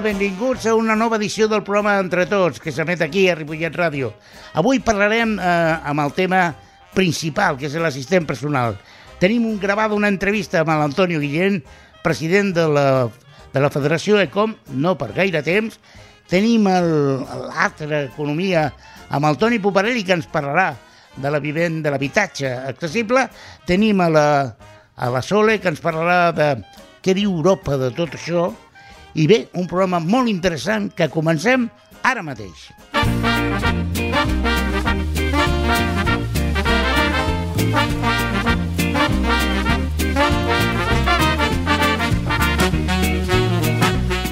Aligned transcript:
Benvinguts 0.00 0.64
a 0.64 0.72
una 0.74 0.94
nova 0.96 1.18
edició 1.18 1.44
del 1.44 1.60
programa 1.60 1.98
Entre 2.00 2.24
Tots, 2.24 2.56
que 2.64 2.72
s'emet 2.72 3.02
aquí 3.04 3.26
a 3.28 3.34
Ripollet 3.36 3.74
Ràdio. 3.76 4.08
Avui 4.56 4.78
parlarem 4.80 5.34
eh, 5.36 5.48
amb 5.90 6.00
el 6.00 6.14
tema 6.16 6.38
principal, 6.94 7.58
que 7.60 7.68
és 7.68 7.74
l'assistent 7.76 8.24
personal. 8.24 8.78
Tenim 9.20 9.44
un 9.44 9.58
gravat 9.60 9.92
una 9.92 10.08
entrevista 10.08 10.62
amb 10.62 10.72
l'Antonio 10.72 11.20
Guillén, 11.20 11.58
president 12.00 12.54
de 12.56 12.64
la, 12.72 12.86
de 13.52 13.60
la 13.60 13.68
Federació 13.74 14.16
ECOM, 14.22 14.54
no 14.80 14.94
per 14.96 15.10
gaire 15.18 15.44
temps. 15.44 15.76
Tenim 16.32 16.64
l'altra 16.70 18.06
economia 18.06 18.70
amb 19.10 19.28
el 19.28 19.36
Toni 19.36 19.60
Poparelli, 19.60 20.06
que 20.08 20.16
ens 20.16 20.30
parlarà 20.32 20.70
de 21.20 21.34
la 21.34 21.42
vivent 21.44 21.82
de 21.84 21.92
l'habitatge 21.92 22.54
accessible. 22.72 23.28
Tenim 23.68 24.00
a 24.00 24.08
la, 24.08 24.26
a 24.96 25.12
la 25.12 25.20
Sole, 25.20 25.60
que 25.60 25.68
ens 25.74 25.84
parlarà 25.84 26.32
de 26.32 26.50
què 27.04 27.12
diu 27.20 27.36
Europa 27.36 27.76
de 27.76 27.92
tot 28.00 28.16
això. 28.16 28.48
I 29.14 29.26
bé, 29.26 29.40
un 29.58 29.66
programa 29.66 29.98
molt 29.98 30.30
interessant 30.30 30.90
que 30.94 31.08
comencem 31.10 31.66
ara 32.06 32.22
mateix. 32.22 32.68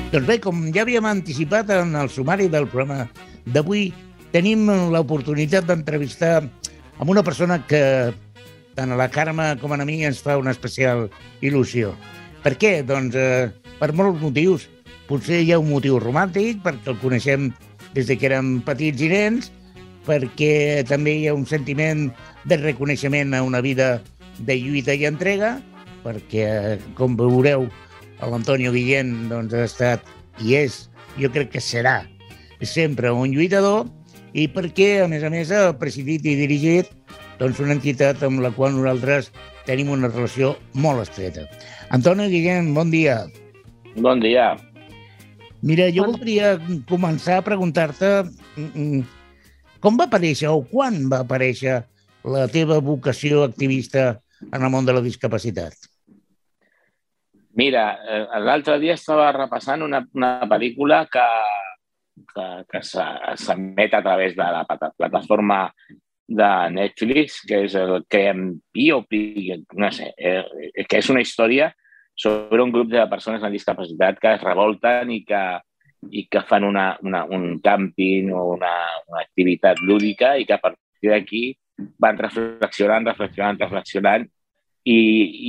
Doncs 0.09 0.27
bé, 0.27 0.39
com 0.41 0.63
ja 0.73 0.83
havíem 0.87 1.05
anticipat 1.07 1.75
en 1.75 1.93
el 1.99 2.09
sumari 2.09 2.49
del 2.49 2.71
programa 2.71 3.09
d'avui, 3.45 3.91
tenim 4.33 4.65
l'oportunitat 4.95 5.67
d'entrevistar 5.69 6.39
amb 6.99 7.11
una 7.11 7.23
persona 7.27 7.61
que 7.67 8.15
tant 8.79 8.95
a 8.95 8.99
la 8.99 9.11
Carme 9.11 9.57
com 9.61 9.75
a 9.75 9.85
mi 9.85 10.05
ens 10.07 10.23
fa 10.23 10.39
una 10.39 10.55
especial 10.55 11.09
il·lusió. 11.43 11.93
Per 12.45 12.55
què? 12.55 12.79
Doncs 12.87 13.17
eh, 13.19 13.51
per 13.79 13.93
molts 13.93 14.21
motius. 14.23 14.69
Potser 15.09 15.41
hi 15.41 15.55
ha 15.55 15.59
un 15.63 15.71
motiu 15.71 15.97
romàntic, 16.03 16.61
perquè 16.65 16.93
el 16.93 16.99
coneixem 17.01 17.49
des 17.95 18.11
de 18.11 18.17
que 18.19 18.29
érem 18.29 18.59
petits 18.67 19.01
i 19.01 19.09
nens, 19.09 19.49
perquè 20.05 20.85
també 20.89 21.15
hi 21.17 21.27
ha 21.29 21.37
un 21.37 21.47
sentiment 21.49 22.09
de 22.49 22.59
reconeixement 22.61 23.33
a 23.35 23.43
una 23.45 23.63
vida 23.65 24.03
de 24.45 24.59
lluita 24.61 24.95
i 24.95 25.07
entrega, 25.09 25.57
perquè, 26.05 26.77
com 26.99 27.17
veureu, 27.19 27.67
l'Antonio 28.21 28.73
Guillén 28.75 29.31
doncs, 29.33 29.55
ha 29.55 29.65
estat 29.65 30.05
i 30.45 30.57
és, 30.61 30.87
jo 31.19 31.33
crec 31.33 31.55
que 31.57 31.65
serà 31.65 32.03
sempre 32.61 33.13
un 33.15 33.33
lluitador, 33.33 33.87
i 34.37 34.45
perquè, 34.53 35.05
a 35.05 35.09
més 35.09 35.25
a 35.25 35.33
més, 35.33 35.51
ha 35.51 35.73
presidit 35.81 36.27
i 36.27 36.37
dirigit 36.39 36.93
doncs, 37.41 37.61
una 37.65 37.77
entitat 37.79 38.23
amb 38.27 38.43
la 38.45 38.53
qual 38.53 38.77
nosaltres 38.77 39.33
tenim 39.67 39.93
una 39.95 40.13
relació 40.13 40.57
molt 40.75 41.07
estreta. 41.07 41.49
Antonio 41.95 42.29
Guillén, 42.29 42.75
bon 42.77 42.93
dia. 42.93 43.23
Bon 43.97 44.21
dia. 44.21 44.53
Mira, 45.63 45.89
jo 45.91 46.05
voldria 46.07 46.55
començar 46.87 47.41
a 47.41 47.45
preguntar-te 47.47 48.09
mm, 48.23 48.69
mm, 48.69 49.01
com 49.83 49.99
va 49.99 50.07
aparèixer 50.07 50.51
o 50.53 50.63
quan 50.63 51.01
va 51.11 51.25
aparèixer 51.25 51.81
la 52.29 52.47
teva 52.53 52.79
vocació 52.85 53.43
activista 53.47 54.21
en 54.53 54.63
el 54.63 54.71
món 54.71 54.87
de 54.87 54.95
la 54.95 55.03
discapacitat. 55.03 55.75
Mira, 57.59 57.85
eh, 58.07 58.27
l'altre 58.45 58.77
dia 58.79 58.95
estava 58.95 59.33
repassant 59.35 59.83
una, 59.83 60.05
una 60.15 60.47
pel·lícula 60.47 61.01
que, 61.11 61.27
que, 62.35 62.47
que 62.71 62.83
s'emet 62.87 63.99
a 63.99 64.03
través 64.05 64.37
de 64.39 64.47
la 64.55 64.63
plataforma 64.69 65.65
de 66.29 66.53
Netflix, 66.71 67.41
que 67.49 67.65
és 67.67 67.75
el 67.75 68.05
Cream 68.07 68.53
Biopic, 68.75 69.75
no 69.75 69.91
sé, 69.91 70.13
eh, 70.15 70.85
que 70.87 71.03
és 71.03 71.11
una 71.11 71.25
història 71.25 71.73
sobre 72.19 72.63
un 72.63 72.73
grup 72.75 72.91
de 72.91 73.05
persones 73.07 73.45
amb 73.47 73.55
discapacitat 73.55 74.19
que 74.19 74.33
es 74.35 74.43
revolten 74.43 75.13
i 75.15 75.21
que, 75.27 75.43
i 76.11 76.25
que 76.27 76.43
fan 76.49 76.67
una, 76.67 76.89
una, 77.07 77.23
un 77.31 77.61
camping 77.63 78.33
o 78.35 78.43
una, 78.57 78.73
una 79.07 79.23
activitat 79.23 79.79
lúdica 79.87 80.35
i 80.37 80.47
que 80.49 80.57
a 80.57 80.63
partir 80.65 81.13
d'aquí 81.13 81.45
van 82.03 82.19
reflexionant, 82.19 83.07
reflexionant, 83.07 83.63
reflexionant 83.63 84.27
i, 84.83 84.99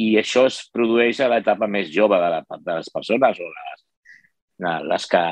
i 0.04 0.06
això 0.22 0.46
es 0.50 0.62
produeix 0.70 1.24
a 1.26 1.32
l'etapa 1.34 1.66
més 1.66 1.90
jove 1.90 2.22
de, 2.22 2.30
la, 2.36 2.44
de 2.46 2.78
les 2.78 2.94
persones 2.94 3.42
o 3.42 3.50
les, 3.50 3.84
les 4.92 5.10
que 5.10 5.26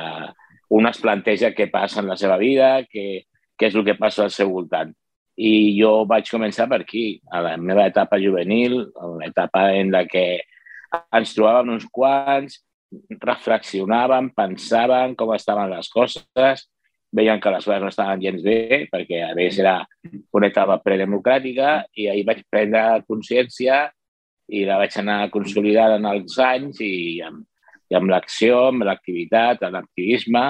un 0.74 0.90
es 0.90 1.02
planteja 1.06 1.54
què 1.54 1.69
passa 1.72 2.02
en 2.02 2.09
la 2.09 2.18
seva 2.18 2.42
vida, 2.42 2.80
què, 2.90 3.28
què 3.54 3.69
és 3.69 3.78
el 3.78 3.86
que 3.86 4.00
passa 4.00 4.25
al 4.25 4.34
seu 4.34 4.50
voltant. 4.52 4.90
I 5.38 5.78
jo 5.78 6.02
vaig 6.09 6.30
començar 6.34 6.66
per 6.72 6.81
aquí, 6.81 7.19
a 7.30 7.44
la 7.46 7.58
meva 7.62 7.86
etapa 7.86 8.18
juvenil, 8.18 8.80
l'etapa 9.22 9.69
en 9.78 9.94
la 9.94 10.08
que 10.09 10.42
ens 11.18 11.34
trobàvem 11.35 11.75
uns 11.75 11.85
quants, 11.94 12.62
reflexionàvem, 13.22 14.31
pensàvem 14.35 15.16
com 15.19 15.34
estaven 15.35 15.74
les 15.74 15.90
coses, 15.91 16.63
veien 17.18 17.41
que 17.41 17.52
les 17.52 17.66
coses 17.66 17.84
no 17.84 17.91
estaven 17.91 18.24
gens 18.24 18.44
bé, 18.44 18.88
perquè 18.91 19.22
a 19.25 19.34
més 19.36 19.59
era 19.59 19.81
una 20.36 20.50
etapa 20.52 20.80
predemocràtica, 20.84 21.84
i 21.96 22.07
ahir 22.12 22.25
vaig 22.28 22.44
prendre 22.52 23.03
consciència 23.07 23.86
i 24.47 24.63
la 24.68 24.78
vaig 24.80 24.96
anar 25.00 25.28
consolidant 25.34 25.97
en 25.97 26.07
els 26.07 26.38
anys 26.40 26.80
i 26.84 27.19
amb, 27.25 27.44
i 27.91 27.96
amb 28.00 28.12
l'acció, 28.12 28.68
amb 28.72 28.88
l'activitat, 28.88 29.63
l'activisme 29.72 30.46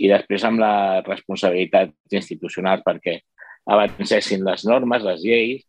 i 0.00 0.10
després 0.10 0.44
amb 0.46 0.62
la 0.62 0.74
responsabilitat 1.06 1.92
institucional 2.16 2.82
perquè 2.86 3.18
avancessin 3.70 4.42
les 4.46 4.64
normes, 4.66 5.04
les 5.04 5.22
lleis, 5.22 5.66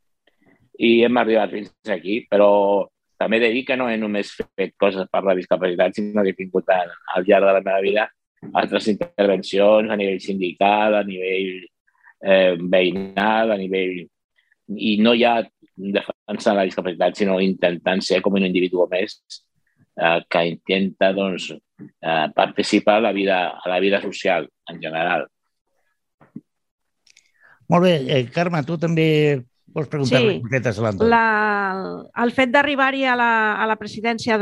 i 0.81 1.03
hem 1.05 1.17
arribat 1.19 1.51
fins 1.53 1.91
aquí, 1.93 2.21
però 2.29 2.87
també 3.21 3.37
he 3.37 3.45
de 3.45 3.51
dir 3.53 3.61
que 3.67 3.77
no 3.77 3.89
he 3.91 3.99
només 4.01 4.33
fet 4.57 4.73
coses 4.81 5.05
per 5.11 5.21
la 5.27 5.37
discapacitat, 5.37 5.93
sinó 5.93 6.25
que 6.25 6.33
he 6.33 6.39
tingut 6.41 6.73
al, 6.73 6.89
al 7.13 7.27
llarg 7.27 7.45
de 7.45 7.55
la 7.59 7.63
meva 7.67 7.85
vida 7.85 8.09
altres 8.53 8.87
intervencions 8.87 9.91
a 9.91 9.95
nivell 9.95 10.19
sindical, 10.21 10.95
a 10.95 11.03
nivell 11.05 11.61
eh, 12.25 12.57
veïnal, 12.57 13.53
a 13.53 13.57
nivell... 13.59 14.07
I 14.71 14.95
no 15.03 15.11
ja 15.19 15.35
defensant 15.75 16.55
la 16.55 16.63
discapacitat, 16.63 17.17
sinó 17.17 17.39
intentant 17.43 18.01
ser 18.05 18.21
com 18.23 18.37
un 18.39 18.45
individu 18.47 18.85
més 18.91 19.17
eh, 19.99 20.19
que 20.31 20.43
intenta 20.47 21.11
doncs, 21.17 21.49
eh, 21.51 22.27
participar 22.37 22.99
a 23.01 23.05
la, 23.09 23.11
vida, 23.11 23.41
a 23.51 23.69
la 23.69 23.79
vida 23.83 24.01
social 24.01 24.47
en 24.71 24.81
general. 24.81 25.27
Molt 27.71 27.83
bé, 27.83 27.93
eh, 28.07 28.23
Carme, 28.31 28.63
tu 28.67 28.77
també 28.79 29.09
Vols 29.71 29.87
preguntar-li 29.91 30.33
sí, 30.35 30.41
cosetes 30.43 30.79
a 30.79 30.85
l'Antoni? 30.85 31.11
La, 31.13 31.21
el 32.23 32.33
fet 32.35 32.51
d'arribar-hi 32.51 33.05
a, 33.07 33.15
la, 33.19 33.31
a 33.61 33.67
la 33.69 33.77
presidència 33.79 34.37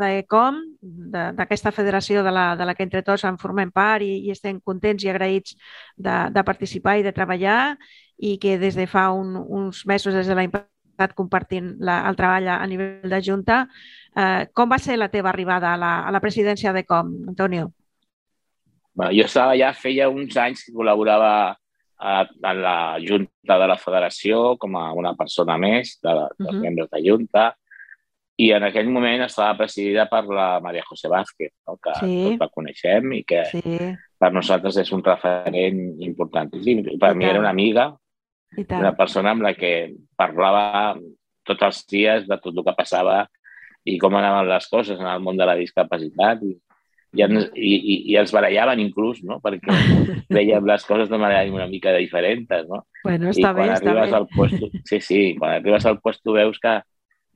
d'ECOM, 0.00 0.58
de, 0.82 1.26
d'aquesta 1.38 1.70
de, 1.70 1.76
federació 1.76 2.24
de 2.26 2.34
la, 2.34 2.46
de 2.58 2.66
la 2.66 2.74
que 2.74 2.86
entre 2.86 3.04
tots 3.06 3.24
en 3.28 3.38
formem 3.38 3.70
part 3.70 4.02
i, 4.02 4.16
i 4.26 4.34
estem 4.34 4.58
contents 4.60 5.06
i 5.06 5.12
agraïts 5.12 5.54
de, 5.96 6.16
de 6.34 6.44
participar 6.46 6.98
i 6.98 7.06
de 7.06 7.14
treballar 7.14 7.76
i 8.18 8.36
que 8.42 8.58
des 8.58 8.78
de 8.78 8.88
fa 8.90 9.10
un, 9.14 9.36
uns 9.36 9.86
mesos, 9.86 10.14
des 10.14 10.26
de 10.26 10.38
la 10.38 10.46
estat 11.02 11.14
compartint 11.16 11.76
la, 11.80 12.02
el 12.08 12.16
treball 12.16 12.48
a 12.52 12.66
nivell 12.66 13.10
de 13.10 13.20
Junta. 13.24 13.62
Eh, 14.14 14.46
com 14.52 14.70
va 14.70 14.78
ser 14.78 14.98
la 14.98 15.08
teva 15.08 15.30
arribada 15.32 15.72
a 15.72 15.78
la, 15.80 15.92
a 16.06 16.10
la 16.12 16.20
presidència 16.20 16.72
d'ECOM, 16.72 17.14
Antonio? 17.32 17.72
Bueno, 18.94 19.12
jo 19.16 19.24
estava 19.24 19.56
ja 19.56 19.72
feia 19.72 20.10
uns 20.12 20.36
anys 20.36 20.66
que 20.66 20.74
col·laborava 20.76 21.56
a 22.02 22.52
la 22.58 22.76
Junta 22.98 23.58
de 23.60 23.66
la 23.70 23.78
Federació 23.78 24.56
com 24.58 24.76
a 24.76 24.88
una 24.98 25.14
persona 25.18 25.56
més 25.60 25.96
de, 26.02 26.14
la, 26.18 26.28
dels 26.38 26.50
uh 26.50 26.58
-huh. 26.58 26.62
membres 26.66 26.90
de 26.90 27.02
Junta 27.06 27.52
i 28.42 28.50
en 28.56 28.64
aquell 28.66 28.88
moment 28.90 29.22
estava 29.22 29.56
presidida 29.56 30.08
per 30.10 30.24
la 30.24 30.58
Maria 30.60 30.82
José 30.88 31.08
Vázquez, 31.08 31.52
no? 31.68 31.76
que 31.76 31.94
sí. 32.00 32.14
tots 32.24 32.40
la 32.40 32.48
coneixem 32.48 33.12
i 33.12 33.22
que 33.28 33.44
sí. 33.50 33.62
per 34.18 34.32
nosaltres 34.32 34.76
és 34.76 34.92
un 34.92 35.04
referent 35.04 36.00
importantíssim. 36.00 36.80
I 36.94 36.98
per 36.98 37.12
I 37.12 37.14
mi 37.14 37.24
tant. 37.24 37.30
era 37.30 37.42
una 37.42 37.50
amiga, 37.50 37.94
una 38.56 38.94
persona 38.96 39.30
amb 39.30 39.42
la 39.42 39.54
que 39.54 39.94
parlava 40.16 40.96
tots 41.44 41.62
els 41.62 41.86
dies 41.86 42.26
de 42.26 42.38
tot 42.38 42.56
el 42.56 42.64
que 42.64 42.76
passava 42.76 43.26
i 43.84 43.98
com 43.98 44.14
anaven 44.14 44.48
les 44.48 44.68
coses 44.70 44.98
en 44.98 45.06
el 45.06 45.20
món 45.20 45.36
de 45.36 45.46
la 45.46 45.56
discapacitat 45.58 46.42
i, 46.42 46.56
i, 47.12 47.22
i, 47.22 47.72
i, 47.76 47.96
i 48.12 48.16
els 48.20 48.32
barallaven 48.32 48.80
inclús, 48.80 49.20
no? 49.26 49.38
perquè 49.44 49.74
veiem 50.36 50.66
les 50.68 50.86
coses 50.88 51.10
de 51.10 51.18
manera 51.20 51.44
una 51.52 51.68
mica 51.68 51.92
diferents. 51.96 52.48
No? 52.68 52.82
Bueno, 53.04 53.30
està 53.32 53.50
I 53.50 53.58
quan 53.58 53.68
bé, 53.68 53.76
arribes 53.76 54.08
està 54.08 54.22
al 54.22 54.28
puesto, 54.32 54.70
sí, 54.88 55.00
sí, 55.04 55.20
quan 55.38 55.58
arribes 55.58 55.86
al 55.88 56.00
puesto 56.00 56.36
veus 56.38 56.60
que 56.62 56.78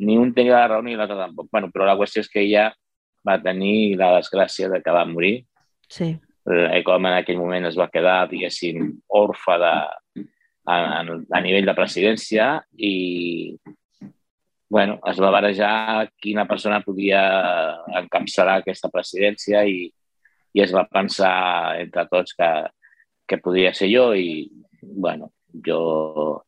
ni 0.07 0.17
un 0.21 0.33
tenia 0.37 0.59
la 0.59 0.69
raó 0.73 0.85
ni 0.85 0.97
l'altre 0.97 1.19
tampoc. 1.19 1.51
Bueno, 1.53 1.71
però 1.73 1.89
la 1.89 1.97
qüestió 1.99 2.25
és 2.25 2.33
que 2.33 2.43
ella 2.45 2.71
va 3.27 3.41
tenir 3.43 3.97
la 4.01 4.15
desgràcia 4.17 4.71
de 4.73 4.81
que 4.85 4.95
va 4.95 5.07
morir. 5.09 5.39
Sí. 5.89 6.15
Eh, 6.47 6.83
com 6.87 7.09
en 7.09 7.17
aquell 7.17 7.41
moment 7.41 7.67
es 7.67 7.77
va 7.79 7.91
quedar, 7.91 8.27
diguéssim, 8.31 8.93
orfa 9.19 9.57
de, 9.59 9.75
a, 10.67 10.77
a 11.03 11.41
nivell 11.43 11.67
de 11.67 11.75
presidència 11.79 12.51
i, 12.77 12.93
bueno, 14.69 14.99
es 15.07 15.21
va 15.23 15.31
barejar 15.31 16.09
quina 16.23 16.47
persona 16.49 16.81
podia 16.83 17.21
encapçalar 18.01 18.61
aquesta 18.61 18.91
presidència 18.91 19.63
i, 19.65 19.87
i 20.55 20.63
es 20.65 20.75
va 20.75 20.89
pensar 20.91 21.79
entre 21.83 22.07
tots 22.11 22.35
que, 22.35 22.51
que 23.29 23.39
podia 23.43 23.73
ser 23.75 23.91
jo 23.93 24.11
i, 24.15 24.51
bueno, 24.83 25.31
jo 25.67 26.43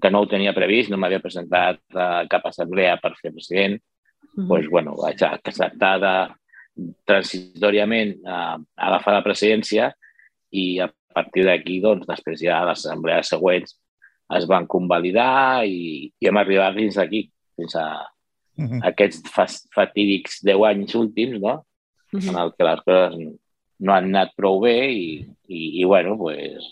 que 0.00 0.08
no 0.10 0.22
ho 0.22 0.28
tenia 0.28 0.56
previst, 0.56 0.88
no 0.88 0.96
m'havia 0.96 1.20
presentat 1.20 1.80
a 1.92 2.24
cap 2.30 2.46
assemblea 2.48 2.96
per 3.02 3.12
ser 3.18 3.34
president, 3.34 3.76
mm 3.76 4.42
-hmm. 4.42 4.48
doncs, 4.48 4.68
bueno, 4.70 4.94
vaig 4.96 5.22
acceptar 5.22 5.98
de, 6.00 6.14
transitoriament 7.04 8.16
a, 8.26 8.56
a 8.56 8.88
agafar 8.88 9.16
la 9.16 9.24
presidència 9.24 9.90
i 10.50 10.80
a 10.80 10.88
partir 11.14 11.44
d'aquí, 11.46 11.80
doncs, 11.82 12.06
després 12.08 12.40
ja 12.42 12.62
les 12.68 12.84
assemblees 12.84 13.30
següents 13.32 13.76
es 14.38 14.46
van 14.46 14.68
convalidar 14.70 15.66
i, 15.66 16.10
i 16.20 16.28
hem 16.28 16.38
arribat 16.38 16.76
fins 16.78 16.98
aquí, 17.02 17.24
fins 17.60 17.76
a 17.76 17.86
uh 18.00 18.64
-huh. 18.64 18.80
aquests 18.90 19.22
fatídics 19.74 20.40
10 20.42 20.66
anys 20.72 20.94
últims, 20.94 21.40
no? 21.40 21.64
Uh 22.12 22.20
-huh. 22.20 22.28
en 22.30 22.36
el 22.42 22.52
que 22.56 22.64
les 22.64 22.80
coses 22.86 23.14
no 23.78 23.94
han 23.94 24.04
anat 24.12 24.34
prou 24.36 24.60
bé 24.60 24.90
i, 24.92 25.26
i, 25.48 25.80
i 25.80 25.84
bueno, 25.84 26.16
pues, 26.18 26.64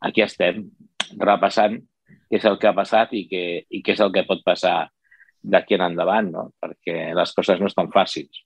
aquí 0.00 0.22
estem 0.22 0.70
repassant 1.18 1.80
què 2.30 2.38
és 2.38 2.44
el 2.44 2.58
que 2.58 2.68
ha 2.68 2.74
passat 2.74 3.12
i 3.12 3.26
què, 3.28 3.66
i 3.68 3.82
què 3.82 3.92
és 3.92 4.00
el 4.00 4.12
que 4.12 4.24
pot 4.24 4.42
passar 4.44 4.88
d'aquí 5.42 5.74
en 5.74 5.82
endavant, 5.90 6.30
no? 6.30 6.44
perquè 6.62 7.12
les 7.14 7.34
coses 7.36 7.60
no 7.60 7.66
estan 7.66 7.90
fàcils. 7.92 8.44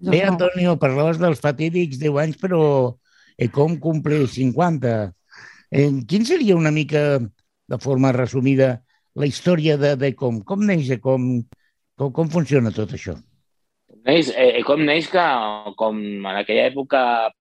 Bé, 0.00 0.22
Antonio, 0.22 0.78
parlaves 0.78 1.18
dels 1.18 1.42
fatídics 1.42 1.98
10 1.98 2.20
anys, 2.22 2.38
però 2.40 2.62
com 3.52 3.76
cumple 3.82 4.22
50. 4.26 4.94
Eh, 5.70 5.90
quin 6.08 6.24
seria 6.24 6.56
una 6.56 6.72
mica, 6.72 7.18
de 7.68 7.78
forma 7.82 8.14
resumida, 8.16 8.78
la 9.18 9.26
història 9.26 9.76
de, 9.80 9.94
de 9.98 10.12
com? 10.16 10.42
Com 10.46 10.62
neix 10.66 10.90
com, 11.02 11.26
com, 11.98 12.12
com 12.14 12.30
funciona 12.32 12.72
tot 12.74 12.94
això? 12.96 13.16
Neix, 14.06 14.30
eh, 14.36 14.62
com 14.64 14.80
neix 14.84 15.08
que, 15.10 15.24
com 15.80 15.98
en 15.98 16.36
aquella 16.38 16.68
època 16.70 17.00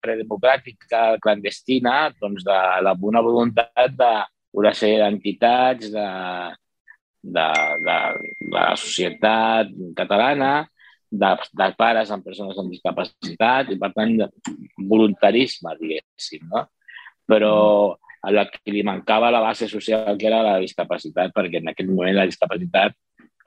predemocràtica, 0.04 1.19
clandestina, 1.24 2.10
doncs 2.19 2.45
de 2.48 2.57
la 2.86 2.95
bona 2.98 3.21
voluntat 3.24 3.94
d'una 4.00 4.74
sèrie 4.75 5.00
d'entitats 5.04 5.92
de, 5.94 6.07
de, 7.21 7.48
de, 7.86 8.00
de 8.42 8.57
la 8.57 8.66
societat 8.80 9.71
catalana, 9.95 10.51
de, 11.10 11.31
de 11.62 11.69
pares 11.77 12.12
amb 12.13 12.25
persones 12.25 12.57
amb 12.60 12.74
discapacitat 12.74 13.71
i, 13.74 13.80
per 13.81 13.92
tant, 13.95 14.16
de 14.19 14.27
voluntarisme, 14.89 15.74
diguéssim, 15.80 16.45
no? 16.51 16.68
Però 17.30 17.56
la 18.36 18.45
que 18.51 18.74
li 18.74 18.83
mancava 18.83 19.31
la 19.31 19.39
base 19.39 19.68
social 19.71 20.18
que 20.18 20.27
era 20.27 20.42
la 20.44 20.57
discapacitat, 20.60 21.31
perquè 21.36 21.62
en 21.62 21.71
aquell 21.71 21.92
moment 21.92 22.18
la 22.18 22.27
discapacitat 22.27 22.95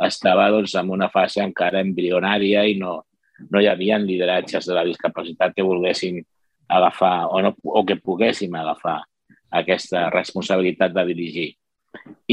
estava 0.07 0.49
doncs, 0.51 0.75
en 0.81 0.91
una 0.91 1.11
fase 1.13 1.43
encara 1.45 1.83
embrionària 1.85 2.65
i 2.67 2.79
no, 2.81 3.03
no 3.51 3.61
hi 3.61 3.69
havia 3.69 3.99
lideratges 4.01 4.67
de 4.67 4.77
la 4.77 4.85
discapacitat 4.89 5.55
que 5.55 5.67
volguessin 5.67 6.23
agafar 6.69 7.29
o, 7.29 7.43
no, 7.45 7.55
o 7.63 7.85
que 7.85 7.99
poguéssim 8.01 8.55
agafar 8.57 9.03
aquesta 9.53 10.09
responsabilitat 10.11 10.95
de 10.97 11.05
dirigir. 11.11 11.51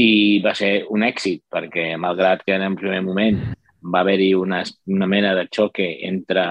I 0.00 0.40
va 0.40 0.54
ser 0.56 0.86
un 0.88 1.04
èxit, 1.04 1.44
perquè 1.52 1.92
malgrat 2.00 2.46
que 2.46 2.56
en 2.56 2.64
un 2.70 2.78
primer 2.80 3.02
moment 3.04 3.40
va 3.84 4.00
haver-hi 4.00 4.32
una, 4.34 4.62
una 4.88 5.06
mena 5.06 5.34
de 5.36 5.46
xoque 5.52 5.88
entre, 6.08 6.46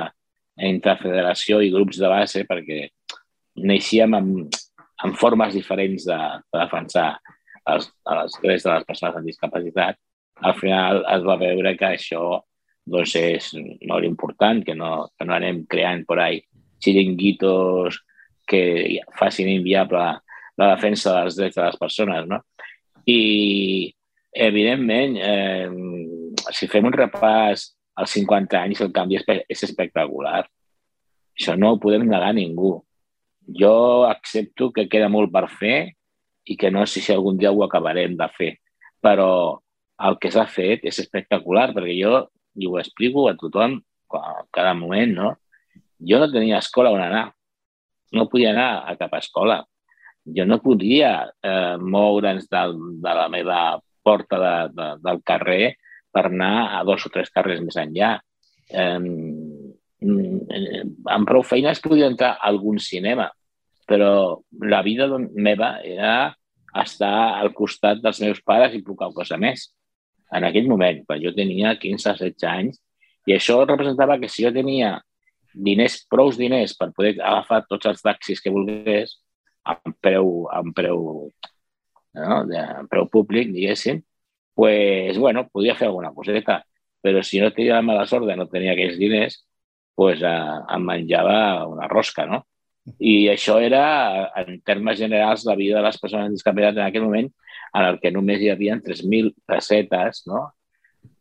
entre 0.57 0.97
federació 1.01 1.63
i 1.65 1.73
grups 1.73 1.97
de 2.01 2.09
base 2.11 2.45
perquè 2.49 2.83
neixíem 3.65 4.13
amb, 4.17 4.59
amb 5.05 5.17
formes 5.17 5.55
diferents 5.55 6.05
de, 6.07 6.19
de 6.51 6.59
defensar 6.59 7.09
els, 7.69 7.89
els 8.09 8.37
drets 8.43 8.65
de 8.65 8.73
les 8.73 8.85
persones 8.87 9.17
amb 9.17 9.29
discapacitat. 9.29 9.99
Al 10.45 10.55
final 10.59 11.03
es 11.15 11.25
va 11.27 11.39
veure 11.39 11.75
que 11.79 11.93
això 11.93 12.23
doncs, 12.89 13.15
és 13.15 13.51
molt 13.87 14.07
important, 14.07 14.63
que 14.65 14.75
no, 14.75 15.09
que 15.17 15.27
no 15.27 15.35
anem 15.35 15.63
creant 15.69 16.05
por 16.07 16.21
ahí 16.23 16.41
xiringuitos 16.79 17.99
que 18.47 18.99
facin 19.19 19.49
inviable 19.51 20.03
la 20.59 20.69
defensa 20.73 21.13
dels 21.19 21.37
drets 21.37 21.55
de 21.55 21.65
les 21.67 21.77
persones. 21.79 22.27
No? 22.27 22.41
I, 23.05 23.93
evidentment, 24.33 25.17
eh, 25.21 25.69
si 26.55 26.69
fem 26.71 26.87
un 26.89 26.95
repàs 26.95 27.69
als 27.99 28.15
50 28.15 28.59
anys, 28.59 28.81
el 28.83 28.93
canvi 28.95 29.19
és 29.19 29.63
espectacular. 29.67 30.43
Això 31.39 31.55
no 31.55 31.73
ho 31.73 31.81
podem 31.81 32.07
negar 32.07 32.31
a 32.31 32.35
ningú. 32.35 32.77
Jo 33.57 34.05
accepto 34.05 34.69
que 34.75 34.87
queda 34.91 35.09
molt 35.09 35.31
per 35.33 35.47
fer 35.49 35.77
i 36.49 36.57
que 36.57 36.71
no 36.71 36.85
sé 36.85 37.01
si 37.01 37.13
algun 37.13 37.37
dia 37.37 37.51
ho 37.51 37.63
acabarem 37.63 38.15
de 38.17 38.27
fer, 38.35 38.51
però 39.01 39.59
el 40.07 40.17
que 40.21 40.31
s'ha 40.31 40.45
fet 40.49 40.85
és 40.87 40.99
espectacular, 41.01 41.69
perquè 41.75 41.95
jo, 41.97 42.23
i 42.59 42.67
ho 42.67 42.77
explico 42.79 43.27
a 43.29 43.35
tothom 43.39 43.79
cada 44.09 44.73
moment, 44.73 45.13
no? 45.15 45.33
Jo 45.99 46.19
no 46.21 46.29
tenia 46.31 46.61
escola 46.63 46.93
on 46.95 47.03
anar. 47.03 47.27
No 48.15 48.29
podia 48.31 48.53
anar 48.53 48.69
a 48.89 48.95
cap 48.97 49.13
escola. 49.19 49.59
Jo 50.25 50.45
no 50.47 50.59
podia 50.63 51.11
eh, 51.27 51.75
moure'ns 51.77 52.47
de, 52.49 52.63
de 53.03 53.13
la 53.19 53.27
meva 53.29 53.59
porta 54.05 54.39
de, 54.39 54.55
de, 54.73 54.87
del 55.03 55.21
carrer 55.27 55.75
per 56.11 56.25
anar 56.29 56.79
a 56.79 56.83
dos 56.87 57.05
o 57.05 57.11
tres 57.13 57.29
carrers 57.35 57.61
més 57.65 57.77
enllà. 57.81 58.15
Eh, 58.69 58.99
amb 59.99 61.27
prou 61.27 61.43
feines 61.43 61.83
podia 61.83 62.07
entrar 62.09 62.37
a 62.37 62.49
algun 62.49 62.79
cinema, 62.81 63.27
però 63.89 64.37
la 64.61 64.83
vida 64.85 65.07
meva 65.33 65.79
era 65.81 66.35
estar 66.77 67.41
al 67.41 67.51
costat 67.57 68.03
dels 68.03 68.21
meus 68.21 68.41
pares 68.45 68.75
i 68.77 68.83
poca 68.85 69.09
cosa 69.15 69.39
més. 69.41 69.71
En 70.29 70.45
aquell 70.45 70.69
moment, 70.69 71.01
quan 71.07 71.21
jo 71.23 71.33
tenia 71.33 71.73
15 71.81 72.11
o 72.11 72.17
16 72.19 72.45
anys, 72.51 72.77
i 73.25 73.33
això 73.33 73.57
representava 73.65 74.19
que 74.21 74.29
si 74.29 74.45
jo 74.45 74.51
tenia 74.53 74.99
diners, 75.53 76.03
prous 76.09 76.37
diners 76.37 76.75
per 76.77 76.91
poder 76.93 77.15
agafar 77.17 77.63
tots 77.65 77.89
els 77.89 78.05
taxis 78.05 78.41
que 78.43 78.53
volgués, 78.53 79.17
amb 79.65 79.95
preu, 80.01 80.45
amb 80.53 80.75
preu, 80.77 81.01
no? 82.13 82.37
de 82.49 82.61
preu 82.91 83.09
públic, 83.09 83.49
diguéssim, 83.53 84.03
pues, 84.55 85.17
bueno, 85.17 85.47
podia 85.49 85.75
fer 85.79 85.89
alguna 85.89 86.13
coseta, 86.13 86.61
però 87.01 87.23
si 87.23 87.41
no 87.41 87.51
tenia 87.55 87.79
la 87.79 87.85
mala 87.85 88.05
sort 88.05 88.27
de 88.27 88.35
no 88.37 88.47
tenir 88.51 88.73
aquells 88.73 88.97
diners, 89.01 89.41
pues, 89.95 90.21
eh, 90.21 90.57
em 90.75 90.85
menjava 90.85 91.65
una 91.67 91.87
rosca, 91.91 92.25
no? 92.29 92.43
I 92.97 93.29
això 93.29 93.59
era, 93.61 93.83
en 94.39 94.59
termes 94.65 94.97
generals, 94.99 95.45
la 95.45 95.57
vida 95.59 95.77
de 95.77 95.85
les 95.85 95.99
persones 96.01 96.29
amb 96.29 96.37
discapacitat 96.37 96.79
en 96.79 96.85
aquell 96.87 97.05
moment, 97.05 97.29
en 97.77 97.85
el 97.85 97.99
que 98.01 98.11
només 98.11 98.41
hi 98.41 98.49
havia 98.49 98.79
3.000 98.81 99.33
pessetes 99.49 100.23
no? 100.29 100.47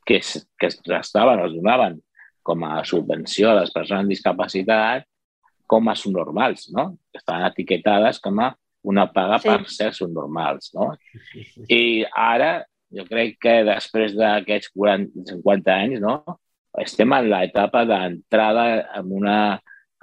que, 0.06 0.20
es, 0.22 0.46
que 0.58 0.70
es 0.70 0.78
gastaven 0.86 1.42
o 1.42 1.48
es 1.50 1.56
donaven 1.58 1.98
com 2.46 2.64
a 2.64 2.80
subvenció 2.88 3.50
a 3.50 3.58
les 3.60 3.74
persones 3.74 4.06
amb 4.06 4.14
discapacitat 4.14 5.04
com 5.68 5.90
a 5.92 5.96
subnormals, 6.00 6.70
no? 6.72 6.94
Estaven 7.12 7.44
etiquetades 7.50 8.22
com 8.24 8.40
a 8.40 8.54
una 8.88 9.04
paga 9.12 9.36
sí. 9.42 9.50
per 9.50 9.68
ser 9.68 9.90
subnormals, 9.92 10.70
no? 10.72 10.94
I 11.68 12.06
ara 12.08 12.62
jo 12.96 13.04
crec 13.04 13.36
que 13.42 13.58
després 13.68 14.14
d'aquests 14.16 14.72
50 14.72 15.74
anys, 15.74 16.00
no? 16.00 16.22
estem 16.82 17.12
en 17.12 17.28
l'etapa 17.30 17.84
d'entrada 17.88 18.64
en 18.98 19.12
una, 19.20 19.38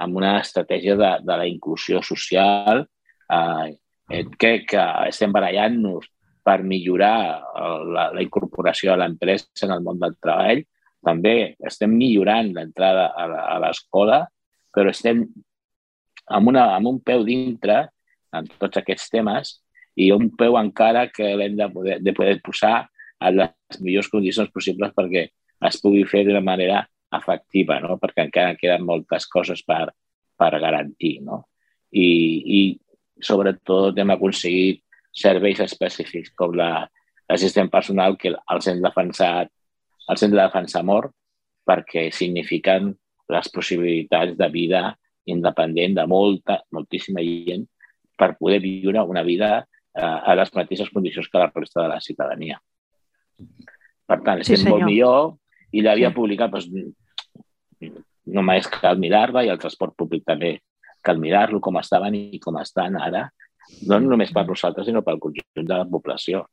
en 0.02 0.16
una 0.16 0.36
estratègia 0.42 0.96
de, 1.00 1.12
de 1.24 1.38
la 1.40 1.48
inclusió 1.48 2.02
social. 2.04 2.86
Eh, 3.32 4.26
crec 4.38 4.70
que 4.74 4.84
estem 5.10 5.34
barallant-nos 5.34 6.08
per 6.46 6.62
millorar 6.64 7.18
eh, 7.34 7.82
la, 7.96 8.10
la 8.14 8.24
incorporació 8.24 8.94
a 8.94 9.00
l'empresa 9.02 9.68
en 9.68 9.76
el 9.76 9.84
món 9.86 10.00
del 10.02 10.18
treball. 10.22 10.64
També 11.06 11.36
estem 11.62 11.92
millorant 11.94 12.50
l'entrada 12.54 13.12
a 13.14 13.60
l'escola, 13.62 14.24
però 14.74 14.90
estem 14.90 15.22
amb, 16.26 16.50
una, 16.50 16.72
amb 16.74 16.90
un 16.90 17.00
peu 17.06 17.24
dintre 17.28 17.84
en 18.36 18.50
tots 18.60 18.82
aquests 18.82 19.12
temes 19.14 19.60
i 20.02 20.10
un 20.12 20.32
peu 20.36 20.58
encara 20.60 21.06
que 21.14 21.30
l'hem 21.38 21.56
de 21.60 21.70
poder, 21.72 22.00
de 22.04 22.14
poder 22.16 22.40
posar 22.44 22.88
en 23.22 23.38
les 23.40 23.80
millors 23.80 24.10
condicions 24.12 24.52
possibles 24.52 24.92
perquè 24.98 25.28
es 25.70 25.78
pugui 25.82 26.04
fer 26.10 26.26
d'una 26.26 26.44
manera 26.44 26.84
efectiva, 27.18 27.80
no? 27.84 28.00
perquè 28.02 28.26
encara 28.26 28.58
queden 28.60 28.86
moltes 28.88 29.28
coses 29.32 29.64
per, 29.68 29.90
per 30.38 30.52
garantir. 30.62 31.20
No? 31.26 31.44
I, 31.92 32.08
I 32.60 32.62
sobretot 33.24 33.98
hem 34.00 34.14
aconseguit 34.16 34.82
serveis 35.16 35.62
específics 35.64 36.34
com 36.36 36.56
l'assistent 36.58 37.72
personal 37.72 38.18
que 38.20 38.34
els 38.36 38.68
hem 38.68 38.82
defensat, 38.84 39.52
els 40.12 40.24
hem 40.24 40.34
de 40.34 40.42
defensar 40.42 40.84
molt 40.86 41.14
perquè 41.66 42.10
signifiquen 42.14 42.92
les 43.32 43.48
possibilitats 43.50 44.36
de 44.38 44.50
vida 44.54 44.92
independent 45.26 45.96
de 45.98 46.06
molta, 46.06 46.60
moltíssima 46.76 47.24
gent 47.26 47.66
per 48.16 48.36
poder 48.38 48.60
viure 48.62 49.02
una 49.10 49.24
vida 49.26 49.58
eh, 49.62 50.02
a 50.04 50.36
les 50.38 50.52
mateixes 50.54 50.92
condicions 50.94 51.28
que 51.32 51.42
la 51.42 51.50
resta 51.50 51.82
de 51.82 51.90
la 51.96 52.02
ciutadania. 52.04 52.60
Per 54.06 54.20
tant, 54.22 54.44
estem 54.44 54.62
sí, 54.62 54.70
molt 54.70 54.86
millor 54.86 55.34
i 55.74 55.82
l'havia 55.82 56.12
sí. 56.12 56.16
publicat 56.16 56.54
doncs, 56.54 56.70
només 58.26 58.68
cal 58.72 59.00
mirar-la 59.02 59.46
i 59.46 59.52
el 59.54 59.62
transport 59.62 59.96
públic 59.98 60.26
també 60.26 60.58
cal 61.06 61.20
mirar-lo 61.22 61.62
com 61.62 61.78
estaven 61.78 62.18
i 62.18 62.40
com 62.42 62.58
estan 62.62 62.98
ara, 62.98 63.28
no 63.90 64.00
només 64.02 64.34
per 64.34 64.46
nosaltres, 64.48 64.88
sinó 64.88 65.04
pel 65.06 65.22
conjunt 65.22 65.66
de 65.66 65.78
la 65.78 65.86
població. 65.90 66.46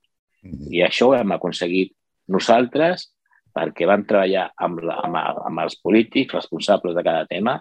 I 0.42 0.82
això 0.84 1.10
ho 1.10 1.16
hem 1.16 1.32
aconseguit 1.36 1.92
nosaltres 2.32 3.08
perquè 3.52 3.86
vam 3.88 4.04
treballar 4.08 4.48
amb, 4.64 4.80
la, 4.84 4.98
amb, 5.06 5.18
amb 5.48 5.62
els 5.64 5.76
polítics 5.80 6.34
responsables 6.34 6.96
de 6.96 7.04
cada 7.04 7.26
tema 7.28 7.58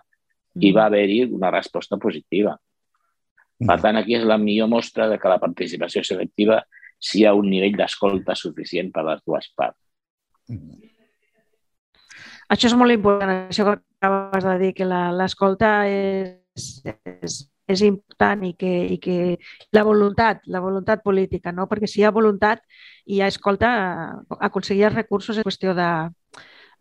i 0.59 0.71
va 0.75 0.87
haver-hi 0.87 1.25
una 1.29 1.51
resposta 1.51 1.99
positiva. 2.01 2.55
Per 3.61 3.77
tant, 3.79 3.99
aquí 3.99 4.15
és 4.17 4.25
la 4.25 4.39
millor 4.41 4.71
mostra 4.71 5.07
de 5.11 5.19
que 5.21 5.29
la 5.29 5.39
participació 5.39 6.01
selectiva 6.03 6.61
si 7.01 7.21
hi 7.21 7.27
ha 7.27 7.35
un 7.37 7.49
nivell 7.49 7.77
d'escolta 7.77 8.35
suficient 8.37 8.89
per 8.93 9.03
a 9.03 9.09
les 9.11 9.21
dues 9.25 9.47
parts. 9.57 9.77
Això 12.51 12.67
és 12.67 12.75
molt 12.75 12.93
important, 12.93 13.31
això 13.51 13.67
que, 13.67 13.77
acabes 14.01 14.43
de 14.43 14.57
dir, 14.59 14.73
que 14.73 14.85
l'escolta 14.85 15.71
és, 15.85 16.81
és, 17.21 17.35
és 17.69 17.83
important 17.85 18.41
i 18.47 18.53
que, 18.57 18.71
i 18.95 18.97
que 19.01 19.17
la 19.77 19.83
voluntat, 19.85 20.41
la 20.47 20.61
voluntat 20.63 21.03
política, 21.05 21.53
no? 21.53 21.67
perquè 21.69 21.87
si 21.87 22.01
hi 22.01 22.07
ha 22.07 22.15
voluntat 22.15 22.63
i 23.05 23.19
hi 23.19 23.21
ha 23.21 23.29
escolta, 23.29 23.69
aconseguir 24.39 24.89
els 24.89 24.97
recursos 24.97 25.37
és 25.37 25.45
qüestió 25.45 25.75
de, 25.77 25.91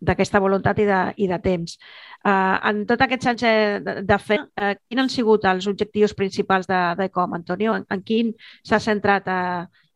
d'aquesta 0.00 0.40
voluntat 0.40 0.80
i 0.80 0.88
de, 0.88 1.00
i 1.20 1.28
de 1.28 1.38
temps. 1.44 1.76
Uh, 2.24 2.56
en 2.70 2.84
tot 2.88 3.04
aquest 3.04 3.26
anys 3.28 3.44
de, 3.44 3.96
de 4.08 4.18
fer, 4.20 4.40
uh, 4.56 4.72
quins 4.88 5.04
han 5.04 5.12
sigut 5.12 5.44
els 5.48 5.68
objectius 5.68 6.16
principals 6.16 6.68
d'ECOM, 6.68 7.34
de, 7.36 7.42
Antonio? 7.42 7.76
En, 7.76 7.84
en 7.92 8.04
quin 8.04 8.32
s'ha 8.64 8.80
centrat 8.80 9.28
a 9.28 9.40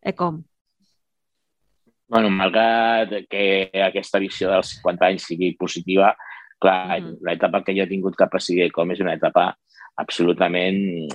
ECOM? 0.04 0.42
Bueno, 2.12 2.28
malgrat 2.30 3.16
que 3.32 3.44
aquesta 3.80 4.20
visió 4.20 4.52
dels 4.52 4.76
50 4.76 5.08
anys 5.08 5.24
sigui 5.32 5.54
positiva, 5.56 6.12
clar, 6.64 7.00
mm 7.00 7.04
-hmm. 7.04 7.20
l'etapa 7.28 7.62
que 7.64 7.76
jo 7.76 7.84
he 7.84 7.90
tingut 7.90 8.16
cap 8.16 8.34
a 8.34 8.40
ECOM 8.40 8.90
és 8.92 9.00
una 9.00 9.14
etapa 9.14 9.52
absolutament 9.96 11.10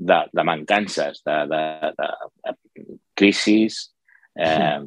de, 0.00 0.18
de 0.32 0.42
mancances, 0.44 1.22
de, 1.24 1.36
de, 1.52 1.62
de, 1.98 2.08
de 2.44 2.84
crisis, 3.14 3.94
eh, 4.34 4.80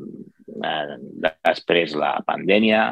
eh, 0.63 0.95
després 1.43 1.93
la 1.95 2.15
pandèmia, 2.25 2.87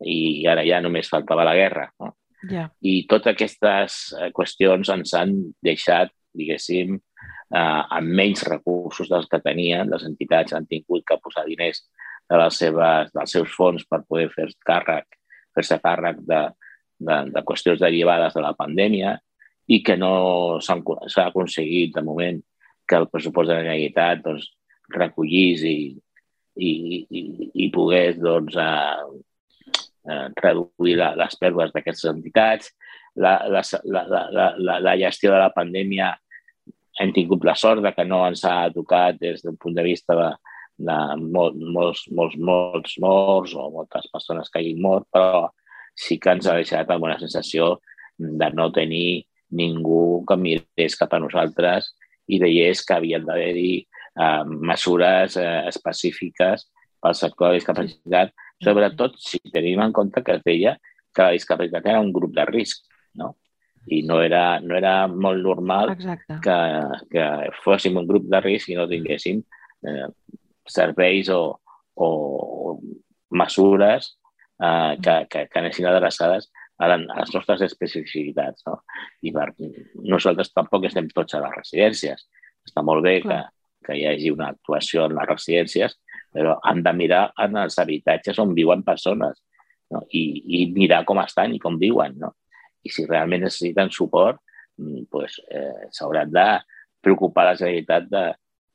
i 0.00 0.46
ara 0.48 0.64
ja 0.64 0.80
només 0.80 1.10
faltava 1.12 1.44
la 1.44 1.54
guerra. 1.54 1.86
No? 2.00 2.14
Yeah. 2.48 2.70
I 2.80 3.04
totes 3.08 3.34
aquestes 3.34 4.00
eh, 4.16 4.30
qüestions 4.36 4.90
ens 4.94 5.14
han 5.14 5.36
deixat, 5.62 6.12
diguéssim, 6.34 6.96
eh, 6.96 7.82
amb 7.98 8.16
menys 8.16 8.46
recursos 8.48 9.10
dels 9.10 9.28
que 9.30 9.42
tenien. 9.44 9.90
Les 9.92 10.06
entitats 10.08 10.56
han 10.56 10.66
tingut 10.70 11.04
que 11.06 11.20
posar 11.22 11.46
diners 11.46 11.84
de 12.30 12.38
les 12.38 12.60
seves, 12.62 13.10
dels 13.14 13.36
seus 13.36 13.54
fons 13.54 13.86
per 13.90 14.02
poder 14.08 14.30
fer 14.32 14.48
càrrec, 14.66 15.19
fer-se 15.60 15.80
càrrec 15.84 16.20
de, 16.26 16.44
de, 17.00 17.16
de 17.34 17.42
qüestions 17.46 17.80
derivades 17.80 18.36
de 18.36 18.44
la 18.44 18.54
pandèmia 18.56 19.16
i 19.70 19.80
que 19.86 19.96
no 20.00 20.58
s'ha 20.64 21.26
aconseguit 21.28 21.94
de 21.94 22.02
moment 22.02 22.40
que 22.88 22.98
el 22.98 23.08
pressupost 23.10 23.50
de 23.50 23.56
la 23.56 23.64
Generalitat 23.64 24.24
doncs, 24.24 24.48
recollís 24.90 25.62
i, 25.62 25.76
i, 26.58 26.70
i, 27.06 27.20
i 27.64 27.68
pogués 27.70 28.18
doncs, 28.18 28.56
eh, 28.58 29.76
eh, 30.10 30.26
reduir 30.42 30.96
la, 30.98 31.12
les 31.20 31.38
pèrdues 31.38 31.70
d'aquestes 31.74 32.10
entitats. 32.10 32.72
La, 33.14 33.36
la, 33.46 33.62
la, 33.84 34.02
la, 34.10 34.48
la, 34.58 34.80
la 34.82 34.96
gestió 34.98 35.30
de 35.30 35.38
la 35.38 35.52
pandèmia 35.54 36.10
hem 37.00 37.14
tingut 37.14 37.46
la 37.46 37.54
sort 37.54 37.84
de 37.84 37.94
que 37.94 38.04
no 38.04 38.24
ens 38.26 38.42
ha 38.44 38.70
tocat 38.74 39.18
des 39.22 39.44
d'un 39.44 39.56
punt 39.60 39.76
de 39.76 39.86
vista 39.86 40.16
de, 40.18 40.28
de 40.80 40.98
molt, 41.20 41.56
molts, 41.76 42.04
molts, 42.16 42.36
molts 42.50 42.96
morts 43.02 43.54
o 43.54 43.68
moltes 43.74 44.08
persones 44.12 44.50
que 44.50 44.62
hagin 44.62 44.82
mort, 44.82 45.06
però 45.12 45.48
sí 45.94 46.18
que 46.18 46.32
ens 46.34 46.48
ha 46.48 46.56
deixat 46.58 46.90
alguna 46.90 47.18
sensació 47.20 47.76
de 48.18 48.50
no 48.56 48.70
tenir 48.72 49.24
ningú 49.56 50.24
que 50.28 50.36
mirés 50.38 50.96
cap 50.98 51.14
a 51.14 51.20
nosaltres 51.22 51.90
i 52.30 52.38
veiés 52.42 52.84
que 52.86 52.96
havien 52.96 53.24
d'haver-hi 53.26 53.72
eh, 53.80 54.44
mesures 54.46 55.36
eh, 55.40 55.66
específiques 55.70 56.68
pel 57.00 57.16
sector 57.18 57.50
de 57.50 57.58
discapacitat 57.58 58.32
sobretot 58.62 59.16
si 59.18 59.40
tenim 59.52 59.80
en 59.82 59.92
compte 59.92 60.22
que 60.22 60.36
es 60.38 60.44
deia 60.46 60.76
que 61.14 61.22
la 61.22 61.34
discapacitat 61.34 61.86
era 61.86 62.00
un 62.00 62.12
grup 62.12 62.34
de 62.36 62.44
risc, 62.46 62.84
no? 63.18 63.34
I 63.90 64.02
no 64.06 64.20
era, 64.22 64.60
no 64.60 64.76
era 64.76 65.08
molt 65.08 65.40
normal 65.42 65.94
que, 65.96 66.58
que 67.10 67.24
fóssim 67.64 67.96
un 67.96 68.06
grup 68.06 68.28
de 68.30 68.42
risc 68.44 68.68
i 68.70 68.76
no 68.78 68.86
tinguéssim 68.86 69.40
eh, 69.40 70.06
serveis 70.72 71.30
o, 71.34 71.42
o 72.00 72.08
mesures 73.30 74.14
eh, 74.62 74.96
que, 75.02 75.16
que, 75.30 75.46
que 75.48 75.60
anessin 75.60 75.88
adreçades 75.90 76.50
a, 76.80 76.88
la, 76.88 76.96
a 76.96 77.20
les 77.20 77.34
nostres 77.34 77.62
especificitats. 77.68 78.64
No? 78.66 78.80
I 79.22 79.32
per, 79.36 79.50
nosaltres 80.00 80.52
tampoc 80.56 80.88
estem 80.88 81.10
tots 81.14 81.36
a 81.36 81.42
les 81.44 81.56
residències. 81.58 82.26
Està 82.66 82.84
molt 82.84 83.04
bé 83.04 83.18
que, 83.24 83.38
que 83.86 83.96
hi 83.96 84.06
hagi 84.08 84.32
una 84.32 84.50
actuació 84.54 85.06
en 85.08 85.16
les 85.18 85.28
residències, 85.28 85.96
però 86.32 86.58
han 86.66 86.82
de 86.86 86.92
mirar 86.96 87.24
en 87.42 87.56
els 87.60 87.78
habitatges 87.82 88.38
on 88.42 88.54
viuen 88.54 88.84
persones 88.86 89.40
no? 89.90 90.04
I, 90.14 90.22
i 90.56 90.66
mirar 90.74 91.02
com 91.08 91.20
estan 91.22 91.54
i 91.56 91.62
com 91.62 91.78
viuen. 91.80 92.16
No? 92.20 92.34
I 92.86 92.92
si 92.94 93.06
realment 93.08 93.44
necessiten 93.44 93.90
suport, 93.92 94.40
mm, 94.78 95.08
pues, 95.10 95.40
eh, 95.50 95.88
s'hauran 95.92 96.30
de 96.32 96.46
preocupar 97.02 97.48
la 97.48 97.56
Generalitat 97.58 98.08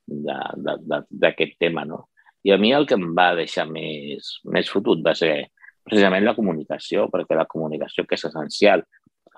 d'aquest 0.07 1.57
tema. 1.59 1.85
No? 1.85 2.05
I 2.45 2.53
a 2.53 2.59
mi 2.61 2.73
el 2.73 2.87
que 2.89 2.97
em 2.99 3.11
va 3.17 3.33
deixar 3.37 3.67
més, 3.69 4.35
més 4.45 4.69
fotut 4.71 5.01
va 5.05 5.15
ser 5.17 5.47
precisament 5.85 6.25
la 6.25 6.35
comunicació, 6.37 7.09
perquè 7.13 7.37
la 7.37 7.49
comunicació, 7.49 8.05
que 8.05 8.17
és 8.17 8.25
essencial 8.29 8.85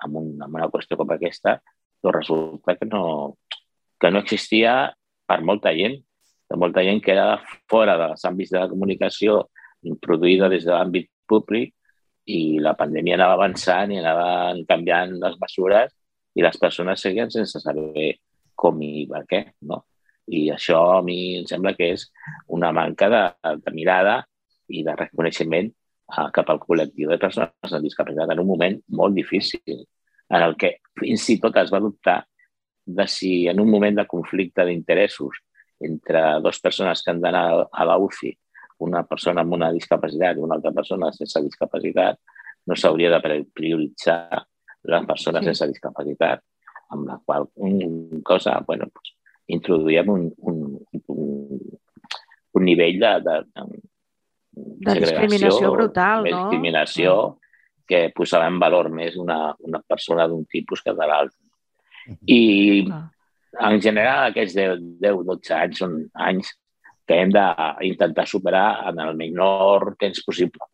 en, 0.04 0.14
un, 0.16 0.34
en 0.36 0.48
una 0.48 0.68
qüestió 0.72 0.96
com 0.96 1.10
aquesta, 1.12 1.58
doncs 2.02 2.16
resulta 2.16 2.76
que 2.78 2.88
no, 2.88 3.02
que 4.00 4.10
no 4.12 4.22
existia 4.24 4.92
per 5.28 5.42
molta 5.44 5.74
gent 5.76 5.98
de 6.48 6.56
molta 6.56 6.82
gent 6.82 7.02
que 7.04 7.12
era 7.12 7.40
fora 7.68 7.96
dels 8.00 8.24
àmbits 8.24 8.52
de 8.54 8.62
la 8.62 8.68
comunicació 8.70 9.42
introduïda 9.88 10.48
des 10.48 10.64
de 10.64 10.72
l'àmbit 10.72 11.10
públic 11.28 11.74
i 12.28 12.58
la 12.64 12.74
pandèmia 12.76 13.18
anava 13.18 13.36
avançant 13.36 13.92
i 13.92 14.00
anava 14.00 14.54
canviant 14.68 15.14
les 15.20 15.36
mesures 15.42 15.92
i 16.36 16.44
les 16.44 16.56
persones 16.60 17.04
seguien 17.04 17.30
sense 17.32 17.60
saber 17.60 18.14
com 18.58 18.80
i 18.82 19.06
per 19.10 19.24
què, 19.28 19.42
no? 19.68 19.82
I 20.28 20.48
això 20.52 20.80
a 20.98 21.02
mi 21.04 21.38
em 21.38 21.46
sembla 21.48 21.74
que 21.76 21.92
és 21.94 22.08
una 22.54 22.72
manca 22.76 23.08
de, 23.12 23.22
de 23.64 23.74
mirada 23.74 24.20
i 24.68 24.82
de 24.84 24.94
reconeixement 24.96 25.70
uh, 25.70 26.28
cap 26.34 26.50
al 26.52 26.60
col·lectiu 26.62 27.12
de 27.12 27.20
persones 27.20 27.72
amb 27.72 27.84
discapacitat 27.84 28.34
en 28.34 28.42
un 28.44 28.50
moment 28.50 28.76
molt 29.00 29.16
difícil, 29.16 29.84
en 30.28 30.44
el 30.44 30.56
que 30.60 30.76
fins 30.98 31.24
i 31.32 31.38
tot 31.40 31.56
es 31.56 31.72
va 31.72 31.80
dubtar 31.80 32.20
de 32.88 33.06
si 33.08 33.46
en 33.48 33.60
un 33.60 33.70
moment 33.70 33.96
de 33.96 34.06
conflicte 34.08 34.64
d'interessos 34.64 35.40
entre 35.84 36.22
dues 36.42 36.60
persones 36.60 37.02
que 37.02 37.12
han 37.12 37.20
d'anar 37.22 37.68
a 37.70 37.84
la 37.88 37.96
UCI, 38.00 38.32
una 38.84 39.04
persona 39.06 39.42
amb 39.44 39.54
una 39.56 39.70
discapacitat 39.74 40.38
i 40.38 40.44
una 40.44 40.56
altra 40.58 40.72
persona 40.74 41.10
sense 41.14 41.42
discapacitat, 41.44 42.18
no 42.66 42.76
s'hauria 42.76 43.10
de 43.14 43.42
prioritzar 43.54 44.42
la 44.88 45.02
persona 45.06 45.42
sí. 45.42 45.50
sense 45.50 45.68
discapacitat, 45.72 46.42
amb 46.94 47.08
la 47.08 47.18
qual 47.24 47.48
cosa, 48.24 48.58
bueno, 48.66 48.88
pues, 48.92 49.14
introduïem 49.48 50.08
un, 50.12 50.24
un, 50.50 50.62
un, 51.08 51.60
un 52.58 52.64
nivell 52.68 52.98
de, 53.02 53.12
de, 53.26 53.36
de, 53.48 53.66
de 54.86 54.96
discriminació 55.02 55.72
brutal, 55.74 56.24
no? 56.24 56.30
discriminació 56.30 57.12
que 57.88 58.08
posava 58.14 58.48
en 58.50 58.58
valor 58.60 58.90
més 58.92 59.16
una, 59.16 59.54
una 59.64 59.80
persona 59.80 60.28
d'un 60.28 60.44
tipus 60.44 60.84
que 60.84 60.92
de 60.92 61.06
l'altre. 61.08 61.38
I, 62.28 62.42
ah 62.92 63.06
en 63.58 63.80
general, 63.82 64.28
aquests 64.28 64.56
10-12 65.02 65.54
anys 65.56 65.80
són 65.82 65.94
anys 66.28 66.50
que 67.08 67.16
hem 67.16 67.30
d'intentar 67.32 68.26
superar 68.28 68.66
en 68.90 69.00
el 69.02 69.14
menor 69.16 69.94
temps 70.00 70.20
possible. 70.26 70.68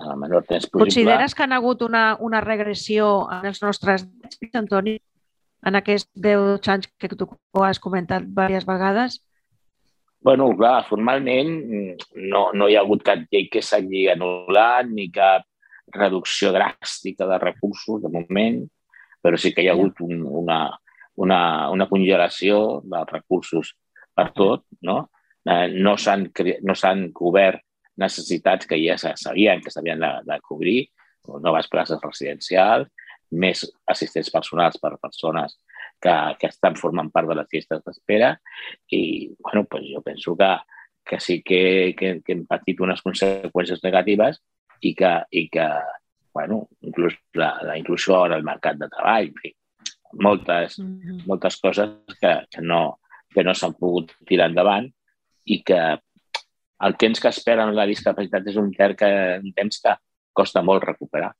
En 0.00 0.14
el 0.14 0.18
menor 0.18 0.46
temps 0.48 0.66
possible. 0.66 0.88
Consideres 0.88 1.34
que 1.36 1.44
han 1.44 1.52
hagut 1.54 1.84
una, 1.86 2.16
una 2.20 2.40
regressió 2.40 3.28
en 3.30 3.46
els 3.52 3.60
nostres 3.62 4.06
drets, 4.08 4.56
Antoni, 4.58 4.96
en 5.64 5.78
aquests 5.80 6.10
10 6.14 6.68
anys 6.74 6.90
que 7.00 7.08
tu 7.14 7.28
has 7.64 7.80
comentat 7.80 8.26
diverses 8.26 8.66
vegades? 8.68 9.20
bueno, 10.24 10.56
clar, 10.56 10.86
formalment 10.88 11.50
no, 12.16 12.46
no 12.56 12.66
hi 12.66 12.78
ha 12.78 12.80
hagut 12.80 13.02
cap 13.04 13.26
llei 13.28 13.44
que 13.52 13.60
s'hagi 13.60 14.06
anul·lat 14.08 14.88
ni 14.88 15.10
cap 15.12 15.44
reducció 15.92 16.48
dràstica 16.54 17.28
de 17.28 17.36
recursos 17.42 18.00
de 18.00 18.08
moment, 18.08 18.62
però 19.20 19.36
sí 19.36 19.52
que 19.52 19.60
hi 19.60 19.68
ha 19.68 19.74
hagut 19.76 20.00
un, 20.00 20.22
una, 20.24 20.58
una, 21.20 21.40
una 21.76 21.88
congelació 21.90 22.80
dels 22.88 23.12
recursos 23.12 23.74
per 24.16 24.30
tot, 24.32 24.64
no? 24.88 25.10
Eh, 25.44 25.68
no 25.76 25.98
s'han 26.00 26.30
no 26.64 26.74
cobert 27.12 27.60
necessitats 28.00 28.66
que 28.66 28.80
ja 28.80 28.96
se 28.96 29.12
sabien 29.20 29.60
que 29.60 29.70
s'havien 29.70 30.00
de, 30.00 30.12
de 30.24 30.40
cobrir, 30.40 30.86
noves 31.44 31.68
places 31.68 32.00
residencials, 32.00 32.88
més 33.30 33.64
assistents 33.90 34.30
personals 34.30 34.78
per 34.80 34.92
a 34.94 35.00
persones 35.00 35.56
que, 36.00 36.14
que 36.38 36.50
estan 36.50 36.76
formant 36.76 37.10
part 37.10 37.28
de 37.28 37.38
les 37.38 37.50
llistes 37.52 37.82
d'espera 37.84 38.34
i 38.92 39.30
bueno, 39.38 39.64
pues 39.64 39.84
jo 39.90 40.02
penso 40.02 40.36
que, 40.36 40.50
que 41.04 41.20
sí 41.20 41.42
que, 41.42 41.94
que, 41.98 42.20
que 42.24 42.32
hem 42.32 42.46
patit 42.46 42.80
unes 42.80 43.02
conseqüències 43.02 43.82
negatives 43.84 44.40
i 44.82 44.94
que, 44.94 45.12
i 45.30 45.48
que 45.48 45.68
bueno, 46.34 46.68
inclús 46.82 47.14
la, 47.38 47.54
la 47.62 47.78
inclusió 47.78 48.24
en 48.26 48.32
el 48.34 48.42
mercat 48.42 48.76
de 48.80 48.88
treball, 48.90 49.30
en 49.30 49.36
fi, 49.38 49.54
moltes, 50.20 50.78
mm 50.78 51.00
-hmm. 51.00 51.26
moltes 51.26 51.56
coses 51.60 51.90
que, 52.20 52.32
que 52.50 52.60
no, 52.60 52.98
que 53.30 53.44
no 53.44 53.54
s'han 53.54 53.74
pogut 53.74 54.12
tirar 54.26 54.48
endavant 54.48 54.90
i 55.44 55.62
que 55.62 55.80
el 56.86 56.96
temps 56.96 57.20
que 57.20 57.28
esperen 57.28 57.74
la 57.74 57.86
discapacitat 57.86 58.46
és 58.48 58.56
un, 58.56 58.70
que, 58.72 59.06
un 59.42 59.52
temps 59.52 59.80
que 59.80 59.94
costa 60.32 60.62
molt 60.62 60.84
recuperar, 60.84 61.32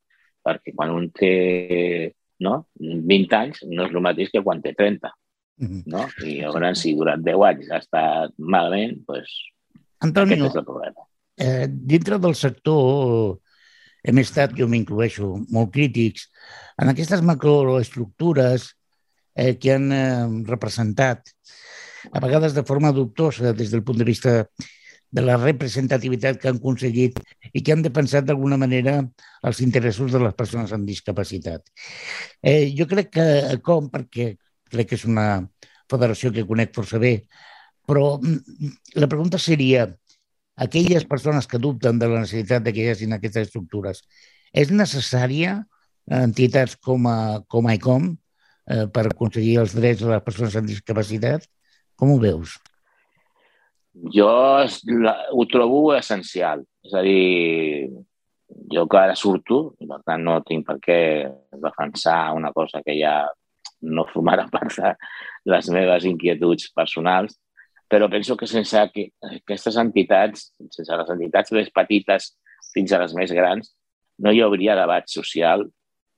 perquè 0.44 0.74
quan 0.76 0.92
un 0.94 1.08
té 1.14 2.12
no, 2.44 2.66
20 2.80 3.38
anys 3.38 3.62
no 3.70 3.86
és 3.86 3.94
el 3.94 4.04
mateix 4.04 4.32
que 4.32 4.42
quan 4.44 4.62
té 4.62 4.74
30. 4.76 5.10
Mm 5.56 5.66
-hmm. 5.66 5.82
no? 5.86 6.08
I 6.26 6.40
llavors, 6.40 6.80
si 6.80 6.94
durant 6.94 7.22
10 7.22 7.42
anys 7.50 7.70
ha 7.70 7.78
estat 7.78 8.32
malament, 8.38 8.98
doncs, 9.06 9.30
Antonio, 10.00 10.34
aquest 10.34 10.50
és 10.50 10.60
el 10.60 10.64
problema. 10.64 11.06
Eh, 11.36 11.66
dintre 11.68 12.18
del 12.18 12.34
sector 12.34 13.38
hem 14.04 14.18
estat, 14.18 14.52
jo 14.58 14.68
m'incloeixo, 14.68 15.46
molt 15.50 15.72
crítics 15.72 16.28
en 16.76 16.90
aquestes 16.90 17.22
macroestructures 17.22 18.74
eh, 19.34 19.56
que 19.58 19.72
han 19.74 19.92
eh, 19.92 20.26
representat, 20.46 21.30
a 22.12 22.20
vegades 22.20 22.54
de 22.54 22.64
forma 22.68 22.92
dubtosa 22.92 23.54
des 23.56 23.70
del 23.72 23.82
punt 23.82 23.98
de 23.98 24.04
vista 24.04 24.34
de 25.14 25.22
la 25.22 25.36
representativitat 25.38 26.40
que 26.42 26.50
han 26.50 26.58
aconseguit 26.58 27.20
i 27.52 27.62
que 27.62 27.74
han 27.74 27.84
defensat 27.84 28.26
d'alguna 28.26 28.58
manera 28.58 28.96
els 29.46 29.60
interessos 29.62 30.12
de 30.14 30.20
les 30.24 30.34
persones 30.34 30.72
amb 30.74 30.88
discapacitat. 30.90 31.62
Eh, 32.42 32.72
jo 32.74 32.88
crec 32.90 33.12
que 33.14 33.26
com, 33.62 33.86
perquè 33.92 34.32
crec 34.74 34.90
que 34.90 34.98
és 34.98 35.06
una 35.06 35.28
federació 35.90 36.32
que 36.34 36.46
conec 36.48 36.74
força 36.74 36.98
bé, 36.98 37.14
però 37.86 38.16
mm, 38.18 38.74
la 38.98 39.10
pregunta 39.12 39.38
seria, 39.38 39.86
aquelles 40.56 41.06
persones 41.06 41.46
que 41.46 41.62
dubten 41.62 41.98
de 41.98 42.10
la 42.10 42.24
necessitat 42.24 42.66
de 42.66 42.74
que 42.74 42.82
hi 42.82 42.90
hagin 42.90 43.14
aquestes 43.14 43.48
estructures, 43.48 44.02
és 44.54 44.74
necessària 44.74 45.60
entitats 46.10 46.74
com 46.76 47.06
a, 47.10 47.18
com 47.48 47.66
a 47.66 47.78
ICOM 47.78 48.10
eh, 48.10 48.86
per 48.90 49.08
aconseguir 49.08 49.58
els 49.62 49.78
drets 49.78 50.02
de 50.02 50.10
les 50.10 50.26
persones 50.26 50.58
amb 50.58 50.70
discapacitat? 50.70 51.46
Com 51.94 52.10
ho 52.14 52.22
veus? 52.22 52.58
Jo 53.94 54.28
ho 54.58 55.46
trobo 55.50 55.94
essencial. 55.94 56.64
És 56.84 56.94
a 56.94 57.02
dir, 57.06 57.88
jo 58.72 58.86
que 58.90 58.98
ara 58.98 59.14
surto, 59.16 59.74
i 59.80 59.86
per 59.88 60.00
tant 60.04 60.24
no 60.26 60.40
tinc 60.46 60.66
per 60.66 60.78
què 60.82 60.98
defensar 61.62 62.34
una 62.34 62.52
cosa 62.52 62.82
que 62.84 62.96
ja 62.98 63.22
no 63.86 64.06
formarà 64.10 64.48
part 64.54 64.74
de 64.80 64.94
les 65.52 65.70
meves 65.70 66.08
inquietuds 66.10 66.72
personals, 66.74 67.38
però 67.88 68.08
penso 68.10 68.36
que 68.36 68.48
sense 68.50 68.80
aquestes 68.80 69.78
entitats, 69.78 70.50
sense 70.72 70.98
les 70.98 71.14
entitats 71.14 71.52
més 71.54 71.70
petites 71.70 72.32
fins 72.74 72.92
a 72.92 73.00
les 73.04 73.14
més 73.14 73.32
grans, 73.36 73.70
no 74.18 74.32
hi 74.32 74.42
hauria 74.42 74.76
debat 74.78 75.06
social 75.10 75.66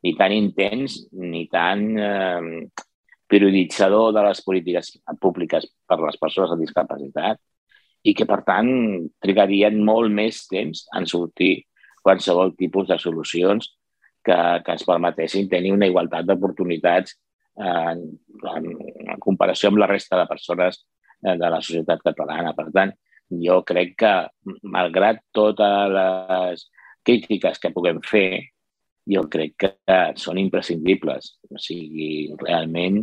ni 0.05 0.15
tan 0.17 0.33
intens 0.33 1.03
ni 1.13 1.47
tan 1.53 1.83
eh, 1.99 2.65
prioritzador 3.27 4.15
de 4.15 4.23
les 4.29 4.41
polítiques 4.47 4.93
públiques 5.21 5.67
per 5.89 5.99
les 6.01 6.19
persones 6.21 6.53
amb 6.55 6.63
discapacitat 6.63 7.41
i 8.07 8.15
que, 8.15 8.27
per 8.29 8.43
tant, 8.47 8.69
trigarien 9.23 9.79
molt 9.85 10.13
més 10.15 10.45
temps 10.51 10.85
en 10.97 11.09
sortir 11.11 11.67
qualsevol 12.07 12.55
tipus 12.55 12.87
de 12.91 12.99
solucions 13.03 13.73
que, 14.23 14.37
que 14.63 14.75
ens 14.75 14.87
permetessin 14.87 15.49
tenir 15.51 15.73
una 15.75 15.89
igualtat 15.91 16.27
d'oportunitats 16.27 17.17
eh, 17.59 17.95
en, 17.97 18.69
en 19.11 19.23
comparació 19.23 19.73
amb 19.73 19.83
la 19.83 19.91
resta 19.91 20.21
de 20.21 20.29
persones 20.31 20.85
Eh, 21.25 21.37
de 21.41 21.49
la 21.51 21.61
societat 21.65 22.03
catalana. 22.05 22.53
Per 22.57 22.69
tant, 22.75 22.93
jo 23.43 23.61
crec 23.67 23.95
que, 24.03 24.13
malgrat 24.69 25.23
totes 25.35 25.95
les 25.95 26.67
crítiques 27.07 27.61
que 27.63 27.73
puguem 27.73 28.03
fer, 28.05 28.53
jo 29.09 29.25
crec 29.33 29.55
que 29.65 29.99
són 30.21 30.39
imprescindibles. 30.43 31.33
O 31.49 31.61
sigui, 31.63 32.35
realment, 32.43 33.01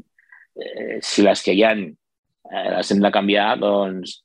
eh, 0.56 1.00
si 1.02 1.26
les 1.26 1.42
que 1.42 1.58
hi 1.58 1.64
ha 1.66 1.74
eh, 1.74 2.70
les 2.78 2.92
hem 2.94 3.02
de 3.02 3.12
canviar, 3.12 3.50
doncs 3.60 4.22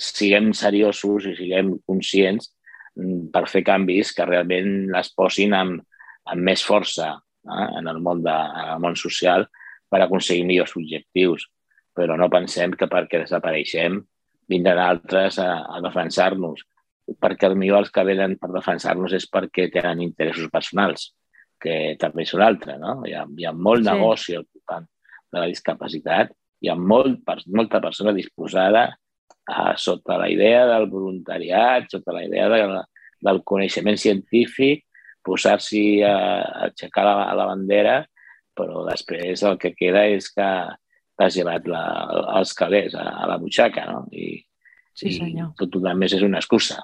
siguem 0.00 0.52
seriosos 0.56 1.26
i 1.30 1.34
siguem 1.38 1.74
conscients 1.86 2.50
mm, 2.98 3.28
per 3.34 3.46
fer 3.50 3.64
canvis 3.66 4.12
que 4.16 4.26
realment 4.28 4.88
les 4.94 5.12
posin 5.16 5.54
amb, 5.56 5.82
amb 6.30 6.48
més 6.50 6.64
força 6.64 7.12
eh, 7.14 7.68
en, 7.78 7.90
el 7.90 8.00
món 8.02 8.22
de, 8.24 8.34
en 8.34 8.72
el 8.76 8.82
món 8.82 8.98
social 8.98 9.46
per 9.90 10.02
aconseguir 10.02 10.46
millors 10.48 10.74
objectius 10.78 11.48
però 11.94 12.18
no 12.18 12.30
pensem 12.30 12.74
que 12.74 12.90
perquè 12.90 13.22
desapareixem 13.22 14.00
vindran 14.50 14.80
altres 14.82 15.38
a, 15.40 15.50
a 15.64 15.80
defensar-nos, 15.84 16.64
perquè 17.20 17.50
potser 17.52 17.76
els 17.78 17.92
que 17.92 18.04
venen 18.06 18.36
per 18.40 18.50
defensar-nos 18.52 19.14
és 19.16 19.26
perquè 19.30 19.68
tenen 19.72 20.02
interessos 20.04 20.50
personals, 20.52 21.12
que 21.60 21.96
també 22.00 22.24
és 22.24 22.34
un 22.36 22.42
altre. 22.44 22.76
No? 22.80 22.98
Hi, 23.06 23.14
ha, 23.16 23.24
hi 23.24 23.46
ha 23.48 23.52
molt 23.54 23.84
sí. 23.84 23.90
negoci 23.90 24.36
al 24.36 24.46
voltant 24.46 24.88
de 25.32 25.40
la 25.40 25.48
discapacitat, 25.50 26.34
hi 26.64 26.70
ha 26.70 26.76
molt, 26.76 27.22
molta 27.52 27.80
persona 27.84 28.14
disposada 28.16 28.88
a, 29.46 29.74
sota 29.76 30.18
la 30.20 30.28
idea 30.32 30.64
del 30.70 30.88
voluntariat, 30.90 31.88
sota 31.90 32.14
la 32.16 32.24
idea 32.24 32.48
de, 32.48 32.64
del 33.24 33.42
coneixement 33.44 33.98
científic, 34.00 34.84
posar-s'hi 35.24 36.02
a, 36.04 36.14
a 36.14 36.66
aixecar 36.68 37.04
la, 37.08 37.14
la 37.36 37.46
bandera, 37.52 38.00
però 38.54 38.84
després 38.86 39.42
el 39.42 39.58
que 39.60 39.74
queda 39.76 40.04
és 40.12 40.28
que 40.32 40.48
t'has 41.18 41.38
llevat 41.38 41.66
la, 41.70 41.84
els 42.38 42.52
calés 42.56 42.94
a, 42.98 43.06
a 43.22 43.30
la 43.30 43.38
butxaca, 43.40 43.86
no? 43.90 44.04
I, 44.12 44.36
sí, 44.94 45.16
senyor. 45.16 45.54
i 45.54 45.58
tot 45.64 45.80
el 45.80 45.98
més 45.98 46.14
és 46.16 46.24
una 46.26 46.42
excusa. 46.42 46.82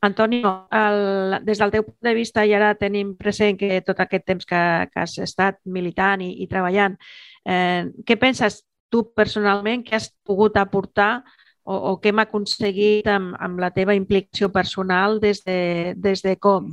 Antonio, 0.00 0.68
el, 0.70 1.38
des 1.42 1.58
del 1.58 1.72
teu 1.74 1.82
punt 1.82 2.06
de 2.06 2.14
vista, 2.14 2.44
i 2.46 2.52
ara 2.54 2.70
tenim 2.78 3.16
present 3.18 3.58
que 3.58 3.80
tot 3.86 3.98
aquest 3.98 4.28
temps 4.30 4.46
que, 4.46 4.60
que 4.92 5.02
has 5.02 5.16
estat 5.24 5.58
militant 5.66 6.22
i, 6.22 6.30
i 6.44 6.46
treballant, 6.50 6.94
eh, 7.42 7.88
què 8.06 8.18
penses 8.20 8.60
tu 8.88 9.04
personalment 9.16 9.84
que 9.84 9.96
has 9.96 10.10
pogut 10.24 10.56
aportar 10.56 11.24
o, 11.68 11.74
o 11.74 11.96
què 12.00 12.12
hem 12.12 12.22
aconseguit 12.24 13.08
amb, 13.12 13.34
amb 13.40 13.60
la 13.60 13.70
teva 13.76 13.96
implicació 13.96 14.48
personal 14.52 15.18
des 15.20 15.42
de, 15.44 15.94
des 15.96 16.24
de 16.24 16.36
com? 16.40 16.70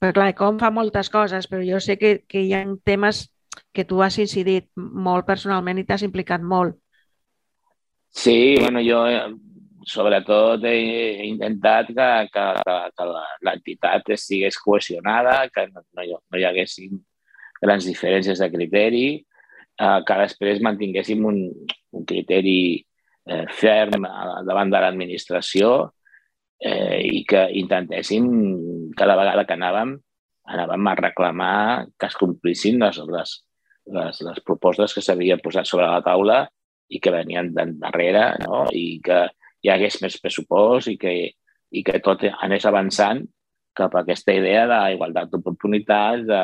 Però 0.00 0.14
clar, 0.16 0.30
com 0.36 0.58
fa 0.60 0.70
moltes 0.72 1.12
coses, 1.12 1.48
però 1.50 1.60
jo 1.66 1.80
sé 1.84 1.98
que, 2.00 2.22
que 2.24 2.40
hi 2.40 2.54
ha 2.56 2.64
temes 2.88 3.26
que 3.76 3.84
tu 3.84 4.00
has 4.02 4.16
incidit 4.22 4.70
molt 4.76 5.26
personalment 5.28 5.78
i 5.78 5.84
t'has 5.84 6.06
implicat 6.06 6.40
molt. 6.40 6.78
Sí, 8.10 8.56
bueno, 8.58 8.80
jo 8.82 9.04
eh, 9.06 9.20
sobretot 9.86 10.64
he 10.66 11.26
intentat 11.28 11.92
que, 11.92 12.08
que, 12.32 12.46
que 12.96 13.08
l'entitat 13.46 14.08
estigués 14.16 14.58
cohesionada, 14.58 15.42
que 15.52 15.66
no, 15.68 15.84
no, 15.84 16.06
hi, 16.06 16.16
no 16.16 16.40
hi 16.40 16.46
haguessin 16.48 16.96
grans 17.60 17.86
diferències 17.86 18.40
de 18.40 18.48
criteri, 18.50 19.04
eh, 19.80 20.00
que 20.06 20.18
després 20.22 20.62
mantinguéssim 20.64 21.24
un, 21.26 21.40
un 21.96 22.06
criteri 22.08 22.60
eh, 22.76 23.46
ferm 23.56 24.06
davant 24.46 24.72
de 24.72 24.82
l'administració 24.82 25.72
eh, 26.60 27.00
i 27.08 27.24
que 27.28 27.46
intentéssim, 27.60 28.28
cada 28.96 29.16
vegada 29.18 29.46
que 29.48 29.56
anàvem, 29.56 29.96
anàvem 30.50 30.88
a 30.90 30.96
reclamar 30.98 31.58
que 31.98 32.08
es 32.10 32.16
complissin 32.18 32.80
les, 32.82 33.00
les, 33.08 33.34
les, 33.96 34.22
les 34.28 34.40
propostes 34.46 34.94
que 34.94 35.04
s'havien 35.04 35.42
posat 35.42 35.68
sobre 35.68 35.88
la 35.88 36.02
taula 36.04 36.42
i 36.90 36.98
que 36.98 37.12
venien 37.14 37.52
darrere 37.54 38.24
no? 38.44 38.64
i 38.74 38.98
que 39.04 39.26
hi 39.62 39.70
hagués 39.70 40.00
més 40.02 40.16
pressupost 40.20 40.90
i 40.90 40.96
que, 40.98 41.12
i 41.70 41.84
que 41.86 42.00
tot 42.02 42.24
anés 42.30 42.66
avançant 42.66 43.22
cap 43.76 43.94
a 43.94 44.02
aquesta 44.02 44.34
idea 44.34 44.64
d'igualtat 44.66 45.30
d'oportunitats, 45.30 46.24
de, 46.26 46.40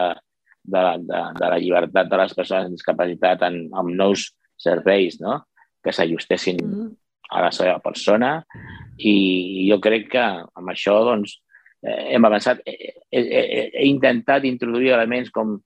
de, 0.66 0.85
de, 1.07 1.22
de 1.38 1.50
la 1.52 1.59
llibertat 1.62 2.11
de 2.11 2.20
les 2.22 2.35
persones 2.35 2.66
amb 2.66 2.76
discapacitat 2.76 3.42
en, 3.48 3.66
amb 3.72 3.94
nous 3.94 4.29
serveis 4.61 5.20
no? 5.22 5.40
que 5.85 5.94
s'ajustessin 5.94 6.62
mm 6.62 6.72
-hmm 6.76 6.94
a 7.29 7.42
la 7.42 7.52
seva 7.52 7.79
persona 7.83 8.38
i 8.98 9.66
jo 9.70 9.79
crec 9.83 10.11
que 10.14 10.22
amb 10.22 10.70
això 10.72 10.96
doncs, 11.07 11.38
eh, 11.83 12.14
hem 12.14 12.29
avançat. 12.29 12.62
He, 12.66 12.92
he, 13.11 13.42
he 13.72 13.88
intentat 13.90 14.46
introduir 14.48 14.94
elements 14.94 15.33
com 15.35 15.57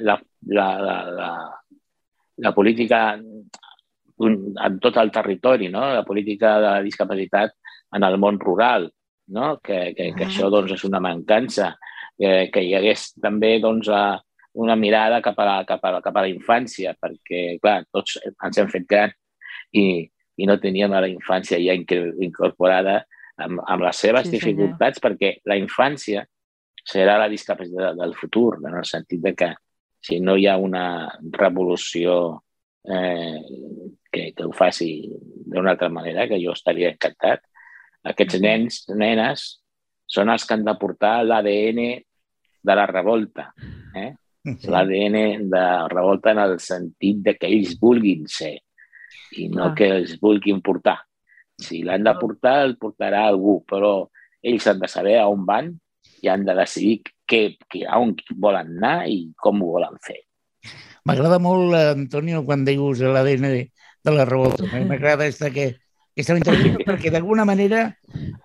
la, 0.00 0.18
la, 0.50 0.68
la, 0.82 0.96
la, 1.18 1.30
la 2.44 2.54
política 2.54 3.06
en 3.14 4.78
tot 4.82 4.98
el 5.02 5.10
territori, 5.14 5.70
no? 5.70 5.86
la 5.94 6.04
política 6.06 6.56
de 6.58 6.68
la 6.68 6.82
discapacitat 6.82 7.54
en 7.94 8.06
el 8.06 8.18
món 8.18 8.38
rural, 8.42 8.88
no? 9.34 9.56
que, 9.62 9.94
que, 9.96 10.12
que 10.18 10.28
això 10.28 10.50
doncs, 10.50 10.74
és 10.76 10.84
una 10.86 11.02
mancança, 11.02 11.74
que, 12.18 12.50
que 12.54 12.62
hi 12.62 12.74
hagués 12.78 13.12
també 13.22 13.56
doncs, 13.62 13.90
una 14.54 14.76
mirada 14.76 15.20
cap 15.22 15.38
a, 15.42 15.46
la, 15.48 15.56
cap, 15.66 15.82
a, 15.84 16.00
cap 16.02 16.16
a 16.16 16.24
la 16.24 16.30
infància, 16.30 16.94
perquè 17.00 17.58
clar, 17.62 17.82
tots 17.92 18.18
ens 18.32 18.60
hem 18.60 18.70
fet 18.70 18.86
gran 18.88 19.12
i, 19.74 20.04
i 20.38 20.46
no 20.46 20.58
teníem 20.62 20.94
a 20.94 21.02
la 21.02 21.10
infància 21.10 21.58
ja 21.62 21.74
incorporada 21.74 23.00
amb, 23.42 23.60
amb 23.66 23.84
les 23.86 24.02
seves 24.06 24.28
sí, 24.28 24.36
dificultats, 24.36 25.00
senyor. 25.00 25.04
perquè 25.10 25.34
la 25.50 25.58
infància 25.58 26.24
serà 26.84 27.16
la 27.18 27.30
discapacitat 27.32 27.98
del 27.98 28.14
futur, 28.14 28.60
en 28.62 28.78
el 28.78 28.86
sentit 28.86 29.22
de 29.24 29.34
que 29.34 29.50
si 30.04 30.20
no 30.20 30.36
hi 30.36 30.46
ha 30.46 30.58
una 30.60 30.86
revolució 31.32 32.42
eh, 32.84 33.40
que, 34.12 34.30
que 34.36 34.44
ho 34.44 34.52
faci 34.52 35.08
d'una 35.48 35.72
altra 35.72 35.88
manera, 35.88 36.28
que 36.28 36.38
jo 36.42 36.52
estaria 36.52 36.92
encantat, 36.92 37.42
aquests 38.04 38.40
nens, 38.44 38.82
nenes, 38.92 39.46
són 40.06 40.28
els 40.28 40.44
que 40.44 40.54
han 40.54 40.66
de 40.66 40.74
portar 40.76 41.22
l'ADN 41.24 41.80
de 42.64 42.76
la 42.76 42.84
revolta. 42.90 43.48
Eh? 43.96 44.12
L'ADN 44.44 45.48
de 45.48 45.64
revolta 45.88 46.34
en 46.34 46.42
el 46.42 46.58
sentit 46.60 47.22
de 47.24 47.32
que 47.38 47.48
ells 47.48 47.78
vulguin 47.80 48.26
ser 48.28 48.58
i 49.40 49.48
no 49.48 49.70
ah. 49.70 49.74
que 49.76 49.88
els 49.88 50.18
vulguin 50.20 50.60
portar. 50.64 50.98
Si 51.60 51.80
l'han 51.86 52.04
de 52.04 52.12
portar, 52.18 52.58
el 52.66 52.76
portarà 52.80 53.24
algú, 53.30 53.60
però 53.68 53.94
ells 54.44 54.66
han 54.68 54.82
de 54.82 54.90
saber 54.90 55.16
a 55.20 55.28
on 55.32 55.46
van 55.48 55.72
i 56.22 56.28
han 56.28 56.44
de 56.44 56.54
decidir 56.58 56.98
què, 57.24 57.56
què, 57.70 57.84
a 57.88 58.00
on 58.02 58.12
volen 58.36 58.76
anar 58.76 59.08
i 59.08 59.30
com 59.40 59.62
ho 59.62 59.72
volen 59.78 59.96
fer. 60.04 60.20
M'agrada 61.08 61.38
molt, 61.40 61.76
Antonio, 61.76 62.42
quan 62.44 62.64
dius 62.68 63.00
l'ADN 63.00 63.48
de 64.04 64.12
la 64.12 64.26
revolta. 64.28 64.66
M'agrada 64.90 65.24
aquesta 65.24 65.50
que 65.54 65.70
estava 66.16 66.40
interessant 66.40 66.84
perquè 66.84 67.12
d'alguna 67.12 67.46
manera, 67.48 67.86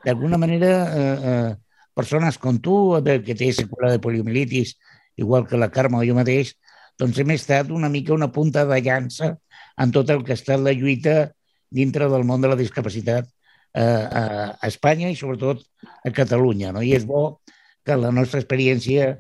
d'alguna 0.06 0.40
manera, 0.42 0.72
eh, 0.96 1.18
eh, 1.32 1.84
persones 1.96 2.40
com 2.40 2.60
tu, 2.64 2.78
que 3.04 3.36
té 3.36 3.52
seqüela 3.56 3.92
de 3.94 4.02
poliomielitis, 4.04 4.78
igual 5.19 5.47
que 5.47 5.60
la 5.60 5.69
Carme 5.73 5.99
o 5.99 6.05
jo 6.08 6.15
mateix, 6.17 6.55
doncs 6.99 7.19
hem 7.19 7.36
estat 7.36 7.71
una 7.75 7.89
mica 7.91 8.15
una 8.15 8.32
punta 8.32 8.65
de 8.67 8.79
llança 8.84 9.36
en 9.79 9.91
tot 9.95 10.10
el 10.12 10.23
que 10.23 10.34
ha 10.34 10.39
estat 10.39 10.60
la 10.63 10.75
lluita 10.75 11.32
dintre 11.71 12.10
del 12.12 12.25
món 12.27 12.41
de 12.41 12.51
la 12.51 12.58
discapacitat 12.60 13.27
eh, 13.73 13.84
a, 13.84 14.23
Espanya 14.67 15.10
i 15.12 15.17
sobretot 15.19 15.63
a 16.03 16.12
Catalunya. 16.15 16.73
No? 16.75 16.84
I 16.84 16.95
és 16.97 17.05
bo 17.08 17.41
que 17.86 17.97
la 17.97 18.12
nostra 18.15 18.41
experiència 18.41 19.13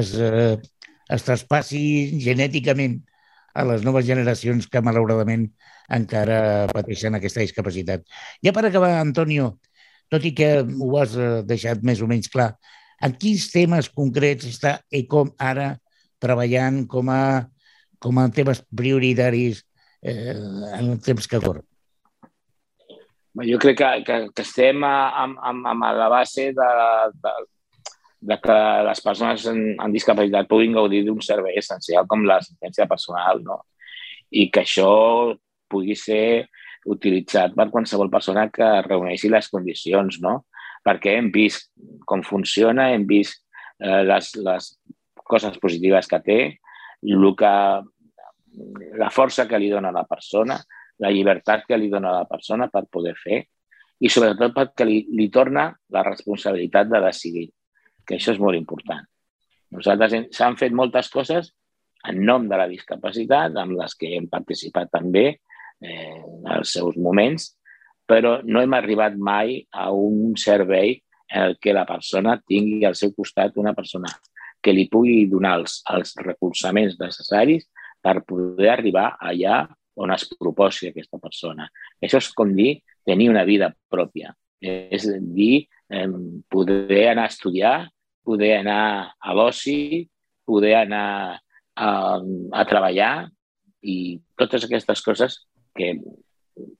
es, 0.00 0.14
eh, 0.14 0.56
es 1.10 1.26
traspassi 1.26 2.20
genèticament 2.24 3.00
a 3.54 3.66
les 3.66 3.84
noves 3.86 4.06
generacions 4.06 4.68
que 4.70 4.82
malauradament 4.82 5.48
encara 5.90 6.68
pateixen 6.70 7.18
aquesta 7.18 7.42
discapacitat. 7.42 8.04
Ja 8.44 8.54
per 8.54 8.66
acabar, 8.66 8.94
Antonio, 9.00 9.56
tot 10.10 10.26
i 10.26 10.34
que 10.34 10.52
ho 10.62 10.92
has 10.98 11.16
eh, 11.18 11.32
deixat 11.46 11.82
més 11.86 12.02
o 12.02 12.10
menys 12.10 12.30
clar, 12.30 12.52
en 13.00 13.16
quins 13.20 13.48
temes 13.52 13.88
concrets 13.94 14.48
està 14.48 14.78
ECOM 14.92 15.32
ara 15.40 15.72
treballant 16.20 16.84
com 16.90 17.08
a, 17.12 17.46
com 17.98 18.20
a 18.20 18.28
temes 18.34 18.62
prioritaris 18.76 19.64
eh, 20.02 20.36
en 20.36 20.92
el 20.92 21.00
temps 21.04 21.28
que 21.28 21.40
corre? 21.40 21.64
Jo 23.46 23.60
crec 23.62 23.78
que, 23.78 23.90
que, 24.04 24.16
que 24.34 24.44
estem 24.44 24.84
amb, 24.84 25.38
amb, 25.38 25.66
amb 25.70 25.86
la 25.96 26.08
base 26.12 26.50
de, 26.56 26.70
de, 27.24 27.34
de 28.20 28.36
que 28.42 28.56
les 28.88 29.02
persones 29.04 29.46
amb 29.48 29.94
discapacitat 29.94 30.48
puguin 30.50 30.74
gaudir 30.76 31.04
d'un 31.06 31.22
servei 31.24 31.56
essencial 31.60 32.08
com 32.10 32.26
l'assistència 32.26 32.88
personal, 32.90 33.40
no? 33.46 33.62
I 34.30 34.50
que 34.52 34.64
això 34.64 34.90
pugui 35.70 35.96
ser 35.98 36.50
utilitzat 36.90 37.54
per 37.56 37.70
qualsevol 37.70 38.10
persona 38.12 38.48
que 38.52 38.68
reuneixi 38.86 39.30
les 39.30 39.48
condicions, 39.52 40.20
no? 40.24 40.40
Perquè 40.86 41.16
hem 41.18 41.30
vist 41.34 41.70
com 42.08 42.22
funciona, 42.24 42.90
hem 42.94 43.06
vist 43.08 43.42
eh, 43.82 44.02
les, 44.06 44.32
les 44.40 44.70
coses 45.30 45.58
positives 45.62 46.08
que 46.10 46.20
té, 46.24 46.40
el 47.06 47.30
que, 47.36 47.54
la 49.00 49.10
força 49.14 49.46
que 49.48 49.60
li 49.60 49.70
dona 49.70 49.92
a 49.92 49.98
la 50.00 50.06
persona, 50.08 50.58
la 51.00 51.12
llibertat 51.12 51.64
que 51.68 51.78
li 51.78 51.88
dona 51.92 52.10
a 52.10 52.18
la 52.22 52.28
persona 52.28 52.68
per 52.72 52.84
poder 52.92 53.14
fer 53.16 53.44
i 54.00 54.08
sobretot 54.08 54.52
perquè 54.56 54.84
li, 54.88 54.98
li 55.16 55.28
torna 55.32 55.68
la 55.92 56.02
responsabilitat 56.04 56.90
de 56.90 57.00
decidir 57.04 57.46
que 58.06 58.16
això 58.16 58.34
és 58.34 58.40
molt 58.42 58.58
important. 58.58 59.04
Nosaltres 59.76 60.32
s'han 60.34 60.58
fet 60.60 60.74
moltes 60.74 61.10
coses 61.12 61.52
en 62.08 62.22
nom 62.24 62.48
de 62.48 62.56
la 62.56 62.68
discapacitat, 62.68 63.54
amb 63.60 63.76
les 63.78 63.94
que 63.94 64.14
hem 64.16 64.26
participat 64.32 64.90
també 64.92 65.26
eh, 65.30 66.20
en 66.20 66.48
els 66.56 66.72
seus 66.76 66.96
moments, 66.96 67.52
però 68.10 68.40
no 68.42 68.62
hem 68.62 68.74
arribat 68.74 69.16
mai 69.16 69.60
a 69.70 69.90
un 69.94 70.34
servei 70.40 70.96
en 71.30 71.44
el 71.46 71.58
que 71.62 71.74
la 71.76 71.86
persona 71.86 72.40
tingui 72.42 72.82
al 72.84 72.96
seu 72.98 73.12
costat 73.14 73.58
una 73.62 73.74
persona 73.76 74.10
que 74.60 74.74
li 74.74 74.88
pugui 74.90 75.28
donar 75.30 75.60
els, 75.60 75.78
els 75.94 76.16
recolzaments 76.18 76.98
necessaris 77.00 77.68
per 78.02 78.20
poder 78.26 78.72
arribar 78.72 79.12
allà 79.20 79.62
on 80.00 80.10
es 80.14 80.26
proposi 80.40 80.88
aquesta 80.88 81.20
persona. 81.22 81.68
Això 82.02 82.18
és 82.18 82.30
com 82.34 82.50
dir 82.56 82.80
tenir 83.06 83.28
una 83.30 83.44
vida 83.44 83.70
pròpia. 83.92 84.34
És 84.60 85.06
dir 85.32 85.68
poder 86.50 87.04
anar 87.10 87.24
a 87.28 87.32
estudiar 87.32 87.76
poder 88.30 88.60
anar 88.60 89.14
a 89.18 89.34
l'oci, 89.34 90.06
poder 90.46 90.74
anar 90.84 91.40
a, 91.74 91.90
a 92.52 92.64
treballar 92.68 93.30
i 93.82 94.20
totes 94.38 94.66
aquestes 94.66 95.02
coses 95.02 95.38
que 95.74 95.94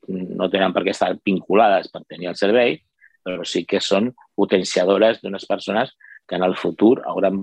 no 0.08 0.48
tenen 0.52 0.74
per 0.74 0.84
què 0.86 0.94
estar 0.94 1.10
vinculades 1.26 1.90
per 1.92 2.02
tenir 2.08 2.30
el 2.30 2.38
servei, 2.38 2.78
però 3.24 3.44
sí 3.44 3.64
que 3.68 3.80
són 3.84 4.10
potenciadores 4.36 5.20
d'unes 5.20 5.46
persones 5.48 5.92
que 6.28 6.38
en 6.38 6.46
el 6.46 6.56
futur 6.56 7.00
hauran, 7.10 7.40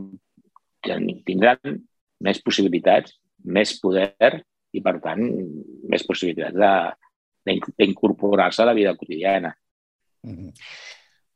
tindran 1.27 1.81
més 2.23 2.41
possibilitats, 2.41 3.17
més 3.45 3.75
poder 3.81 4.41
i, 4.73 4.81
per 4.81 4.97
tant, 5.03 5.21
més 5.89 6.05
possibilitats 6.07 6.57
d'incorporar-se 7.47 8.63
a 8.63 8.69
la 8.69 8.75
vida 8.77 8.95
quotidiana. 8.95 9.53
Mm 10.23 10.35
-hmm. 10.35 10.53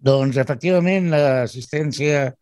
Doncs, 0.01 0.37
efectivament, 0.37 1.11
l'assistència 1.13 2.33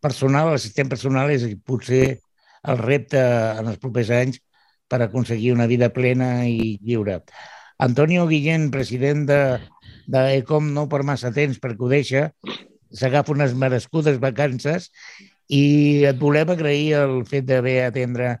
personal, 0.00 0.50
l'assistent 0.50 0.88
personal 0.88 1.30
és 1.30 1.44
potser 1.64 2.18
el 2.62 2.78
repte 2.78 3.20
en 3.58 3.68
els 3.68 3.78
propers 3.82 4.10
anys 4.10 4.40
per 4.88 5.02
aconseguir 5.02 5.52
una 5.52 5.66
vida 5.66 5.90
plena 5.92 6.46
i 6.48 6.78
lliure. 6.80 7.20
Antonio 7.82 8.28
Guillén, 8.30 8.70
president 8.70 9.26
de, 9.26 9.58
de 10.06 10.20
ECOM, 10.36 10.68
no 10.70 10.84
per 10.90 11.02
massa 11.02 11.32
temps 11.34 11.58
perquè 11.58 11.82
ho 11.82 11.88
deixa, 11.90 12.20
s'agafa 12.94 13.34
unes 13.34 13.56
merescudes 13.58 14.20
vacances 14.22 14.86
i 15.50 16.04
et 16.06 16.20
volem 16.20 16.52
agrair 16.54 17.00
el 17.00 17.16
fet 17.26 17.48
d'haver 17.48 17.80
atendre 17.88 18.36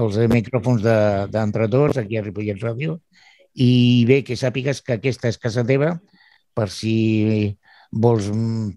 els 0.00 0.18
micròfons 0.32 0.82
d'entre 0.82 1.68
de, 1.68 1.72
tots 1.76 2.00
aquí 2.02 2.18
a 2.18 2.24
Ripollet 2.24 2.58
Ràdio 2.66 2.98
i 3.54 3.70
bé 4.10 4.20
que 4.26 4.38
sàpigues 4.38 4.82
que 4.82 4.98
aquesta 4.98 5.30
és 5.30 5.38
casa 5.38 5.62
teva 5.66 5.92
per 6.58 6.66
si 6.74 6.96
vols 7.90 8.28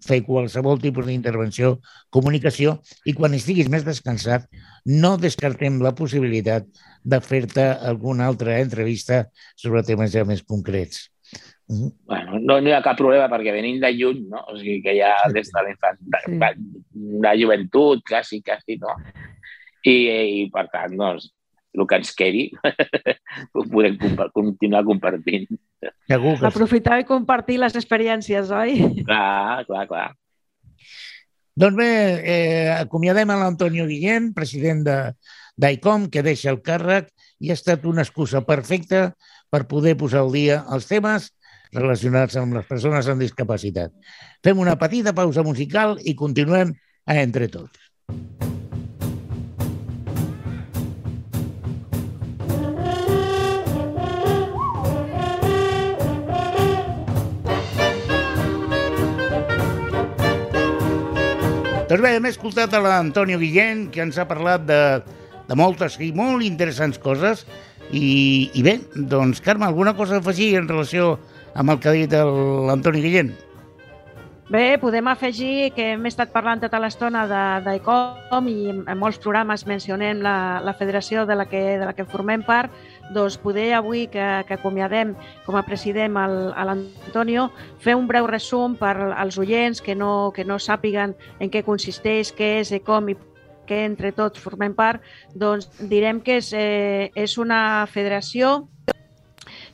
fer 0.05 0.21
qualsevol 0.25 0.81
tipus 0.81 1.05
d'intervenció, 1.05 1.77
comunicació, 2.09 2.79
i 3.05 3.13
quan 3.13 3.35
estiguis 3.37 3.69
més 3.69 3.85
descansat, 3.85 4.47
no 4.85 5.15
descartem 5.21 5.79
la 5.81 5.93
possibilitat 5.95 6.65
de 7.03 7.19
fer-te 7.21 7.65
alguna 7.89 8.27
altra 8.27 8.59
entrevista 8.59 9.27
sobre 9.55 9.83
temes 9.85 10.13
ja 10.13 10.25
més 10.25 10.43
concrets. 10.43 11.09
Mm 11.69 11.75
-hmm. 11.75 11.91
Bueno, 12.05 12.39
no, 12.39 12.61
no 12.61 12.69
hi 12.69 12.73
ha 12.73 12.81
cap 12.81 12.97
problema 12.97 13.29
perquè 13.29 13.51
venim 13.51 13.79
de 13.79 13.91
lluny, 13.91 14.27
no? 14.29 14.43
O 14.47 14.57
sigui 14.57 14.81
que 14.81 14.97
ja 14.97 15.15
des 15.31 15.49
de 15.51 15.61
l'infant, 15.63 15.97
de, 15.99 16.19
sí. 16.25 16.39
de 17.21 17.31
joventut, 17.41 18.03
quasi, 18.03 18.41
quasi, 18.41 18.77
no? 18.77 18.97
I, 19.83 19.95
i 20.43 20.49
per 20.51 20.67
tant, 20.71 20.97
doncs, 20.97 21.31
el 21.73 21.87
que 21.89 21.99
ens 21.99 22.13
quedi 22.17 22.47
ho 23.55 23.63
podem 23.69 23.97
continuar 24.35 24.83
compartint. 24.87 25.47
Segur 26.09 26.35
que 26.39 26.49
Aprofitar 26.49 26.99
i 27.01 27.07
compartir 27.09 27.59
les 27.61 27.75
experiències, 27.79 28.51
oi? 28.53 28.77
Clar, 29.03 29.63
clar, 29.69 29.87
clar. 29.89 30.09
Doncs 31.53 31.77
bé, 31.77 31.91
eh, 32.25 32.69
acomiadem 32.73 33.29
a 33.29 33.37
l'Antonio 33.37 33.85
Guillén, 33.89 34.31
president 34.33 34.81
de 34.87 34.97
d'ICOM, 35.61 36.07
que 36.09 36.23
deixa 36.25 36.49
el 36.49 36.63
càrrec 36.65 37.11
i 37.43 37.51
ha 37.51 37.57
estat 37.57 37.85
una 37.85 38.01
excusa 38.01 38.41
perfecta 38.47 39.11
per 39.53 39.67
poder 39.69 39.93
posar 39.99 40.23
al 40.23 40.33
dia 40.33 40.63
els 40.73 40.89
temes 40.89 41.29
relacionats 41.73 42.37
amb 42.41 42.57
les 42.57 42.65
persones 42.69 43.09
amb 43.09 43.21
discapacitat. 43.21 43.93
Fem 44.45 44.65
una 44.65 44.77
petita 44.81 45.13
pausa 45.13 45.45
musical 45.45 45.97
i 46.01 46.17
continuem 46.17 46.73
a 47.05 47.21
Entre 47.21 47.49
Tots. 47.53 48.52
Doncs 61.93 62.01
bé, 62.01 62.15
hem 62.17 62.25
escoltat 62.25 62.71
a 62.73 62.79
l'Antonio 62.81 63.37
Guillén, 63.37 63.83
que 63.93 64.01
ens 64.01 64.15
ha 64.17 64.23
parlat 64.25 64.63
de, 64.65 64.77
de 65.45 65.57
moltes 65.59 65.99
i 66.01 66.07
molt 66.17 66.41
interessants 66.41 66.97
coses. 66.97 67.43
I, 67.93 68.49
I 68.57 68.63
bé, 68.65 68.79
doncs, 68.95 69.37
Carme, 69.45 69.67
alguna 69.67 69.93
cosa 69.93 70.17
a 70.17 70.23
afegir 70.23 70.55
en 70.57 70.65
relació 70.71 71.19
amb 71.53 71.69
el 71.69 71.77
que 71.77 71.91
ha 71.91 71.93
dit 71.93 72.15
l'Antoni 72.17 73.03
Guillén? 73.03 73.29
Bé, 74.49 74.79
podem 74.81 75.05
afegir 75.11 75.69
que 75.77 75.91
hem 75.91 76.09
estat 76.09 76.33
parlant 76.33 76.65
tota 76.65 76.81
l'estona 76.81 77.27
d'ICOM 77.61 78.49
i 78.49 78.57
en 78.73 78.97
molts 78.97 79.21
programes 79.21 79.67
mencionem 79.69 80.25
la, 80.25 80.35
la 80.65 80.73
federació 80.73 81.27
de 81.29 81.37
la, 81.37 81.45
que, 81.45 81.61
de 81.77 81.85
la 81.85 81.93
que 81.93 82.09
formem 82.09 82.41
part 82.41 82.73
doncs 83.11 83.37
poder 83.37 83.73
avui 83.73 84.07
que, 84.07 84.23
que 84.47 84.55
acomiadem 84.55 85.13
com 85.45 85.57
a 85.57 85.65
president 85.67 86.15
a 86.17 86.65
l'Antonio, 86.65 87.49
fer 87.83 87.97
un 87.99 88.07
breu 88.07 88.27
resum 88.29 88.77
per 88.79 88.95
als 89.11 89.37
oients 89.37 89.81
que 89.81 89.95
no, 89.95 90.31
que 90.35 90.45
no 90.45 90.59
sàpiguen 90.59 91.17
en 91.39 91.51
què 91.51 91.63
consisteix, 91.65 92.31
què 92.31 92.59
és 92.61 92.73
com 92.85 93.09
i 93.11 93.17
que 93.67 93.83
entre 93.85 94.11
tots 94.11 94.41
formem 94.43 94.73
part, 94.75 95.01
doncs 95.35 95.69
direm 95.89 96.19
que 96.21 96.39
és, 96.41 96.51
eh, 96.53 97.11
és 97.15 97.37
una 97.39 97.85
federació. 97.87 98.67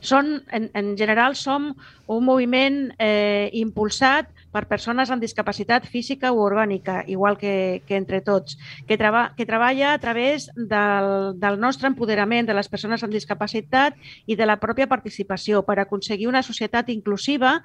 Són, 0.00 0.40
en, 0.50 0.70
en 0.74 0.94
general 0.96 1.34
som 1.36 1.72
un 2.08 2.24
moviment 2.24 2.88
eh, 2.98 3.50
impulsat 3.52 4.30
per 4.52 4.66
persones 4.70 5.10
amb 5.10 5.22
discapacitat 5.22 5.86
física 5.86 6.32
o 6.32 6.42
orgànica, 6.42 7.04
igual 7.06 7.38
que, 7.38 7.82
que 7.86 7.96
entre 7.96 8.20
tots, 8.26 8.58
que, 8.86 8.98
treba, 8.98 9.30
que 9.36 9.46
treballa 9.46 9.94
a 9.94 10.00
través 10.02 10.50
del, 10.56 11.38
del 11.40 11.60
nostre 11.60 11.90
empoderament 11.90 12.48
de 12.48 12.56
les 12.58 12.68
persones 12.68 13.04
amb 13.06 13.14
discapacitat 13.14 13.96
i 14.26 14.36
de 14.36 14.46
la 14.46 14.58
pròpia 14.62 14.88
participació 14.90 15.62
per 15.66 15.78
aconseguir 15.78 16.28
una 16.28 16.42
societat 16.42 16.90
inclusiva 16.90 17.60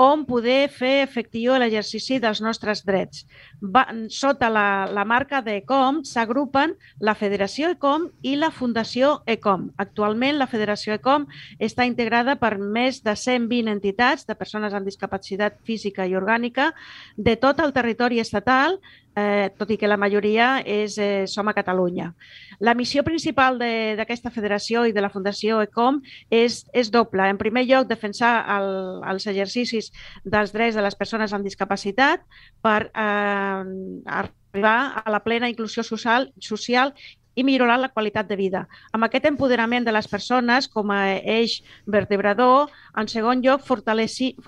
on 0.00 0.24
poder 0.26 0.70
fer 0.72 1.02
efectiu 1.02 1.54
l'exercici 1.60 2.18
dels 2.22 2.40
nostres 2.42 2.82
drets. 2.86 3.26
Va, 3.60 3.84
sota 4.10 4.48
la, 4.50 4.86
la 4.90 5.04
marca 5.06 5.42
d'ECOM 5.44 6.02
s'agrupen 6.08 6.74
la 6.98 7.14
Federació 7.14 7.70
ECOM 7.76 8.08
i 8.26 8.34
la 8.40 8.50
Fundació 8.50 9.20
ECOM. 9.26 9.68
Actualment, 9.82 10.38
la 10.40 10.48
Federació 10.50 10.96
ECOM 10.96 11.28
està 11.62 11.86
integrada 11.86 12.36
per 12.40 12.56
més 12.58 13.02
de 13.04 13.14
120 13.14 13.70
entitats 13.70 14.26
de 14.26 14.38
persones 14.38 14.74
amb 14.74 14.88
discapacitat 14.88 15.60
física 15.66 16.06
i 16.08 16.16
orgànica 16.18 16.72
de 17.16 17.36
tot 17.36 17.60
el 17.62 17.72
territori 17.76 18.18
estatal 18.20 18.80
eh, 19.16 19.50
tot 19.58 19.70
i 19.70 19.78
que 19.78 19.88
la 19.90 19.98
majoria 20.00 20.62
és, 20.64 20.96
eh, 20.98 21.26
som 21.26 21.48
a 21.48 21.54
Catalunya. 21.54 22.12
La 22.60 22.74
missió 22.74 23.02
principal 23.04 23.58
d'aquesta 23.58 24.30
federació 24.30 24.86
i 24.86 24.92
de 24.92 25.00
la 25.00 25.10
Fundació 25.10 25.60
ECOM 25.62 26.00
és, 26.30 26.64
és 26.72 26.90
doble. 26.90 27.28
En 27.28 27.38
primer 27.38 27.64
lloc, 27.66 27.88
defensar 27.88 28.34
el, 28.58 28.68
els 29.10 29.26
exercicis 29.26 29.92
dels 30.24 30.52
drets 30.52 30.76
de 30.76 30.82
les 30.82 30.94
persones 30.94 31.32
amb 31.32 31.44
discapacitat 31.44 32.22
per 32.62 32.90
eh, 32.94 33.64
arribar 34.06 35.02
a 35.04 35.10
la 35.10 35.22
plena 35.24 35.48
inclusió 35.48 35.82
social, 35.82 36.32
social 36.40 36.94
i 37.34 37.44
millorar 37.44 37.78
la 37.80 37.88
qualitat 37.88 38.28
de 38.28 38.36
vida. 38.36 38.66
Amb 38.92 39.06
aquest 39.06 39.26
empoderament 39.30 39.86
de 39.86 39.92
les 39.94 40.08
persones 40.08 40.68
com 40.68 40.90
a 40.92 41.16
eix 41.16 41.60
vertebrador, 41.86 42.70
en 42.96 43.08
segon 43.08 43.42
lloc, 43.42 43.64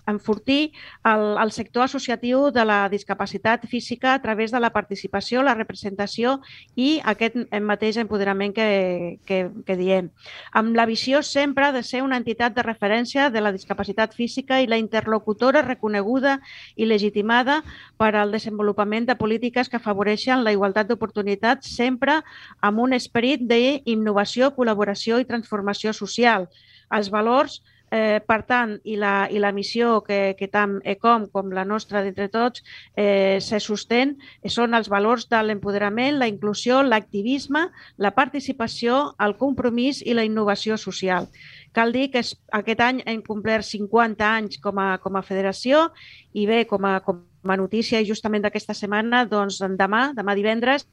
enfortir 0.06 0.72
el, 1.04 1.24
el 1.40 1.52
sector 1.52 1.84
associatiu 1.84 2.50
de 2.52 2.64
la 2.64 2.88
discapacitat 2.88 3.66
física 3.66 4.14
a 4.14 4.20
través 4.22 4.52
de 4.52 4.60
la 4.60 4.70
participació, 4.70 5.42
la 5.42 5.54
representació 5.54 6.40
i 6.76 7.00
aquest 7.04 7.36
mateix 7.62 7.96
empoderament 7.96 8.54
que, 8.54 9.18
que, 9.24 9.48
que 9.66 9.76
diem. 9.76 10.10
Amb 10.52 10.76
la 10.76 10.86
visió 10.86 11.22
sempre 11.22 11.72
de 11.72 11.82
ser 11.82 12.02
una 12.02 12.18
entitat 12.20 12.54
de 12.54 12.62
referència 12.62 13.30
de 13.30 13.40
la 13.40 13.52
discapacitat 13.52 14.14
física 14.14 14.60
i 14.60 14.68
la 14.68 14.78
interlocutora 14.78 15.62
reconeguda 15.62 16.38
i 16.76 16.86
legitimada 16.86 17.62
per 17.96 18.14
al 18.16 18.32
desenvolupament 18.34 19.08
de 19.08 19.16
polítiques 19.16 19.68
que 19.68 19.80
afavoreixen 19.80 20.44
la 20.44 20.52
igualtat 20.52 20.88
d'oportunitats 20.90 21.70
sempre 21.76 22.20
amb 22.60 22.73
amb 22.74 22.82
un 22.82 22.98
esperit 22.98 23.46
d'innovació, 23.46 24.50
col·laboració 24.58 25.22
i 25.22 25.30
transformació 25.30 25.94
social. 25.94 26.50
Els 26.92 27.08
valors 27.14 27.62
Eh, 27.94 28.18
per 28.26 28.40
tant, 28.42 28.72
i 28.90 28.96
la, 28.98 29.28
i 29.30 29.38
la 29.38 29.52
missió 29.54 30.00
que, 30.02 30.34
que 30.34 30.48
tant 30.50 30.80
ECOM 30.94 31.28
com 31.30 31.52
la 31.54 31.62
nostra 31.68 32.00
d'entre 32.02 32.26
tots 32.32 32.64
eh, 32.98 33.38
se 33.44 33.60
sostén 33.62 34.16
són 34.50 34.74
els 34.74 34.88
valors 34.90 35.28
de 35.30 35.38
l'empoderament, 35.44 36.16
la 36.18 36.26
inclusió, 36.26 36.80
l'activisme, 36.82 37.68
la 38.02 38.10
participació, 38.16 39.12
el 39.22 39.36
compromís 39.38 40.00
i 40.02 40.16
la 40.16 40.24
innovació 40.26 40.80
social. 40.80 41.28
Cal 41.76 41.94
dir 41.94 42.08
que 42.10 42.24
aquest 42.58 42.82
any 42.82 43.04
hem 43.06 43.22
complert 43.22 43.68
50 43.68 44.26
anys 44.26 44.58
com 44.64 44.80
a, 44.82 44.96
com 45.04 45.14
a 45.14 45.22
federació 45.22 45.86
i 46.32 46.48
bé, 46.50 46.64
com 46.66 46.88
a, 46.88 46.96
com 47.04 47.22
a 47.46 47.60
notícia 47.60 48.02
justament 48.02 48.42
d'aquesta 48.42 48.74
setmana, 48.74 49.22
doncs 49.28 49.62
demà, 49.78 50.08
demà 50.18 50.34
divendres, 50.34 50.88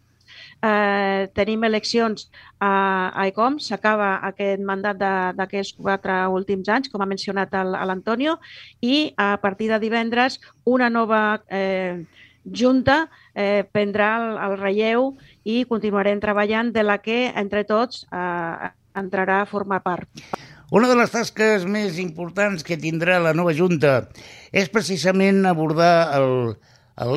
Eh, 0.61 1.27
tenim 1.37 1.63
eleccions 1.65 2.27
a, 2.59 2.71
a 3.09 3.27
ECOM, 3.27 3.59
s'acaba 3.59 4.13
aquest 4.29 4.61
mandat 4.65 4.99
d'aquests 5.37 5.77
quatre 5.79 6.17
últims 6.33 6.69
anys, 6.69 6.91
com 6.91 7.01
ha 7.01 7.09
mencionat 7.09 7.53
l'Antonio, 7.53 8.37
i 8.81 9.13
a 9.17 9.35
partir 9.41 9.71
de 9.71 9.79
divendres 9.81 10.39
una 10.65 10.89
nova 10.89 11.41
eh, 11.49 12.03
junta 12.45 13.07
eh, 13.35 13.63
prendrà 13.71 14.11
el, 14.19 14.29
el 14.45 14.57
relleu 14.59 15.11
i 15.43 15.63
continuarem 15.69 16.21
treballant 16.21 16.71
de 16.73 16.83
la 16.85 16.97
que 17.01 17.27
entre 17.35 17.63
tots 17.69 18.05
eh, 18.11 18.71
entrarà 18.97 19.41
a 19.41 19.49
formar 19.49 19.81
part. 19.85 20.09
Una 20.71 20.87
de 20.87 20.95
les 20.95 21.11
tasques 21.11 21.65
més 21.67 21.97
importants 21.99 22.63
que 22.63 22.79
tindrà 22.79 23.17
la 23.19 23.33
nova 23.35 23.51
Junta 23.51 24.05
és 24.55 24.69
precisament 24.71 25.43
abordar 25.49 26.15
el, 26.15 26.29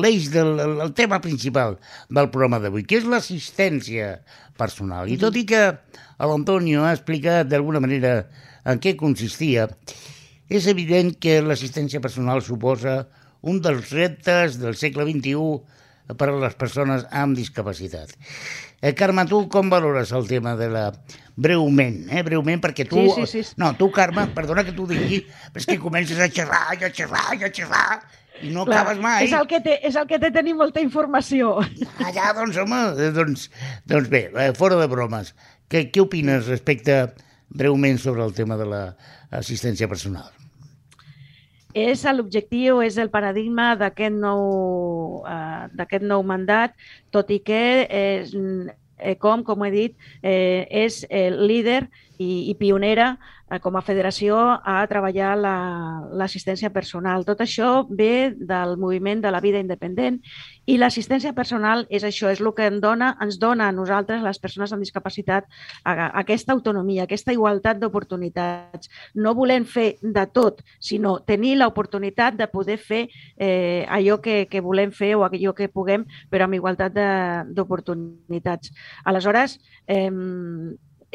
l'eix 0.01 0.29
del 0.33 0.59
el 0.59 0.93
tema 0.97 1.19
principal 1.21 1.77
del 2.09 2.29
programa 2.33 2.61
d'avui, 2.63 2.85
que 2.87 2.99
és 3.01 3.07
l'assistència 3.09 4.19
personal. 4.57 5.11
I 5.11 5.19
tot 5.21 5.35
i 5.35 5.45
que 5.49 5.63
l'Antonio 6.19 6.85
ha 6.85 6.95
explicat 6.95 7.49
d'alguna 7.51 7.83
manera 7.83 8.17
en 8.65 8.81
què 8.81 8.95
consistia, 8.97 9.67
és 10.49 10.67
evident 10.71 11.13
que 11.21 11.41
l'assistència 11.41 12.01
personal 12.01 12.41
suposa 12.45 13.05
un 13.45 13.61
dels 13.61 13.91
reptes 13.93 14.59
del 14.61 14.77
segle 14.77 15.05
XXI 15.05 16.15
per 16.17 16.29
a 16.29 16.37
les 16.37 16.55
persones 16.57 17.05
amb 17.09 17.37
discapacitat. 17.37 18.13
Eh, 18.81 18.93
Carme, 18.93 19.25
tu 19.25 19.45
com 19.49 19.69
valores 19.69 20.11
el 20.13 20.27
tema 20.29 20.55
de 20.55 20.69
la... 20.69 20.89
Breument, 21.35 22.05
eh? 22.13 22.21
Breument, 22.23 22.61
perquè 22.63 22.85
tu... 22.87 23.01
Sí, 23.11 23.25
sí, 23.25 23.41
sí. 23.43 23.55
No, 23.59 23.73
tu, 23.75 23.89
Carme, 23.91 24.27
perdona 24.35 24.63
que 24.63 24.75
t'ho 24.75 24.85
digui, 24.87 25.23
però 25.51 25.63
és 25.63 25.67
que 25.67 25.79
comences 25.81 26.21
a 26.21 26.29
xerrar, 26.31 26.77
a 26.77 26.91
xerrar, 26.93 27.25
a 27.33 27.49
xerrar, 27.49 27.97
i 28.43 28.51
no 28.53 28.65
Clar, 28.67 28.81
acabes 28.81 29.01
mai. 29.03 29.25
És 29.27 29.33
el, 29.35 29.45
que 29.49 29.59
té, 29.63 29.77
és 29.87 29.95
el 29.99 30.07
que 30.09 30.19
té 30.21 30.31
tenir 30.35 30.55
molta 30.57 30.83
informació. 30.83 31.57
Ah, 32.03 32.11
ja, 32.13 32.31
doncs, 32.35 32.57
home, 32.59 32.81
eh, 32.99 33.11
doncs, 33.15 33.49
doncs 33.89 34.09
bé, 34.11 34.25
eh, 34.33 34.49
fora 34.57 34.79
de 34.81 34.87
bromes. 34.91 35.33
Què, 35.71 35.87
què 35.93 36.03
opines 36.03 36.49
respecte 36.51 36.99
breument 37.49 37.99
sobre 38.01 38.25
el 38.25 38.33
tema 38.37 38.57
de 38.59 38.67
l'assistència 38.71 39.89
personal? 39.91 40.27
És 41.75 42.05
l'objectiu, 42.07 42.79
és 42.85 42.95
el 43.01 43.09
paradigma 43.11 43.73
d'aquest 43.75 44.15
nou, 44.15 45.23
uh, 45.27 45.97
nou 46.07 46.23
mandat, 46.23 46.75
tot 47.11 47.31
i 47.35 47.41
que 47.43 47.63
és, 47.83 48.31
eh, 48.99 49.15
com, 49.19 49.43
com 49.43 49.65
he 49.65 49.71
dit, 49.73 49.97
eh, 50.23 50.63
és 50.71 51.03
el 51.09 51.41
líder 51.47 51.81
i, 52.17 52.51
i 52.51 52.55
pionera 52.55 53.17
Eh, 53.17 53.34
com 53.61 53.75
a 53.77 53.83
federació 53.85 54.37
a 54.65 54.79
treballar 54.89 55.35
l'assistència 55.37 56.71
la, 56.71 56.73
personal. 56.73 57.25
Tot 57.27 57.43
això 57.45 57.85
ve 57.89 58.33
del 58.33 58.75
moviment 58.81 59.21
de 59.21 59.31
la 59.31 59.41
vida 59.43 59.61
independent 59.61 60.17
i 60.65 60.79
l'assistència 60.81 61.35
personal 61.37 61.85
és 61.93 62.03
això, 62.03 62.31
és 62.33 62.41
el 62.41 62.49
que 62.57 62.65
ens 62.65 62.81
dona, 62.81 63.11
ens 63.21 63.37
dona 63.39 63.69
a 63.69 63.75
nosaltres, 63.75 64.23
les 64.25 64.39
persones 64.41 64.73
amb 64.73 64.81
discapacitat, 64.81 65.45
aquesta 65.85 66.55
autonomia, 66.55 67.05
aquesta 67.05 67.35
igualtat 67.35 67.77
d'oportunitats. 67.81 68.89
No 69.13 69.35
volem 69.37 69.65
fer 69.69 69.99
de 70.01 70.25
tot, 70.33 70.63
sinó 70.79 71.19
tenir 71.21 71.55
l'oportunitat 71.59 72.39
de 72.39 72.49
poder 72.49 72.79
fer 72.81 73.05
eh, 73.37 73.85
allò 73.89 74.17
que, 74.21 74.47
que 74.49 74.61
volem 74.61 74.91
fer 74.91 75.13
o 75.15 75.23
allò 75.27 75.53
que 75.53 75.69
puguem, 75.69 76.07
però 76.31 76.49
amb 76.49 76.57
igualtat 76.57 76.97
d'oportunitats. 77.53 78.73
Aleshores, 79.05 79.59
eh, 79.85 80.09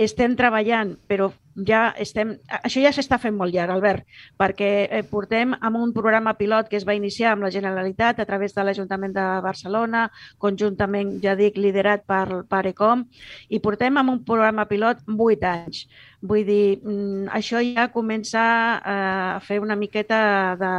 estem 0.01 0.35
treballant, 0.37 0.95
però 1.11 1.29
ja 1.67 1.91
estem... 1.99 2.35
Això 2.61 2.83
ja 2.83 2.93
s'està 2.95 3.19
fent 3.21 3.37
molt 3.37 3.55
llarg, 3.55 3.73
Albert, 3.75 4.07
perquè 4.41 4.71
eh, 4.87 5.03
portem 5.07 5.55
amb 5.59 5.81
un 5.81 5.93
programa 5.97 6.35
pilot 6.39 6.71
que 6.71 6.79
es 6.79 6.87
va 6.89 6.97
iniciar 6.97 7.35
amb 7.35 7.47
la 7.47 7.53
Generalitat 7.55 8.21
a 8.21 8.27
través 8.29 8.55
de 8.57 8.65
l'Ajuntament 8.65 9.15
de 9.17 9.27
Barcelona, 9.45 10.07
conjuntament, 10.39 11.17
ja 11.25 11.37
dic, 11.39 11.59
liderat 11.61 12.07
per, 12.09 12.43
per 12.51 12.65
ECOM, 12.73 13.05
i 13.49 13.61
portem 13.63 14.01
amb 14.01 14.15
un 14.15 14.25
programa 14.27 14.67
pilot 14.71 15.05
vuit 15.07 15.45
anys. 15.45 15.87
Vull 16.21 16.45
dir, 16.45 16.81
mm, 16.83 17.31
això 17.37 17.63
ja 17.65 17.89
comença 17.93 18.43
eh, 18.81 19.37
a 19.37 19.41
fer 19.45 19.61
una 19.65 19.77
miqueta 19.77 20.21
de, 20.61 20.75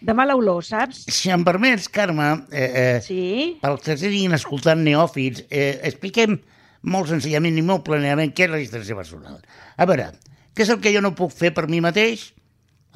de 0.00 0.14
mala 0.16 0.36
olor, 0.36 0.64
saps? 0.64 1.04
Si 1.12 1.32
em 1.32 1.44
permets, 1.44 1.88
Carme, 1.88 2.30
eh, 2.52 2.70
eh, 2.70 3.00
sí? 3.04 3.24
pels 3.62 3.84
que 3.84 3.96
estiguin 3.96 4.36
escoltant 4.36 4.84
neòfits, 4.84 5.46
eh, 5.50 5.78
expliquem 5.88 6.40
molt 6.82 7.10
senzillament 7.10 7.58
i 7.58 7.64
molt 7.66 7.84
planeament 7.86 8.32
què 8.34 8.46
és 8.46 8.52
l'assistència 8.52 8.96
personal. 8.96 9.40
A 9.76 9.86
veure, 9.88 10.10
què 10.54 10.64
és 10.64 10.72
el 10.72 10.80
que 10.82 10.92
jo 10.94 11.02
no 11.04 11.14
puc 11.16 11.34
fer 11.34 11.52
per 11.56 11.66
mi 11.68 11.82
mateix? 11.84 12.30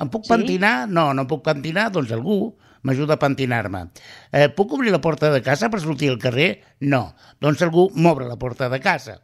Em 0.00 0.10
puc 0.10 0.26
sí? 0.26 0.32
pentinar? 0.32 0.88
No, 0.90 1.12
no 1.14 1.26
puc 1.30 1.44
pentinar, 1.46 1.90
doncs 1.94 2.12
algú 2.14 2.54
m'ajuda 2.84 3.16
a 3.16 3.20
pentinar-me. 3.20 3.86
Eh, 4.32 4.48
puc 4.52 4.74
obrir 4.76 4.92
la 4.92 5.00
porta 5.04 5.30
de 5.32 5.40
casa 5.44 5.70
per 5.72 5.80
sortir 5.80 6.10
al 6.12 6.20
carrer? 6.20 6.50
No, 6.80 7.14
doncs 7.40 7.62
algú 7.64 7.88
m'obre 7.96 8.28
la 8.28 8.38
porta 8.40 8.68
de 8.72 8.80
casa. 8.84 9.20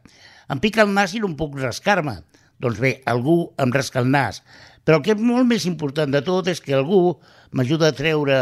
Em 0.51 0.61
pica 0.63 0.85
el 0.85 0.93
nas 0.95 1.13
i 1.15 1.21
no 1.21 1.29
em 1.29 1.37
puc 1.39 1.59
rascar-me. 1.59 2.21
Doncs 2.61 2.81
bé, 2.81 2.95
algú 3.09 3.53
em 3.61 3.71
rasca 3.73 4.01
el 4.01 4.09
nas. 4.13 4.41
Però 4.85 4.99
el 4.99 5.05
que 5.05 5.13
és 5.15 5.21
molt 5.21 5.47
més 5.49 5.65
important 5.69 6.11
de 6.13 6.21
tot 6.25 6.49
és 6.49 6.61
que 6.61 6.75
algú 6.77 7.19
m'ajuda 7.57 7.91
a 7.91 7.97
treure 7.97 8.41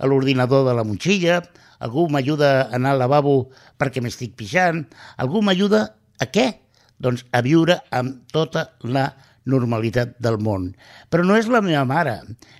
l'ordinador 0.00 0.66
de 0.68 0.76
la 0.76 0.84
motxilla, 0.84 1.40
algú 1.80 2.06
m'ajuda 2.12 2.50
a 2.50 2.66
anar 2.76 2.94
al 2.94 3.02
lavabo 3.04 3.34
perquè 3.80 4.02
m'estic 4.04 4.36
pixant, 4.38 4.84
algú 5.16 5.42
m'ajuda 5.44 5.86
a 6.20 6.28
què? 6.28 6.46
Doncs 7.00 7.24
a 7.32 7.40
viure 7.44 7.78
amb 7.96 8.26
tota 8.32 8.70
la 8.84 9.08
normalitat 9.48 10.16
del 10.20 10.36
món. 10.42 10.70
Però 11.10 11.24
no 11.24 11.36
és 11.40 11.48
la 11.50 11.62
meva 11.64 11.84
mare, 11.88 12.18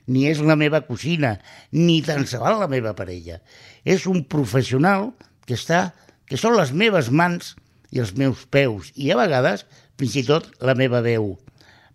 ni 0.09 0.27
és 0.31 0.41
la 0.45 0.57
meva 0.57 0.81
cosina, 0.87 1.37
ni 1.73 2.01
tan 2.07 2.27
se 2.27 2.41
val 2.41 2.59
la 2.61 2.71
meva 2.73 2.95
parella. 2.97 3.41
És 3.85 4.07
un 4.11 4.25
professional 4.25 5.11
que 5.47 5.59
està, 5.59 5.91
que 6.27 6.41
són 6.41 6.57
les 6.57 6.73
meves 6.73 7.11
mans 7.13 7.55
i 7.93 8.01
els 8.01 8.15
meus 8.17 8.47
peus, 8.49 8.91
i 8.95 9.11
a 9.13 9.19
vegades 9.21 9.67
fins 10.01 10.17
i 10.17 10.25
tot 10.27 10.49
la 10.65 10.77
meva 10.79 11.03
veu. 11.05 11.35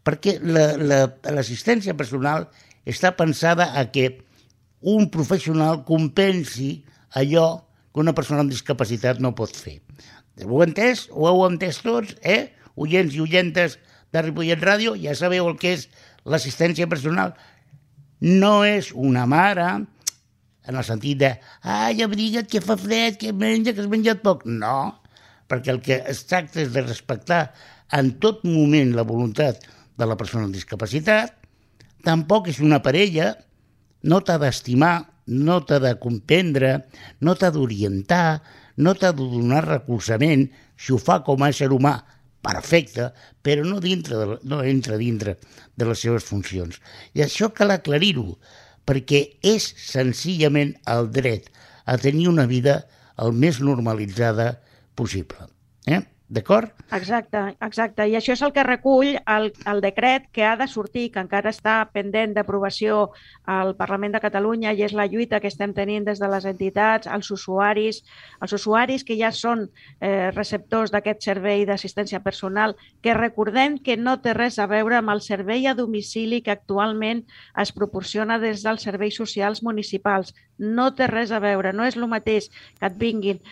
Perquè 0.06 0.38
l'assistència 0.44 1.94
la, 1.94 1.96
la, 1.96 2.02
personal 2.04 2.48
està 2.86 3.16
pensada 3.18 3.72
a 3.74 3.88
que 3.90 4.12
un 4.86 5.10
professional 5.10 5.82
compensi 5.88 6.84
allò 7.16 7.48
que 7.94 8.04
una 8.04 8.14
persona 8.14 8.44
amb 8.44 8.52
discapacitat 8.52 9.22
no 9.24 9.34
pot 9.36 9.56
fer. 9.56 9.80
Ho 10.44 10.60
heu 10.60 10.64
entès? 10.66 11.08
Ho 11.12 11.30
heu 11.30 11.46
entès 11.48 11.80
tots, 11.84 12.16
eh? 12.22 12.52
Oients 12.76 13.16
i 13.16 13.22
oientes 13.24 13.78
de 14.12 14.24
Ripollet 14.24 14.60
Ràdio, 14.60 14.96
ja 15.00 15.16
sabeu 15.16 15.48
el 15.48 15.56
que 15.60 15.74
és 15.78 15.88
l'assistència 16.28 16.90
personal. 16.92 17.34
No 18.20 18.66
és 18.68 18.92
una 18.92 19.24
mare 19.32 19.70
en 20.66 20.76
el 20.76 20.84
sentit 20.84 21.20
de 21.22 21.32
ai, 21.62 22.02
abriga't, 22.04 22.50
que 22.52 22.62
fa 22.64 22.76
fred, 22.80 23.20
que 23.22 23.32
menja, 23.34 23.74
que 23.74 23.84
has 23.84 23.92
menjat 23.92 24.24
poc. 24.26 24.44
No, 24.46 25.00
perquè 25.48 25.72
el 25.72 25.82
que 25.86 26.02
es 26.12 26.26
tracta 26.28 26.64
és 26.64 26.74
de 26.74 26.84
respectar 26.84 27.48
en 27.96 28.16
tot 28.20 28.44
moment 28.48 28.96
la 28.98 29.06
voluntat 29.08 29.64
de 29.96 30.08
la 30.10 30.18
persona 30.20 30.48
amb 30.48 30.56
discapacitat, 30.56 31.36
tampoc 32.06 32.50
és 32.52 32.60
una 32.64 32.82
parella, 32.84 33.34
no 34.04 34.20
t'ha 34.22 34.40
d'estimar, 34.42 34.98
no 35.28 35.62
t'ha 35.66 35.80
de 35.82 35.94
comprendre, 36.02 36.78
no 37.22 37.36
t'ha 37.36 37.52
d'orientar, 37.54 38.42
no 38.78 38.94
t'ha 38.96 39.12
de 39.16 39.26
donar 39.32 39.64
recolzament 39.66 40.50
si 40.78 40.94
ho 40.94 41.00
fa 41.02 41.22
com 41.26 41.44
a 41.44 41.50
ésser 41.54 41.72
humà, 41.74 41.98
perfecte, 42.46 43.10
però 43.42 43.66
no, 43.66 43.80
dintre 43.82 44.20
de, 44.20 44.38
no 44.46 44.62
entra 44.64 45.00
dintre 45.02 45.38
de 45.76 45.88
les 45.90 46.04
seves 46.06 46.28
funcions. 46.28 46.78
I 47.18 47.26
això 47.26 47.50
cal 47.56 47.74
aclarir-ho, 47.74 48.36
perquè 48.86 49.24
és 49.42 49.72
senzillament 49.82 50.76
el 50.92 51.10
dret 51.14 51.50
a 51.90 51.98
tenir 52.02 52.28
una 52.30 52.46
vida 52.50 52.84
el 53.22 53.34
més 53.34 53.62
normalitzada 53.64 54.60
possible. 54.96 55.50
Eh? 55.88 56.04
D'acord? 56.28 56.72
Exacte, 56.98 57.38
exacte. 57.62 58.08
I 58.10 58.16
això 58.18 58.34
és 58.34 58.42
el 58.42 58.52
que 58.54 58.64
recull 58.66 59.12
el, 59.30 59.52
el 59.70 59.82
decret 59.84 60.24
que 60.34 60.42
ha 60.42 60.56
de 60.58 60.66
sortir, 60.66 61.12
que 61.14 61.22
encara 61.22 61.52
està 61.54 61.76
pendent 61.94 62.32
d'aprovació 62.34 63.12
al 63.46 63.76
Parlament 63.78 64.16
de 64.16 64.22
Catalunya 64.24 64.72
i 64.74 64.82
és 64.88 64.96
la 64.98 65.06
lluita 65.06 65.38
que 65.40 65.52
estem 65.54 65.76
tenint 65.78 66.08
des 66.08 66.18
de 66.18 66.30
les 66.32 66.48
entitats, 66.50 67.06
els 67.06 67.30
usuaris, 67.30 68.02
els 68.42 68.56
usuaris 68.58 69.06
que 69.06 69.20
ja 69.20 69.30
són 69.30 69.68
eh, 70.00 70.32
receptors 70.32 70.90
d'aquest 70.96 71.22
servei 71.30 71.62
d'assistència 71.70 72.24
personal, 72.26 72.74
que 73.06 73.14
recordem 73.14 73.78
que 73.78 73.94
no 73.94 74.18
té 74.18 74.34
res 74.34 74.58
a 74.58 74.66
veure 74.72 74.98
amb 74.98 75.14
el 75.14 75.22
servei 75.22 75.68
a 75.70 75.76
domicili 75.78 76.42
que 76.42 76.56
actualment 76.56 77.22
es 77.62 77.70
proporciona 77.72 78.40
des 78.42 78.66
dels 78.66 78.82
serveis 78.82 79.22
socials 79.22 79.62
municipals. 79.62 80.34
No 80.58 80.90
té 80.96 81.06
res 81.06 81.30
a 81.30 81.44
veure, 81.44 81.70
no 81.76 81.86
és 81.86 82.00
el 82.00 82.10
mateix 82.10 82.50
que 82.80 82.90
et 82.90 82.98
vinguin 82.98 83.44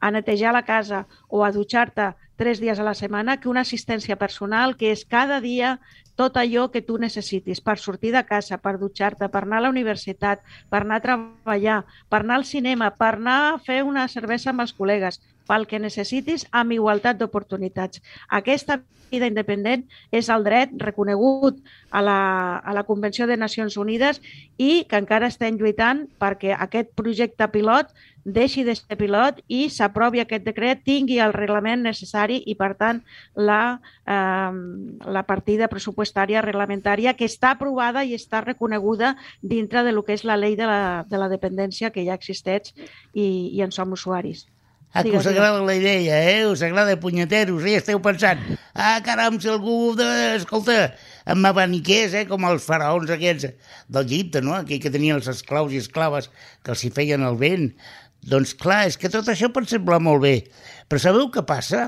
a 0.00 0.10
netejar 0.10 0.52
la 0.52 0.64
casa 0.64 1.06
o 1.28 1.44
a 1.44 1.52
dutxar-te 1.52 2.14
tres 2.36 2.60
dies 2.60 2.78
a 2.78 2.84
la 2.84 2.94
setmana 2.94 3.38
que 3.40 3.48
una 3.48 3.64
assistència 3.64 4.16
personal 4.20 4.76
que 4.76 4.92
és 4.92 5.04
cada 5.08 5.40
dia 5.40 5.78
tot 6.16 6.36
allò 6.40 6.70
que 6.72 6.82
tu 6.82 6.96
necessitis 6.98 7.60
per 7.60 7.76
sortir 7.78 8.12
de 8.14 8.24
casa, 8.24 8.56
per 8.58 8.78
dutxar-te, 8.80 9.28
per 9.28 9.42
anar 9.44 9.60
a 9.60 9.66
la 9.66 9.72
universitat, 9.72 10.40
per 10.72 10.80
anar 10.82 11.00
a 11.00 11.04
treballar, 11.04 11.78
per 12.08 12.22
anar 12.24 12.40
al 12.40 12.46
cinema, 12.48 12.90
per 12.96 13.14
anar 13.20 13.38
a 13.46 13.58
fer 13.60 13.82
una 13.84 14.08
cervesa 14.08 14.50
amb 14.50 14.64
els 14.64 14.72
col·legues, 14.76 15.20
pel 15.46 15.68
que 15.68 15.78
necessitis 15.78 16.46
amb 16.50 16.72
igualtat 16.72 17.20
d'oportunitats. 17.20 18.00
Aquesta 18.28 18.80
vida 19.10 19.28
independent 19.28 19.84
és 20.10 20.28
el 20.32 20.42
dret 20.42 20.72
reconegut 20.80 21.60
a 21.92 22.02
la, 22.02 22.18
a 22.58 22.74
la 22.74 22.84
Convenció 22.88 23.28
de 23.28 23.36
Nacions 23.36 23.76
Unides 23.76 24.20
i 24.58 24.84
que 24.88 24.98
encara 24.98 25.28
estem 25.30 25.60
lluitant 25.60 26.06
perquè 26.18 26.56
aquest 26.56 26.90
projecte 26.98 27.46
pilot 27.52 27.92
deixi 28.26 28.64
de 28.66 28.74
ser 28.74 28.98
pilot 28.98 29.38
i 29.46 29.68
s'aprovi 29.70 30.20
aquest 30.20 30.42
decret, 30.44 30.82
tingui 30.84 31.20
el 31.22 31.34
reglament 31.36 31.84
necessari 31.86 32.40
i, 32.42 32.56
per 32.58 32.72
tant, 32.80 33.00
la, 33.38 33.78
eh, 34.02 34.50
la 35.16 35.22
partida 35.28 35.70
pressupostària 35.70 36.42
reglamentària 36.44 37.14
que 37.14 37.28
està 37.30 37.54
aprovada 37.54 38.02
i 38.02 38.16
està 38.18 38.42
reconeguda 38.42 39.14
dintre 39.40 39.86
de 39.86 39.94
lo 39.94 40.02
que 40.02 40.18
és 40.18 40.26
la 40.26 40.36
llei 40.36 40.58
de 40.58 40.66
la, 40.66 41.06
de 41.06 41.22
la 41.22 41.30
dependència 41.30 41.94
que 41.94 42.04
ja 42.04 42.18
existeix 42.18 42.74
i, 43.14 43.26
i 43.54 43.62
en 43.62 43.70
som 43.72 43.94
usuaris. 43.94 44.46
Ah, 44.96 45.02
que 45.04 45.18
us 45.18 45.26
agrada 45.26 45.60
la 45.60 45.74
idea, 45.74 46.16
eh? 46.24 46.46
Us 46.46 46.62
agrada 46.62 46.96
punyeteros, 46.96 47.62
eh? 47.68 47.74
Esteu 47.76 48.00
pensant, 48.00 48.40
ah, 48.72 48.96
caram, 49.04 49.36
si 49.36 49.50
algú, 49.52 49.92
de... 49.98 50.06
escolta, 50.38 50.94
amb 51.28 51.44
abaniquers, 51.50 52.14
eh? 52.16 52.24
Com 52.30 52.46
els 52.48 52.64
faraons 52.64 53.12
aquests 53.12 53.50
d'Egipte, 53.92 54.40
no? 54.40 54.54
Aquell 54.56 54.80
que 54.80 54.92
tenien 54.94 55.18
els 55.20 55.28
esclaus 55.28 55.74
i 55.74 55.82
esclaves 55.82 56.30
que 56.64 56.72
els 56.72 56.86
hi 56.86 56.92
feien 56.96 57.26
el 57.28 57.36
vent. 57.36 57.74
Doncs 58.26 58.56
clar, 58.58 58.86
és 58.90 58.96
que 58.98 59.10
tot 59.12 59.28
això 59.30 59.52
pot 59.54 59.68
semblar 59.70 60.00
molt 60.02 60.24
bé, 60.24 60.34
però 60.90 60.98
sabeu 60.98 61.28
què 61.30 61.44
passa? 61.46 61.86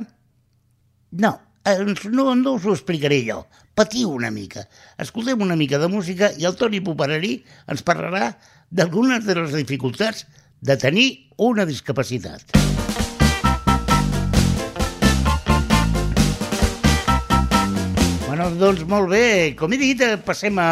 No, 1.19 1.33
no, 1.67 2.27
no 2.39 2.53
us 2.55 2.67
ho 2.67 2.75
explicaré 2.77 3.25
jo. 3.27 3.41
Patiu 3.79 4.13
una 4.15 4.31
mica. 4.31 4.63
Escoltem 5.03 5.43
una 5.43 5.57
mica 5.59 5.81
de 5.83 5.89
música 5.91 6.31
i 6.39 6.47
el 6.47 6.55
Toni 6.59 6.79
Poperarí 6.85 7.33
ens 7.71 7.83
parlarà 7.87 8.33
d'algunes 8.71 9.27
de 9.27 9.35
les 9.39 9.57
dificultats 9.57 10.27
de 10.63 10.77
tenir 10.79 11.09
una 11.43 11.67
discapacitat. 11.67 12.55
Bueno, 18.29 18.51
doncs 18.63 18.87
molt 18.87 19.11
bé. 19.11 19.27
Com 19.59 19.75
he 19.75 19.81
dit, 19.83 20.07
passem 20.27 20.59
a, 20.63 20.71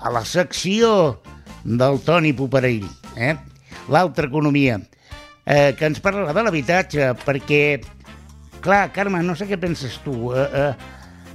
a 0.00 0.16
la 0.16 0.24
secció 0.24 1.20
del 1.64 2.00
Toni 2.08 2.32
Poperarí. 2.32 2.88
Eh? 3.16 3.34
L'altra 3.88 4.26
economia, 4.26 4.78
eh, 5.44 5.74
que 5.78 5.88
ens 5.88 6.00
parlarà 6.04 6.34
de 6.36 6.44
l'habitatge, 6.44 7.12
perquè, 7.24 7.80
clar, 8.64 8.88
Carme, 8.92 9.22
no 9.24 9.36
sé 9.36 9.48
què 9.48 9.58
penses 9.60 9.98
tu. 10.04 10.32
Eh, 10.36 10.48
eh, 10.62 10.72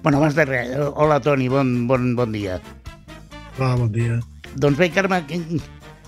bueno, 0.03 0.19
abans 0.19 0.35
de 0.37 0.45
res, 0.45 0.73
eh, 0.73 0.89
hola 0.95 1.19
Toni, 1.19 1.49
bon, 1.49 1.87
bon, 1.87 2.13
bon 2.15 2.31
dia. 2.31 2.59
Hola, 3.57 3.75
bon 3.75 3.91
dia. 3.91 4.19
Doncs 4.55 4.77
bé, 4.77 4.91
Carme, 4.93 5.23
que, 5.27 5.41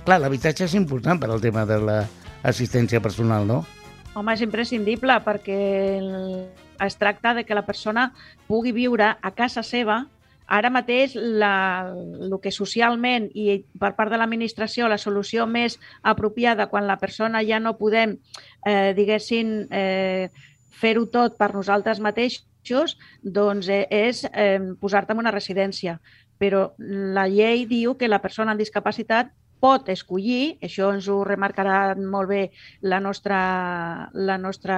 clar, 0.05 0.19
l'habitatge 0.21 0.67
és 0.69 0.77
important 0.77 1.19
per 1.21 1.31
al 1.31 1.41
tema 1.41 1.65
de 1.65 1.79
l'assistència 1.81 3.01
personal, 3.01 3.47
no? 3.49 3.63
Home, 4.15 4.31
és 4.31 4.45
imprescindible 4.45 5.17
perquè 5.25 5.59
es 6.85 6.97
tracta 6.99 7.33
de 7.33 7.43
que 7.43 7.55
la 7.57 7.65
persona 7.67 8.13
pugui 8.47 8.71
viure 8.71 9.15
a 9.19 9.31
casa 9.35 9.63
seva 9.63 10.05
Ara 10.47 10.69
mateix, 10.69 11.15
la, 11.15 11.89
el 11.91 12.35
que 12.41 12.51
socialment 12.53 13.29
i 13.33 13.63
per 13.81 13.95
part 13.97 14.11
de 14.13 14.19
l'administració 14.21 14.89
la 14.89 14.99
solució 15.01 15.47
més 15.49 15.79
apropiada 16.03 16.67
quan 16.69 16.85
la 16.85 16.99
persona 17.01 17.41
ja 17.45 17.59
no 17.59 17.77
podem, 17.79 18.17
eh, 18.65 18.93
diguéssim, 18.97 19.55
eh, 19.71 20.29
fer-ho 20.69 21.07
tot 21.09 21.39
per 21.39 21.53
nosaltres 21.55 21.99
mateixos, 21.99 22.97
doncs 23.23 23.69
eh, 23.69 23.85
és 23.89 24.25
eh, 24.31 24.59
posar-te 24.81 25.13
en 25.15 25.23
una 25.23 25.33
residència. 25.33 25.99
Però 26.37 26.73
la 26.77 27.25
llei 27.31 27.65
diu 27.65 27.95
que 27.97 28.11
la 28.11 28.21
persona 28.21 28.51
amb 28.51 28.61
discapacitat 28.61 29.31
pot 29.65 29.89
escollir, 29.89 30.57
això 30.61 30.91
ens 30.93 31.07
ho 31.09 31.23
remarcarà 31.25 31.95
molt 31.97 32.29
bé 32.29 32.41
la 32.85 32.99
nostra, 33.01 33.37
la 34.13 34.37
nostra 34.37 34.77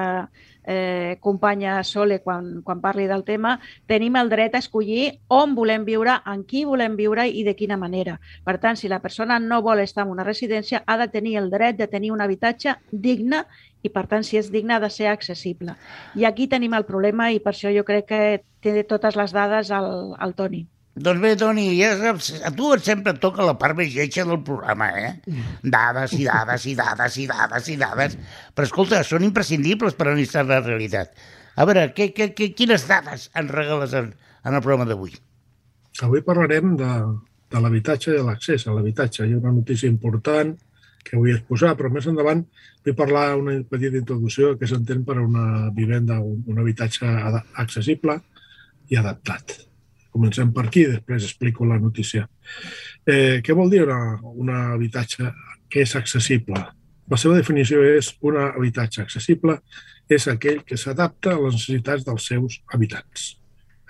eh, 0.63 1.17
companya 1.19 1.83
Sole 1.83 2.19
quan, 2.23 2.61
quan 2.63 2.79
parli 2.83 3.07
del 3.07 3.25
tema, 3.27 3.57
tenim 3.87 4.15
el 4.19 4.31
dret 4.31 4.55
a 4.55 4.61
escollir 4.63 5.17
on 5.27 5.55
volem 5.59 5.83
viure, 5.87 6.19
en 6.27 6.45
qui 6.47 6.63
volem 6.67 6.95
viure 6.99 7.27
i 7.27 7.43
de 7.47 7.55
quina 7.59 7.79
manera. 7.79 8.15
Per 8.47 8.57
tant, 8.63 8.79
si 8.79 8.91
la 8.91 9.01
persona 9.03 9.39
no 9.43 9.59
vol 9.65 9.83
estar 9.83 10.05
en 10.05 10.13
una 10.15 10.27
residència, 10.27 10.83
ha 10.85 10.97
de 11.03 11.09
tenir 11.11 11.35
el 11.41 11.51
dret 11.51 11.79
de 11.79 11.89
tenir 11.91 12.13
un 12.15 12.23
habitatge 12.23 12.77
digne 12.91 13.43
i, 13.83 13.91
per 13.91 14.05
tant, 14.07 14.23
si 14.23 14.39
és 14.39 14.51
digne, 14.51 14.75
ha 14.75 14.83
de 14.83 14.91
ser 14.93 15.11
accessible. 15.11 15.75
I 16.15 16.27
aquí 16.27 16.47
tenim 16.47 16.75
el 16.79 16.87
problema 16.87 17.31
i 17.31 17.43
per 17.43 17.55
això 17.55 17.75
jo 17.75 17.83
crec 17.87 18.07
que 18.11 18.23
té 18.63 18.83
totes 18.87 19.19
les 19.19 19.35
dades 19.35 19.71
al, 19.71 20.15
al 20.19 20.35
Toni. 20.35 20.65
Doncs 20.97 21.21
bé, 21.21 21.35
Toni, 21.37 21.67
ja 21.77 21.91
saps, 21.99 22.31
a 22.41 22.49
tu 22.55 22.71
sempre 22.81 23.13
et 23.13 23.19
toca 23.21 23.45
la 23.45 23.53
part 23.61 23.77
més 23.77 23.91
lletja 23.93 24.23
del 24.25 24.39
programa, 24.45 24.87
eh? 24.97 25.11
Dades 25.61 26.15
i 26.17 26.23
dades 26.25 26.65
i 26.65 26.73
dades 26.77 27.17
i 27.21 27.25
dades 27.29 27.69
i 27.69 27.75
dades. 27.77 28.15
Però 28.57 28.65
escolta, 28.65 29.03
són 29.05 29.25
imprescindibles 29.27 29.97
per 29.97 30.07
analitzar 30.07 30.47
la 30.47 30.59
realitat. 30.63 31.13
A 31.57 31.67
veure, 31.69 31.91
que, 31.93 32.09
que, 32.17 32.31
que, 32.37 32.49
quines 32.57 32.87
dades 32.89 33.27
ens 33.37 33.53
regales 33.53 33.93
en, 33.99 34.09
en 34.41 34.57
el 34.57 34.63
programa 34.63 34.89
d'avui? 34.89 35.13
Avui 36.07 36.23
parlarem 36.25 36.73
de, 36.81 36.89
de 37.53 37.61
l'habitatge 37.61 38.13
i 38.13 38.17
de 38.17 38.25
l'accés 38.25 38.65
a 38.65 38.73
l'habitatge. 38.73 39.25
Hi 39.25 39.37
ha 39.37 39.43
una 39.43 39.53
notícia 39.59 39.89
important 39.89 40.55
que 41.05 41.17
vull 41.19 41.35
exposar, 41.35 41.75
però 41.77 41.93
més 41.93 42.09
endavant 42.09 42.41
vull 42.85 42.97
parlar 42.97 43.27
una 43.37 43.59
petita 43.69 44.01
introducció 44.01 44.55
que 44.57 44.69
s'entén 44.69 45.05
per 45.05 45.19
una 45.21 45.69
vivenda, 45.77 46.17
un, 46.25 46.41
un 46.49 46.65
habitatge 46.65 47.13
accessible 47.61 48.17
i 48.89 48.97
adaptat 48.97 49.66
Comencem 50.17 50.49
per 50.49 50.65
aquí, 50.65 50.87
després 50.89 51.27
explico 51.27 51.65
la 51.69 51.77
notícia. 51.77 52.25
Eh, 53.05 53.37
què 53.45 53.53
vol 53.53 53.69
dir 53.69 53.83
una, 53.85 54.17
un 54.33 54.49
habitatge 54.49 55.29
que 55.69 55.83
és 55.85 55.93
accessible? 55.99 56.63
La 57.07 57.19
seva 57.21 57.37
definició 57.37 57.83
és 57.85 58.09
un 58.25 58.39
habitatge 58.41 59.03
accessible 59.03 59.59
és 60.09 60.25
aquell 60.31 60.63
que 60.65 60.79
s'adapta 60.79 61.35
a 61.35 61.41
les 61.43 61.53
necessitats 61.59 62.05
dels 62.07 62.25
seus 62.31 62.57
habitants. 62.73 63.27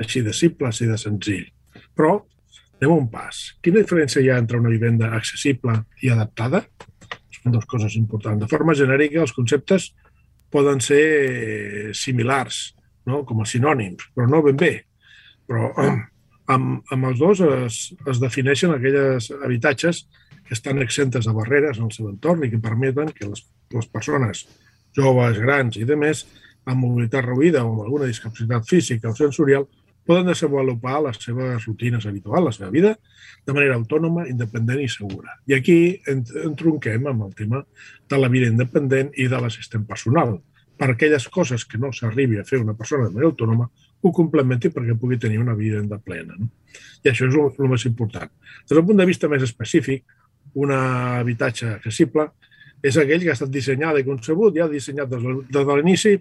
Així 0.02 0.22
de 0.26 0.34
simple, 0.36 0.68
així 0.68 0.90
de 0.90 0.98
senzill. 1.00 1.46
Però 1.96 2.18
anem 2.78 2.94
un 2.94 3.08
pas. 3.14 3.40
Quina 3.64 3.80
diferència 3.82 4.22
hi 4.22 4.30
ha 4.34 4.42
entre 4.42 4.60
una 4.60 4.74
vivenda 4.74 5.14
accessible 5.16 5.80
i 6.04 6.12
adaptada? 6.14 6.66
Són 7.40 7.56
dues 7.56 7.66
coses 7.70 7.96
importants. 7.98 8.44
De 8.44 8.52
forma 8.52 8.76
genèrica, 8.78 9.24
els 9.24 9.34
conceptes 9.34 9.94
poden 10.54 10.84
ser 10.84 11.94
similars, 11.98 12.76
no? 13.08 13.24
com 13.26 13.42
a 13.42 13.50
sinònims, 13.50 14.12
però 14.14 14.28
no 14.30 14.44
ben 14.46 14.60
bé. 14.60 14.74
Però 15.48 15.72
amb, 16.54 16.82
amb 16.94 17.10
els 17.12 17.20
dos 17.20 17.42
es, 17.46 17.80
es 18.08 18.22
defineixen 18.24 18.74
aquelles 18.74 19.30
habitatges 19.44 20.06
que 20.48 20.56
estan 20.56 20.82
exentes 20.84 21.28
de 21.28 21.36
barreres 21.36 21.78
en 21.78 21.90
el 21.90 21.96
seu 21.96 22.10
entorn 22.10 22.46
i 22.46 22.52
que 22.52 22.62
permeten 22.64 23.12
que 23.16 23.28
les, 23.28 23.44
les 23.76 23.90
persones 23.92 24.46
joves, 24.98 25.40
grans 25.44 25.78
i 25.78 25.86
demés 25.88 26.26
amb 26.68 26.84
mobilitat 26.84 27.26
reduïda 27.26 27.64
o 27.64 27.74
amb 27.74 27.84
alguna 27.86 28.08
discapacitat 28.10 28.68
física 28.68 29.12
o 29.12 29.16
sensorial 29.16 29.68
poden 30.08 30.30
desenvolupar 30.32 31.02
les 31.04 31.20
seves 31.20 31.66
rutines 31.68 32.06
habituals, 32.08 32.46
la 32.46 32.54
seva 32.56 32.70
vida, 32.72 32.94
de 33.46 33.54
manera 33.56 33.76
autònoma, 33.76 34.24
independent 34.32 34.80
i 34.80 34.88
segura. 34.88 35.36
I 35.52 35.58
aquí 35.58 35.78
entronquem 36.08 37.10
amb 37.12 37.26
el 37.26 37.34
tema 37.36 37.60
de 38.08 38.20
la 38.22 38.30
vida 38.32 38.48
independent 38.48 39.12
i 39.20 39.28
de 39.28 39.42
l'assistent 39.44 39.84
personal. 39.90 40.38
Per 40.80 40.90
aquelles 40.94 41.28
coses 41.28 41.66
que 41.68 41.80
no 41.82 41.92
s'arribi 41.92 42.40
a 42.40 42.46
fer 42.48 42.62
una 42.64 42.78
persona 42.78 43.10
de 43.10 43.18
manera 43.18 43.34
autònoma, 43.34 43.68
ho 44.02 44.12
complementi 44.14 44.70
perquè 44.74 44.96
pugui 45.00 45.18
tenir 45.22 45.40
una 45.42 45.56
vida 45.58 45.82
de 45.82 46.00
plena. 46.04 46.38
No? 46.38 46.50
I 47.04 47.12
això 47.12 47.28
és 47.28 47.36
el, 47.36 47.52
el 47.58 47.72
més 47.72 47.86
important. 47.90 48.32
Des 48.64 48.76
del 48.76 48.86
punt 48.86 49.00
de 49.02 49.08
vista 49.10 49.30
més 49.32 49.46
específic, 49.46 50.06
un 50.58 50.72
habitatge 50.74 51.70
accessible 51.76 52.30
és 52.86 52.98
aquell 52.98 53.24
que 53.24 53.32
ha 53.34 53.38
estat 53.38 53.52
dissenyat 53.54 53.98
i 54.00 54.06
concebut, 54.06 54.56
ja 54.58 54.68
dissenyat 54.70 55.10
des 55.10 55.66
de 55.66 55.78
l'inici, 55.78 56.18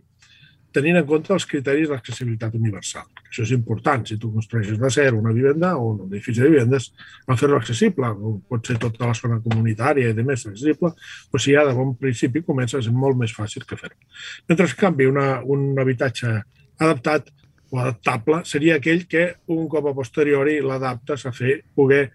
tenint 0.77 0.99
en 1.01 1.07
compte 1.09 1.33
els 1.33 1.47
criteris 1.49 1.89
d'accessibilitat 1.89 2.57
universal. 2.59 3.07
Això 3.29 3.45
és 3.47 3.53
important. 3.57 4.05
Si 4.09 4.19
tu 4.21 4.31
construeixes 4.33 4.79
de 4.81 4.91
zero 4.93 5.21
una 5.21 5.33
vivenda 5.33 5.73
o 5.77 5.93
un 5.93 6.03
edifici 6.09 6.43
de 6.43 6.51
vivendes, 6.53 6.91
a 7.27 7.37
fer-lo 7.41 7.57
accessible. 7.61 8.11
O 8.11 8.35
pot 8.49 8.69
ser 8.69 8.77
tota 8.83 9.09
la 9.09 9.17
zona 9.17 9.39
comunitària 9.45 10.11
i 10.13 10.17
de 10.17 10.25
més 10.27 10.45
accessible, 10.45 10.93
però 11.31 11.43
si 11.43 11.57
ja 11.57 11.65
de 11.69 11.73
bon 11.77 11.95
principi 12.01 12.45
comença 12.45 12.83
ser 12.83 12.93
molt 12.93 13.17
més 13.21 13.33
fàcil 13.37 13.65
que 13.65 13.79
fer-ho. 13.81 13.97
Mentre, 14.49 14.69
en 14.69 14.77
canvi, 14.83 15.09
una, 15.09 15.27
un 15.45 15.73
habitatge 15.81 16.35
adaptat 16.77 17.33
o 17.71 17.81
adaptable 17.83 18.45
seria 18.47 18.77
aquell 18.79 19.07
que 19.11 19.27
un 19.53 19.67
cop 19.69 19.91
a 19.91 19.95
posteriori 19.95 20.61
l'adaptes 20.63 21.27
a 21.27 21.33
fer 21.35 21.61
poder 21.75 22.11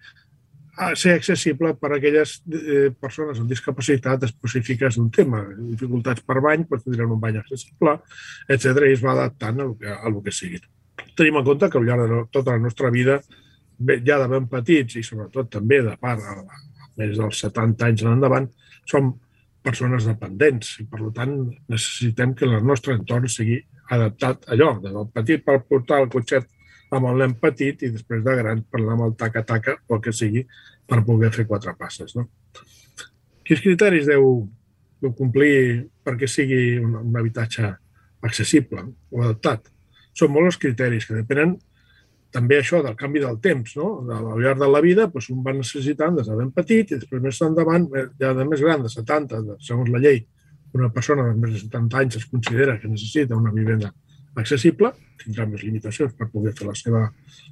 a 0.76 0.94
ser 0.96 1.12
accessible 1.18 1.74
per 1.76 1.90
a 1.92 1.96
aquelles 1.98 2.38
eh, 2.48 2.88
persones 2.96 3.40
amb 3.40 3.50
discapacitat 3.50 4.22
específiques 4.24 4.96
d'un 4.96 5.10
tema, 5.12 5.42
dificultats 5.74 6.24
per 6.24 6.40
bany, 6.40 6.64
pues 6.68 6.84
tindran 6.86 7.12
un 7.12 7.20
bany 7.20 7.36
accessible, 7.42 7.98
etc 8.48 8.86
i 8.88 8.94
es 8.94 9.02
va 9.04 9.12
adaptant 9.12 9.60
a 9.60 9.66
el 9.66 9.74
que, 9.76 9.92
a 9.92 10.12
que 10.24 10.32
sigui. 10.32 10.62
Tenim 11.18 11.36
en 11.42 11.44
compte 11.44 11.68
que 11.68 11.78
al 11.78 11.84
llarg 11.84 12.08
de 12.08 12.22
tota 12.32 12.56
la 12.56 12.64
nostra 12.64 12.90
vida, 12.90 13.20
ja 14.06 14.18
de 14.22 14.28
ben 14.30 14.48
petits 14.48 14.96
i 14.96 15.04
sobretot 15.04 15.50
també 15.52 15.82
de 15.84 15.92
part 16.00 16.24
a, 16.24 16.38
a 16.40 16.88
més 16.96 17.18
dels 17.18 17.44
70 17.44 17.90
anys 17.90 18.06
en 18.06 18.16
endavant, 18.16 18.48
som 18.88 19.12
persones 19.62 20.06
dependents 20.08 20.76
i, 20.82 20.86
per 20.90 21.10
tant, 21.16 21.36
necessitem 21.70 22.34
que 22.38 22.48
el 22.48 22.58
nostre 22.66 22.96
entorn 22.98 23.28
sigui 23.30 23.60
adaptat 23.92 24.48
a 24.48 24.56
allò, 24.56 24.74
de 24.82 25.06
petit 25.14 25.44
per 25.44 25.60
portar 25.68 26.02
el 26.02 26.10
cotxet 26.12 26.48
amb 26.92 27.08
el 27.08 27.22
nen 27.22 27.34
petit 27.40 27.82
i 27.86 27.90
després 27.92 28.22
de 28.24 28.34
gran 28.38 28.62
parlar 28.70 28.96
amb 28.96 29.06
el 29.06 29.14
taca-taca 29.18 29.78
o 29.88 29.96
el 29.96 30.02
que 30.04 30.12
sigui 30.12 30.44
per 30.88 31.00
poder 31.06 31.32
fer 31.32 31.46
quatre 31.48 31.74
passes. 31.78 32.14
No? 32.16 32.26
Quins 33.46 33.62
criteris 33.64 34.08
deu, 34.10 34.26
deu 35.02 35.14
complir 35.18 35.86
perquè 36.04 36.28
sigui 36.28 36.78
un, 36.82 36.98
un 37.00 37.18
habitatge 37.18 37.72
accessible 38.22 38.84
o 39.10 39.22
adaptat? 39.22 39.70
Són 40.12 40.34
molts 40.34 40.52
els 40.52 40.62
criteris 40.66 41.08
que 41.08 41.16
depenen 41.16 41.56
també 42.32 42.58
això 42.58 42.80
del 42.84 42.96
canvi 42.98 43.20
del 43.22 43.38
temps, 43.44 43.74
no? 43.76 43.88
Al 44.16 44.40
llarg 44.40 44.60
de 44.62 44.68
la 44.70 44.80
vida, 44.84 45.08
doncs, 45.12 45.28
un 45.34 45.42
va 45.44 45.52
necessitant 45.56 46.16
des 46.16 46.28
de 46.28 46.36
ben 46.38 46.52
petit 46.56 46.94
i 46.94 47.00
després 47.00 47.22
més 47.22 47.40
endavant, 47.44 47.88
eh, 47.96 48.06
ja 48.20 48.32
de 48.36 48.46
més 48.48 48.62
gran, 48.64 48.84
de 48.84 48.92
70, 48.92 49.42
de, 49.48 49.56
segons 49.60 49.90
la 49.92 50.00
llei, 50.02 50.22
una 50.72 50.88
persona 50.92 51.26
de 51.28 51.34
més 51.36 51.52
de 51.52 51.60
70 51.66 52.00
anys 52.00 52.16
es 52.22 52.28
considera 52.30 52.78
que 52.80 52.88
necessita 52.88 53.36
una 53.36 53.52
vivenda 53.52 53.92
accessible, 54.40 54.94
tindrà 55.20 55.44
més 55.48 55.64
limitacions 55.66 56.14
per 56.16 56.30
poder 56.32 56.54
fer 56.56 56.70
la 56.70 56.76
seva, 56.78 57.02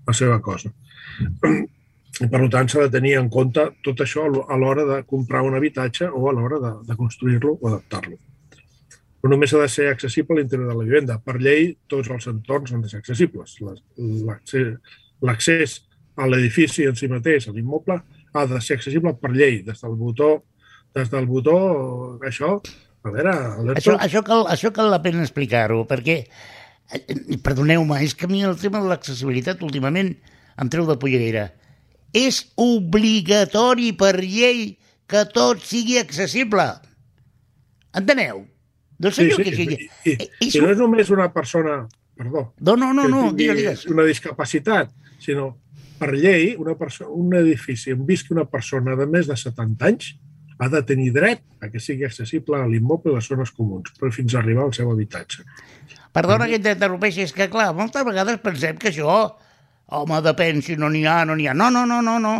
la 0.06 0.16
seva 0.16 0.40
cosa. 0.40 0.72
I, 1.20 2.26
per 2.32 2.40
tant, 2.52 2.68
s'ha 2.68 2.86
de 2.86 2.94
tenir 2.96 3.18
en 3.20 3.28
compte 3.32 3.66
tot 3.84 4.00
això 4.00 4.24
a 4.24 4.56
l'hora 4.60 4.88
de 4.88 5.02
comprar 5.08 5.44
un 5.44 5.56
habitatge 5.56 6.08
o 6.08 6.26
a 6.28 6.34
l'hora 6.36 6.58
de, 6.64 6.74
de 6.88 6.96
construir-lo 6.96 7.58
o 7.60 7.68
adaptar-lo. 7.68 8.16
Però 9.20 9.32
només 9.32 9.52
ha 9.54 9.60
de 9.62 9.68
ser 9.68 9.88
accessible 9.90 10.36
a 10.36 10.40
l'interior 10.40 10.70
de 10.70 10.76
la 10.76 10.86
vivenda. 10.86 11.18
Per 11.24 11.36
llei, 11.38 11.74
tots 11.92 12.08
els 12.10 12.28
entorns 12.30 12.72
han 12.72 12.84
de 12.84 12.92
ser 12.92 13.02
accessibles. 13.02 13.58
L'accés 15.20 15.80
a 16.16 16.28
l'edifici 16.28 16.88
en 16.88 16.96
si 16.96 17.08
mateix, 17.08 17.48
a 17.48 17.52
l'immoble, 17.56 17.98
ha 18.32 18.46
de 18.46 18.60
ser 18.64 18.78
accessible 18.78 19.12
per 19.20 19.32
llei, 19.34 19.60
des 19.66 19.82
del 19.82 19.98
botó, 19.98 20.30
des 20.96 21.10
del 21.12 21.28
botó, 21.28 21.58
això, 22.26 22.56
a 23.04 23.12
veure... 23.12 23.34
Això, 23.76 23.96
això, 23.96 24.24
cal, 24.26 24.46
això 24.52 24.72
cal 24.74 24.90
la 24.92 25.02
pena 25.04 25.22
explicar-ho, 25.24 25.84
perquè 25.88 26.24
Eh, 26.90 27.38
perdoneu-me, 27.44 28.02
és 28.02 28.14
que 28.18 28.26
a 28.26 28.30
mi 28.30 28.42
el 28.42 28.56
tema 28.58 28.80
de 28.82 28.90
l'accessibilitat 28.90 29.62
últimament 29.62 30.14
em 30.60 30.70
treu 30.72 30.88
de 30.88 30.98
polleguera. 30.98 31.50
És 32.16 32.42
obligatori 32.58 33.92
per 33.94 34.16
llei 34.18 34.74
que 35.10 35.22
tot 35.30 35.62
sigui 35.62 36.00
accessible. 36.00 36.66
Enteneu? 37.94 38.42
No 39.00 39.10
sé 39.10 39.30
sí, 39.30 39.36
sí, 39.36 39.44
que 39.46 39.56
sigui. 39.56 39.80
I, 40.04 40.12
i, 40.12 40.14
és... 40.44 40.54
i 40.54 40.60
no 40.60 40.70
és 40.74 40.78
només 40.78 41.10
una 41.14 41.30
persona, 41.32 41.82
perdó, 42.20 42.50
no, 42.60 42.76
no, 42.76 42.92
no, 42.92 43.08
no 43.08 43.22
digues, 43.32 43.56
digues. 43.56 43.84
una 43.88 44.04
discapacitat, 44.08 44.92
sinó 45.20 45.54
per 46.00 46.14
llei, 46.16 46.54
una 46.60 46.74
persona, 46.80 47.10
un 47.12 47.34
edifici 47.36 47.92
on 47.92 48.04
visqui 48.08 48.32
una 48.36 48.46
persona 48.48 48.96
de 48.96 49.06
més 49.08 49.28
de 49.28 49.36
70 49.36 49.88
anys 49.88 50.14
ha 50.60 50.68
de 50.68 50.80
tenir 50.84 51.10
dret 51.12 51.40
a 51.64 51.68
que 51.72 51.80
sigui 51.80 52.04
accessible 52.04 52.58
a 52.58 52.68
l'immoble 52.68 53.12
i 53.12 53.16
les 53.16 53.28
zones 53.28 53.52
comuns, 53.56 53.92
però 53.96 54.12
fins 54.12 54.34
a 54.34 54.40
arribar 54.42 54.66
al 54.66 54.74
seu 54.76 54.90
habitatge. 54.92 55.44
Perdona 56.12 56.48
que 56.50 56.58
t'interrompeixi, 56.60 57.24
és 57.24 57.32
que, 57.36 57.48
clar, 57.52 57.70
moltes 57.76 58.04
vegades 58.04 58.40
pensem 58.44 58.76
que 58.80 58.90
això, 58.90 59.14
home, 59.96 60.20
depèn 60.26 60.60
si 60.64 60.76
no 60.76 60.90
n'hi 60.92 61.06
ha, 61.08 61.22
no 61.24 61.36
n'hi 61.38 61.48
ha. 61.48 61.56
No, 61.56 61.70
no, 61.72 61.86
no, 61.88 62.00
no, 62.04 62.18
no. 62.20 62.34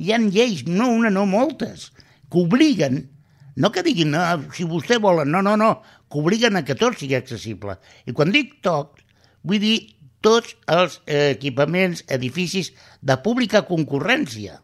Hi 0.00 0.12
ha 0.12 0.20
lleis, 0.24 0.64
no 0.68 0.88
una, 0.94 1.12
no 1.12 1.26
moltes, 1.28 1.90
que 2.32 2.40
obliguen, 2.40 3.02
no 3.56 3.72
que 3.72 3.84
diguin, 3.86 4.12
no, 4.12 4.22
si 4.54 4.66
vostè 4.68 4.98
volen, 5.02 5.30
no, 5.32 5.42
no, 5.44 5.56
no, 5.56 5.70
que 6.12 6.20
obliguen 6.20 6.58
a 6.58 6.64
que 6.64 6.76
tot 6.78 6.98
sigui 7.00 7.16
accessible. 7.18 7.78
I 8.04 8.14
quan 8.16 8.34
dic 8.34 8.58
tot, 8.64 9.00
vull 9.46 9.62
dir 9.62 9.78
tots 10.24 10.56
els 10.72 10.98
equipaments, 11.06 12.04
edificis 12.12 12.72
de 13.00 13.16
pública 13.24 13.64
concurrència. 13.68 14.60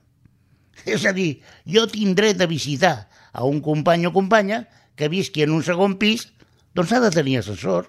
És 0.85 1.07
a 1.07 1.15
dir, 1.17 1.41
jo 1.69 1.87
tinc 1.91 2.17
dret 2.19 2.39
de 2.41 2.49
visitar 2.51 3.09
a 3.33 3.49
un 3.49 3.63
company 3.65 4.07
o 4.09 4.13
companya 4.15 4.65
que 4.99 5.09
visqui 5.13 5.45
en 5.47 5.55
un 5.57 5.65
segon 5.65 5.97
pis, 6.01 6.29
doncs 6.77 6.93
ha 6.93 7.01
de 7.05 7.13
tenir 7.15 7.39
assessor 7.41 7.89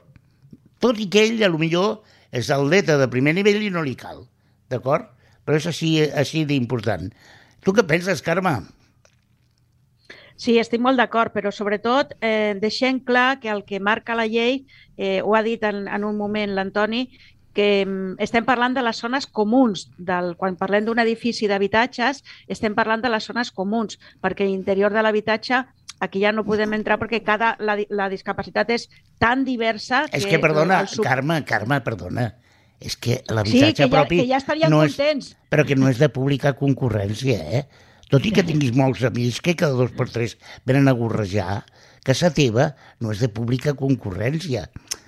tot 0.83 0.99
i 0.99 1.07
que 1.07 1.21
ell, 1.23 1.39
a 1.45 1.47
lo 1.47 1.59
millor, 1.61 2.01
és 2.35 2.49
atleta 2.51 2.97
de 2.99 3.07
primer 3.11 3.31
nivell 3.37 3.61
i 3.63 3.71
no 3.71 3.85
li 3.85 3.93
cal, 3.95 4.25
d'acord? 4.71 5.07
Però 5.47 5.55
és 5.55 5.67
així, 5.69 5.95
així 6.11 6.43
d'important. 6.49 7.07
Tu 7.63 7.71
què 7.75 7.85
penses, 7.87 8.23
Carme? 8.25 8.57
Sí, 10.35 10.57
estic 10.59 10.81
molt 10.81 10.97
d'acord, 10.97 11.33
però 11.33 11.51
sobretot 11.53 12.15
eh, 12.19 12.55
deixem 12.59 12.99
clar 13.05 13.39
que 13.39 13.51
el 13.53 13.63
que 13.67 13.79
marca 13.79 14.15
la 14.17 14.25
llei, 14.27 14.63
eh, 14.97 15.21
ho 15.21 15.35
ha 15.35 15.43
dit 15.45 15.63
en, 15.63 15.87
en 15.87 16.03
un 16.03 16.17
moment 16.17 16.55
l'Antoni, 16.55 17.05
que 17.53 17.85
mm, 17.85 18.17
estem 18.25 18.45
parlant 18.45 18.73
de 18.73 18.81
les 18.83 18.97
zones 18.97 19.27
comuns. 19.29 19.87
Del, 19.97 20.33
quan 20.39 20.57
parlem 20.59 20.87
d'un 20.87 20.99
edifici 21.03 21.47
d'habitatges, 21.47 22.23
estem 22.49 22.75
parlant 22.75 23.03
de 23.03 23.13
les 23.13 23.29
zones 23.29 23.53
comuns, 23.53 23.99
perquè 24.21 24.47
l'interior 24.49 24.93
de 24.93 25.05
l'habitatge 25.05 25.63
aquí 26.03 26.19
ja 26.19 26.33
no 26.35 26.43
podem 26.43 26.73
entrar 26.75 26.97
perquè 26.99 27.21
cada, 27.23 27.53
la, 27.63 27.77
la 27.89 28.09
discapacitat 28.11 28.73
és 28.75 28.89
tan 29.21 29.45
diversa... 29.47 30.03
Que 30.11 30.19
és 30.19 30.27
que, 30.27 30.39
perdona, 30.41 30.83
sub... 30.89 31.05
Carme, 31.05 31.39
Carme, 31.47 31.79
perdona, 31.85 32.27
és 32.83 32.97
que 32.99 33.21
l'habitatge 33.29 33.71
sí, 33.71 33.77
que 33.79 33.89
propi... 33.93 34.19
que 34.19 34.27
ja 34.27 34.41
estarien 34.41 34.73
no 34.73 34.81
contents. 34.83 35.31
És, 35.31 35.49
però 35.53 35.63
que 35.67 35.77
no 35.79 35.87
és 35.91 36.01
de 36.01 36.09
pública 36.11 36.51
concurrència, 36.59 37.39
eh? 37.39 37.63
Tot 38.13 38.27
i 38.29 38.31
que 38.35 38.43
tinguis 38.45 38.75
molts 38.77 39.01
amics 39.07 39.39
que 39.41 39.55
cada 39.57 39.73
dos 39.73 39.93
per 39.97 40.05
tres 40.13 40.35
venen 40.69 40.85
a 40.85 40.93
gorrejar, 40.93 41.63
casa 42.05 42.29
teva 42.29 42.67
no 43.01 43.09
és 43.09 43.23
de 43.23 43.29
pública 43.33 43.73
concurrència. 43.79 44.67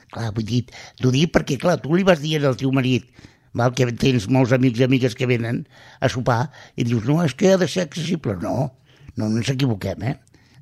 Clar, 0.09 0.31
vull 0.33 0.47
dir, 0.49 0.63
t'ho 0.97 1.11
dic 1.13 1.29
perquè, 1.35 1.59
clar, 1.61 1.75
tu 1.83 1.93
li 1.93 2.05
vas 2.07 2.23
dir 2.23 2.39
al 2.41 2.57
teu 2.57 2.73
marit 2.73 3.05
val, 3.53 3.75
que 3.77 3.85
tens 3.93 4.25
molts 4.25 4.55
amics 4.57 4.81
i 4.81 4.87
amigues 4.87 5.13
que 5.13 5.29
venen 5.29 5.61
a 6.01 6.09
sopar 6.09 6.47
i 6.73 6.87
dius, 6.87 7.05
no, 7.05 7.19
és 7.21 7.37
que 7.37 7.53
ha 7.53 7.61
de 7.61 7.69
ser 7.69 7.85
accessible. 7.85 8.39
No, 8.41 8.71
no, 9.13 9.29
no 9.29 9.37
ens 9.37 9.53
equivoquem, 9.53 10.01
eh? 10.01 10.15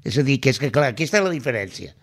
És 0.03 0.19
a 0.19 0.27
dir, 0.27 0.41
que 0.43 0.51
és 0.51 0.59
que, 0.59 0.67
clar, 0.73 0.91
aquesta 0.91 1.21
és 1.21 1.25
la 1.25 1.31
diferència. 1.31 1.95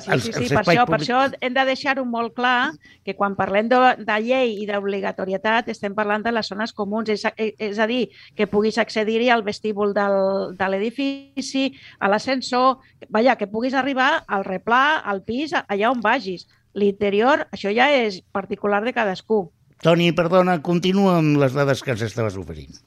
Sí, 0.00 0.18
sí, 0.20 0.32
sí, 0.32 0.54
per, 0.54 0.62
això, 0.62 0.84
públic... 0.86 0.90
per 0.90 0.98
això 1.00 1.20
hem 1.40 1.54
de 1.56 1.64
deixar-ho 1.68 2.04
molt 2.08 2.34
clar, 2.36 2.72
que 3.04 3.14
quan 3.18 3.36
parlem 3.38 3.68
de, 3.70 3.80
de 4.02 4.18
llei 4.24 4.54
i 4.62 4.66
d'obligatorietat 4.68 5.68
estem 5.72 5.96
parlant 5.96 6.24
de 6.24 6.32
les 6.32 6.48
zones 6.48 6.72
comuns, 6.76 7.10
és, 7.12 7.24
és 7.36 7.80
a 7.82 7.88
dir, 7.90 8.06
que 8.38 8.48
puguis 8.50 8.78
accedir-hi 8.78 9.30
al 9.32 9.44
vestíbul 9.46 9.94
del, 9.96 10.54
de 10.58 10.70
l'edifici, 10.72 11.68
a 11.98 12.10
l'ascensor, 12.12 12.78
vaja, 13.10 13.36
que 13.40 13.50
puguis 13.50 13.74
arribar 13.74 14.22
al 14.26 14.46
replà, 14.48 15.02
al 15.04 15.24
pis, 15.26 15.56
allà 15.62 15.90
on 15.92 16.00
vagis. 16.04 16.48
L'interior, 16.78 17.46
això 17.52 17.68
ja 17.74 17.90
és 17.92 18.22
particular 18.32 18.80
de 18.84 18.94
cadascú. 18.96 19.44
Toni, 19.82 20.12
perdona, 20.16 20.56
continua 20.64 21.18
amb 21.18 21.36
les 21.42 21.52
dades 21.52 21.82
que 21.84 21.92
ens 21.92 22.06
estaves 22.06 22.38
oferint 22.40 22.80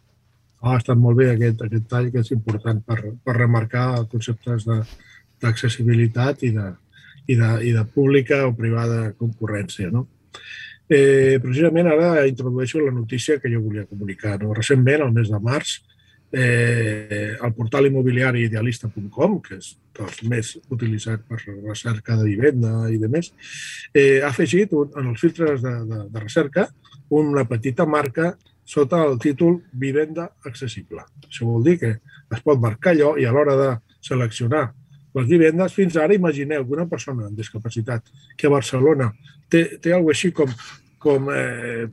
ha 0.66 0.80
estat 0.80 0.98
molt 0.98 1.20
bé 1.20 1.30
aquest, 1.32 1.62
aquest 1.62 1.86
tall 1.92 2.08
que 2.14 2.24
és 2.24 2.32
important 2.34 2.82
per, 2.88 2.98
per 3.24 3.36
remarcar 3.38 3.86
conceptes 4.12 4.66
d'accessibilitat 4.66 6.46
i, 6.48 6.52
de, 6.56 6.72
i, 7.28 7.36
de, 7.36 7.50
i 7.70 7.74
de 7.76 7.84
pública 7.86 8.44
o 8.48 8.54
privada 8.58 9.12
concurrència. 9.18 9.90
No? 9.94 10.08
Eh, 10.90 11.42
precisament 11.42 11.90
ara 11.90 12.28
introdueixo 12.30 12.84
la 12.84 12.94
notícia 12.94 13.40
que 13.42 13.52
jo 13.52 13.64
volia 13.64 13.88
comunicar. 13.90 14.38
No? 14.44 14.54
Recentment, 14.54 15.06
al 15.06 15.14
mes 15.14 15.32
de 15.34 15.42
març, 15.42 15.80
eh, 16.32 17.36
el 17.42 17.54
portal 17.54 17.88
immobiliari 17.88 18.46
idealista.com, 18.50 19.40
que 19.42 19.60
és 19.60 19.72
dels 19.96 20.24
més 20.28 20.52
utilitzat 20.74 21.24
per 21.30 21.40
recerca 21.48 22.18
de 22.20 22.28
vivenda 22.28 22.90
i 22.92 23.00
de 23.02 23.10
més, 23.12 23.32
eh, 23.94 24.22
ha 24.22 24.30
afegit 24.34 24.74
un, 24.76 24.92
en 25.00 25.14
els 25.14 25.22
filtres 25.22 25.64
de, 25.64 25.76
de, 25.90 26.02
de 26.12 26.24
recerca 26.24 26.68
una 27.10 27.46
petita 27.48 27.86
marca 27.86 28.34
sota 28.66 29.04
el 29.06 29.20
títol 29.22 29.60
Vivenda 29.72 30.32
accessible. 30.46 31.06
Això 31.28 31.46
vol 31.46 31.64
dir 31.64 31.78
que 31.80 31.92
es 32.34 32.42
pot 32.42 32.60
marcar 32.60 32.96
allò 32.96 33.14
i 33.22 33.26
a 33.26 33.32
l'hora 33.32 33.56
de 33.60 33.70
seleccionar 34.02 34.72
les 35.16 35.28
vivendes, 35.30 35.74
fins 35.74 35.96
ara 35.98 36.16
imagineu 36.16 36.66
que 36.66 36.76
una 36.76 36.88
persona 36.92 37.30
amb 37.30 37.40
discapacitat 37.40 38.08
que 38.38 38.48
a 38.48 38.54
Barcelona 38.54 39.12
té, 39.50 39.78
té 39.82 39.94
alguna 39.96 40.16
així 40.16 40.32
com, 40.36 40.52
com 41.00 41.30
eh, 41.32 41.88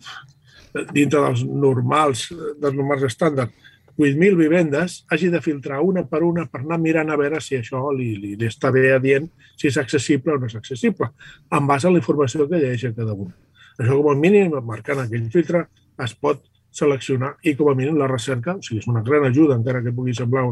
dintre 0.93 1.21
dels 1.21 1.45
normals, 1.47 2.31
dels 2.59 2.75
normals 2.75 3.07
estàndards, 3.07 3.71
8.000 3.93 4.37
vivendes, 4.39 5.03
hagi 5.13 5.29
de 5.29 5.41
filtrar 5.45 5.83
una 5.85 6.07
per 6.09 6.23
una 6.25 6.47
per 6.49 6.63
anar 6.63 6.79
mirant 6.81 7.13
a 7.13 7.19
veure 7.21 7.41
si 7.45 7.59
això 7.59 7.91
li, 7.93 8.15
li, 8.17 8.33
li 8.41 8.49
està 8.49 8.71
bé 8.73 8.87
adient, 8.95 9.29
si 9.61 9.69
és 9.69 9.77
accessible 9.79 10.33
o 10.33 10.39
no 10.41 10.49
és 10.49 10.57
accessible, 10.57 11.11
en 11.53 11.69
base 11.69 11.89
a 11.89 11.93
la 11.93 12.01
informació 12.01 12.49
que 12.49 12.59
llegeix 12.59 12.89
a 12.89 12.97
cada 12.97 13.13
un. 13.13 13.29
Això, 13.77 13.99
com 13.99 14.09
a 14.11 14.17
mínim, 14.17 14.57
marcant 14.65 15.05
aquell 15.05 15.29
filtre, 15.33 15.67
es 16.03 16.17
pot 16.17 16.41
seleccionar 16.73 17.35
i, 17.45 17.55
com 17.59 17.71
a 17.71 17.77
mínim, 17.79 17.99
la 18.01 18.09
recerca, 18.11 18.57
o 18.57 18.65
sigui, 18.65 18.81
és 18.83 18.89
una 18.91 19.05
gran 19.07 19.27
ajuda, 19.29 19.59
encara 19.59 19.83
que 19.85 19.93
pugui 19.95 20.15
semblar 20.17 20.47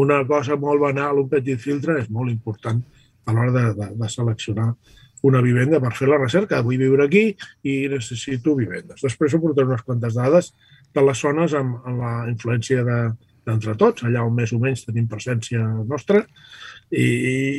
una 0.00 0.22
cosa 0.28 0.56
molt 0.60 0.82
banal, 0.82 1.20
un 1.22 1.28
petit 1.32 1.60
filtre, 1.60 1.98
és 2.00 2.08
molt 2.10 2.32
important 2.32 2.80
a 3.26 3.34
l'hora 3.34 3.52
de, 3.52 3.66
de, 3.76 3.90
de 4.00 4.08
seleccionar 4.10 4.70
una 5.26 5.42
vivenda 5.42 5.80
per 5.82 5.92
fer 5.98 6.08
la 6.08 6.20
recerca. 6.20 6.62
Vull 6.64 6.80
viure 6.80 7.06
aquí 7.06 7.28
i 7.66 7.76
necessito 7.92 8.54
vivendes. 8.58 9.02
Després 9.02 9.34
us 9.34 9.42
portaré 9.42 9.68
unes 9.68 9.84
quantes 9.86 10.16
dades 10.16 10.52
de 10.94 11.04
les 11.04 11.20
zones 11.20 11.54
amb, 11.58 11.80
amb 11.84 12.02
la 12.02 12.12
influència 12.30 12.84
d'entre 12.86 13.72
de, 13.72 13.78
tots, 13.80 14.06
allà 14.06 14.24
on 14.26 14.34
més 14.36 14.54
o 14.54 14.60
menys 14.62 14.86
tenim 14.86 15.08
presència 15.10 15.62
nostra, 15.88 16.22
i, 16.90 17.06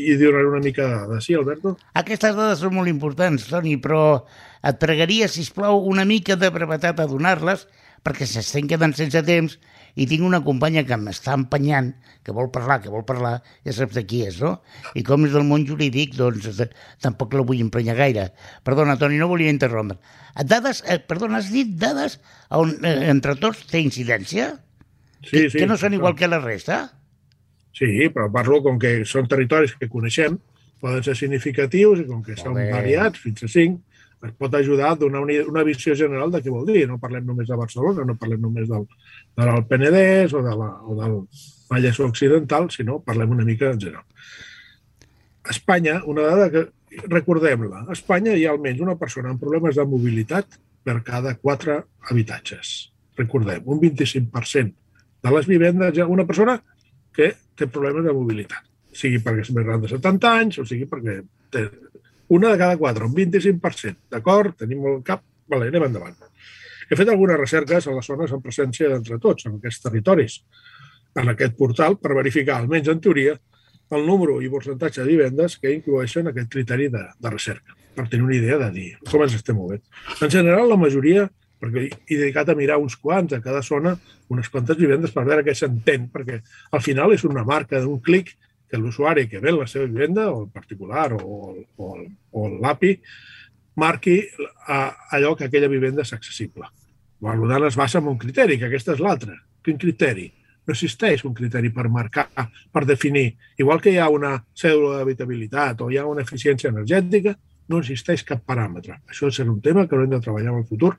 i 0.08 0.16
donaré 0.20 0.48
una 0.48 0.64
mica 0.64 0.86
de 0.88 1.00
dades. 1.02 1.28
Sí, 1.28 1.36
Alberto? 1.36 1.76
Aquestes 2.00 2.36
dades 2.38 2.64
són 2.64 2.76
molt 2.78 2.92
importants, 2.92 3.50
Toni, 3.52 3.76
però 3.84 4.24
et 4.64 4.80
pregaria, 4.82 5.28
si 5.32 5.46
plau 5.54 5.84
una 5.92 6.08
mica 6.08 6.40
de 6.40 6.50
brevetat 6.54 7.02
a 7.04 7.10
donar-les, 7.10 7.68
perquè 8.06 8.28
s'estem 8.30 8.68
quedant 8.70 8.94
sense 8.98 9.22
temps 9.28 9.58
i 9.98 10.06
tinc 10.06 10.26
una 10.26 10.40
companya 10.46 10.84
que 10.86 10.98
m'està 11.02 11.34
empenyant, 11.34 11.90
que 12.24 12.34
vol 12.36 12.52
parlar, 12.54 12.78
que 12.84 12.92
vol 12.94 13.06
parlar, 13.08 13.40
ja 13.66 13.74
saps 13.74 13.98
de 13.98 14.04
qui 14.06 14.22
és, 14.28 14.38
no? 14.44 14.60
I 15.00 15.02
com 15.08 15.26
és 15.26 15.34
del 15.34 15.48
món 15.48 15.66
jurídic, 15.66 16.14
doncs 16.20 16.62
tampoc 17.04 17.34
la 17.34 17.46
vull 17.48 17.64
emprenyar 17.64 17.98
gaire. 17.98 18.28
Perdona, 18.68 18.98
Toni, 19.02 19.18
no 19.18 19.30
volia 19.32 19.54
interrompre. 19.54 19.98
Dades, 20.46 20.84
eh, 20.86 21.00
perdona, 21.02 21.42
has 21.42 21.50
dit 21.54 21.74
dades 21.82 22.20
on 22.54 22.76
eh, 22.86 23.10
entre 23.10 23.34
tots 23.42 23.66
té 23.72 23.82
incidència? 23.82 24.52
Sí, 25.24 25.32
que, 25.32 25.50
sí. 25.50 25.58
Que 25.58 25.70
no 25.70 25.80
són 25.82 25.98
igual 25.98 26.14
que 26.20 26.30
la 26.30 26.44
resta? 26.44 26.84
Sí, 27.78 27.90
però 28.14 28.30
parlo 28.34 28.62
com 28.66 28.78
que 28.82 29.00
són 29.06 29.26
territoris 29.30 29.74
que 29.78 29.90
coneixem, 29.90 30.38
poden 30.82 31.02
ser 31.06 31.18
significatius 31.18 32.04
i 32.04 32.08
com 32.10 32.22
que 32.26 32.38
són 32.38 32.58
variats, 32.58 33.22
fins 33.22 33.46
a 33.46 33.50
cinc, 33.50 33.82
es 34.24 34.34
pot 34.34 34.56
ajudar 34.56 34.92
a 34.92 34.96
donar 34.96 35.22
una, 35.22 35.34
una 35.48 35.64
visió 35.64 35.96
general 35.96 36.32
de 36.34 36.42
què 36.42 36.54
vol 36.54 36.66
dir. 36.66 36.88
No 36.90 36.98
parlem 37.02 37.26
només 37.28 37.50
de 37.50 37.58
Barcelona, 37.60 38.06
no 38.08 38.18
parlem 38.18 38.42
només 38.42 38.70
del, 38.70 38.88
del 39.38 39.64
Penedès 39.70 40.34
o, 40.34 40.42
de 40.46 40.56
la, 40.58 40.70
o 40.82 40.98
del 40.98 41.20
Vallès 41.70 42.00
Occidental, 42.02 42.72
sinó 42.74 43.00
parlem 43.06 43.36
una 43.38 43.46
mica 43.46 43.70
en 43.72 43.80
general. 43.82 44.06
Espanya, 45.48 46.02
una 46.06 46.26
dada 46.28 46.50
que 46.52 46.66
recordem-la, 47.12 47.86
a 47.86 47.96
Espanya 47.96 48.34
hi 48.36 48.48
ha 48.48 48.56
almenys 48.56 48.82
una 48.84 48.98
persona 49.00 49.30
amb 49.32 49.42
problemes 49.42 49.78
de 49.78 49.86
mobilitat 49.86 50.58
per 50.88 51.02
cada 51.06 51.36
quatre 51.38 51.82
habitatges. 52.10 52.92
Recordem, 53.20 53.64
un 53.66 53.80
25% 53.82 54.74
de 55.24 55.36
les 55.36 55.48
vivendes 55.50 55.96
hi 55.96 56.04
ha 56.04 56.10
una 56.10 56.26
persona 56.26 56.58
que 57.14 57.34
té 57.58 57.68
problemes 57.68 58.06
de 58.06 58.14
mobilitat, 58.14 58.66
sigui 58.94 59.22
perquè 59.24 59.46
és 59.46 59.54
més 59.54 59.66
gran 59.66 59.82
de 59.82 59.90
70 59.92 60.34
anys 60.42 60.60
o 60.62 60.66
sigui 60.70 60.86
perquè 60.90 61.20
té 61.54 61.66
una 62.30 62.52
de 62.52 62.58
cada 62.58 62.78
quatre, 62.78 63.06
un 63.06 63.16
25%. 63.16 64.10
D'acord? 64.12 64.56
Tenim 64.60 64.86
el 64.86 65.04
cap? 65.04 65.24
Vale, 65.48 65.70
anem 65.72 65.88
endavant. 65.88 66.16
He 66.90 66.96
fet 66.96 67.10
algunes 67.12 67.40
recerques 67.40 67.88
a 67.88 67.96
les 67.96 68.08
zones 68.08 68.32
en 68.32 68.42
presència 68.44 68.90
d'entre 68.92 69.20
tots, 69.24 69.48
en 69.48 69.58
aquests 69.58 69.84
territoris, 69.84 70.42
en 71.18 71.32
aquest 71.34 71.56
portal, 71.60 71.98
per 72.00 72.16
verificar, 72.16 72.60
almenys 72.62 72.92
en 72.94 73.02
teoria, 73.04 73.36
el 73.96 74.06
número 74.06 74.42
i 74.44 74.52
percentatge 74.52 75.02
de 75.02 75.10
vivendes 75.10 75.58
que 75.62 75.72
incloeixen 75.72 76.28
aquest 76.28 76.50
criteri 76.52 76.90
de, 76.92 77.04
de 77.20 77.32
recerca, 77.32 77.76
per 77.96 78.08
tenir 78.12 78.26
una 78.28 78.36
idea 78.36 78.58
de 78.60 78.70
dir 78.76 78.88
com 79.08 79.24
ens 79.24 79.36
estem 79.38 79.56
movent. 79.56 79.84
En 80.22 80.32
general, 80.32 80.68
la 80.68 80.80
majoria, 80.80 81.28
perquè 81.62 81.88
he 81.88 82.18
dedicat 82.18 82.52
a 82.52 82.58
mirar 82.58 82.78
uns 82.84 82.98
quants 83.00 83.34
a 83.34 83.42
cada 83.44 83.64
zona, 83.64 83.96
unes 84.34 84.52
quantes 84.52 84.78
vivendes 84.80 85.16
per 85.16 85.24
veure 85.28 85.46
què 85.48 85.56
s'entén, 85.56 86.10
perquè 86.12 86.42
al 86.76 86.84
final 86.84 87.16
és 87.16 87.24
una 87.28 87.46
marca 87.48 87.80
d'un 87.84 88.02
clic 88.04 88.36
que 88.70 88.78
l'usuari 88.78 89.28
que 89.32 89.40
ve 89.40 89.54
la 89.56 89.68
seva 89.68 89.88
vivenda, 89.88 90.30
o 90.32 90.44
el 90.44 90.50
particular 90.52 91.14
o, 91.16 91.56
o, 91.78 91.94
o 92.32 92.48
l'API, 92.58 92.98
marqui 93.78 94.18
allò 94.68 95.36
que 95.38 95.48
aquella 95.48 95.70
vivenda 95.72 96.04
és 96.04 96.14
accessible. 96.14 96.68
Per 97.22 97.36
tant, 97.50 97.66
es 97.66 97.78
basa 97.78 98.02
en 98.02 98.10
un 98.12 98.18
criteri, 98.22 98.58
que 98.60 98.68
aquesta 98.68 98.94
és 98.98 99.02
l'altre. 99.02 99.38
Quin 99.64 99.80
criteri? 99.82 100.28
No 100.68 100.76
existeix 100.76 101.24
un 101.26 101.34
criteri 101.34 101.72
per 101.74 101.88
marcar, 101.90 102.28
per 102.74 102.84
definir. 102.86 103.30
Igual 103.58 103.80
que 103.82 103.94
hi 103.94 104.02
ha 104.02 104.10
una 104.12 104.36
cèdula 104.58 105.00
d'habitabilitat 105.00 105.82
o 105.82 105.92
hi 105.92 105.98
ha 105.98 106.06
una 106.06 106.26
eficiència 106.28 106.74
energètica, 106.74 107.38
no 107.68 107.82
existeix 107.82 108.24
cap 108.28 108.44
paràmetre. 108.48 108.98
Això 109.12 109.30
serà 109.32 109.52
un 109.52 109.62
tema 109.64 109.86
que 109.88 109.96
haurem 109.96 110.12
de 110.12 110.22
treballar 110.24 110.54
en 110.54 110.62
el 110.62 110.68
futur 110.68 110.94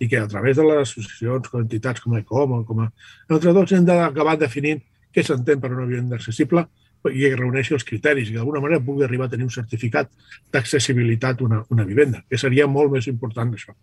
i 0.00 0.08
que 0.08 0.20
a 0.20 0.28
través 0.28 0.56
de 0.56 0.64
les 0.66 0.80
associacions, 0.86 1.48
com 1.48 1.64
entitats 1.64 2.04
com 2.04 2.16
l'ECOM, 2.16 2.62
com 2.68 2.84
a... 2.84 2.88
entre 3.28 3.52
tots 3.52 3.76
hem 3.76 3.84
d'acabar 3.88 4.36
definint 4.40 4.80
què 5.14 5.24
s'entén 5.24 5.60
per 5.60 5.72
una 5.72 5.86
vivenda 5.88 6.16
accessible 6.18 6.66
i 7.12 7.28
reuneixi 7.34 7.74
els 7.76 7.84
criteris 7.84 8.30
i 8.30 8.36
d'alguna 8.36 8.62
manera 8.64 8.82
pugui 8.84 9.04
arribar 9.04 9.26
a 9.28 9.32
tenir 9.34 9.44
un 9.48 9.52
certificat 9.52 10.10
d'accessibilitat 10.52 11.42
una, 11.44 11.62
una 11.74 11.84
vivenda, 11.84 12.22
que 12.30 12.40
seria 12.40 12.66
molt 12.70 12.92
més 12.94 13.08
important 13.10 13.52
això. 13.52 13.74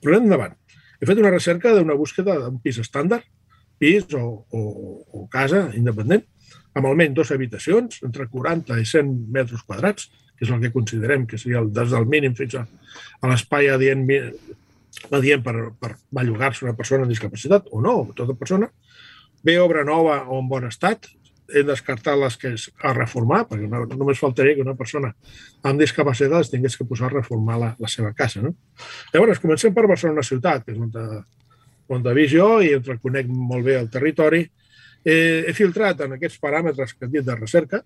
Però 0.00 0.14
anem 0.14 0.30
endavant. 0.30 0.56
He 1.00 1.08
fet 1.08 1.20
una 1.20 1.32
recerca 1.32 1.74
d'una 1.76 1.96
búsqueda 1.96 2.38
d'un 2.40 2.58
pis 2.64 2.80
estàndard, 2.80 3.24
pis 3.80 4.08
o, 4.16 4.24
o, 4.52 4.62
o 5.16 5.26
casa 5.32 5.68
independent, 5.76 6.24
amb 6.76 6.86
almenys 6.86 7.16
dues 7.16 7.30
habitacions, 7.34 8.00
entre 8.06 8.26
40 8.30 8.78
i 8.80 8.86
100 8.86 9.14
metres 9.32 9.62
quadrats, 9.66 10.10
que 10.36 10.46
és 10.46 10.52
el 10.52 10.60
que 10.62 10.72
considerem 10.72 11.26
que 11.28 11.38
seria 11.40 11.60
el, 11.60 11.70
des 11.74 11.92
del 11.92 12.06
mínim 12.08 12.36
fins 12.36 12.56
a, 12.60 12.64
a 13.20 13.30
l'espai 13.30 13.68
adient, 13.72 14.06
adient 15.12 15.44
per, 15.44 15.56
per 15.80 15.94
bellugar-se 16.16 16.64
una 16.64 16.76
persona 16.78 17.04
amb 17.04 17.12
discapacitat, 17.12 17.68
o 17.72 17.80
no, 17.84 17.96
tota 18.16 18.36
persona, 18.38 18.70
bé 19.44 19.58
obra 19.60 19.84
nova 19.88 20.22
o 20.28 20.38
en 20.40 20.48
bon 20.48 20.68
estat, 20.68 21.08
hem 21.54 21.66
descartat 21.68 22.18
les 22.20 22.36
que 22.40 22.52
és 22.56 22.66
a 22.86 22.92
reformar, 22.96 23.42
perquè 23.50 23.68
no, 23.70 23.82
només 23.96 24.20
faltaria 24.22 24.56
que 24.56 24.64
una 24.64 24.76
persona 24.78 25.12
amb 25.66 25.82
discapacitat 25.82 26.46
es 26.46 26.52
tingués 26.52 26.76
que 26.78 26.86
posar 26.88 27.10
a 27.10 27.16
reformar 27.16 27.58
la, 27.60 27.72
la 27.78 27.90
seva 27.90 28.12
casa. 28.16 28.42
No? 28.44 28.54
Llavors, 29.14 29.42
comencem 29.42 29.74
per 29.76 29.88
Barcelona 29.90 30.24
ciutat, 30.26 30.64
que 30.66 30.74
és 30.74 30.80
on, 30.80 30.90
de, 30.94 31.20
on 31.90 32.06
de 32.06 32.26
jo 32.30 32.48
i 32.62 32.72
on 32.78 33.02
conec 33.02 33.28
molt 33.30 33.66
bé 33.66 33.76
el 33.80 33.90
territori. 33.90 34.44
Eh, 35.04 35.44
he 35.48 35.52
filtrat 35.56 36.02
en 36.04 36.16
aquests 36.16 36.40
paràmetres 36.40 36.92
que 36.94 37.06
hem 37.06 37.14
dit 37.14 37.24
de 37.24 37.36
recerca 37.36 37.80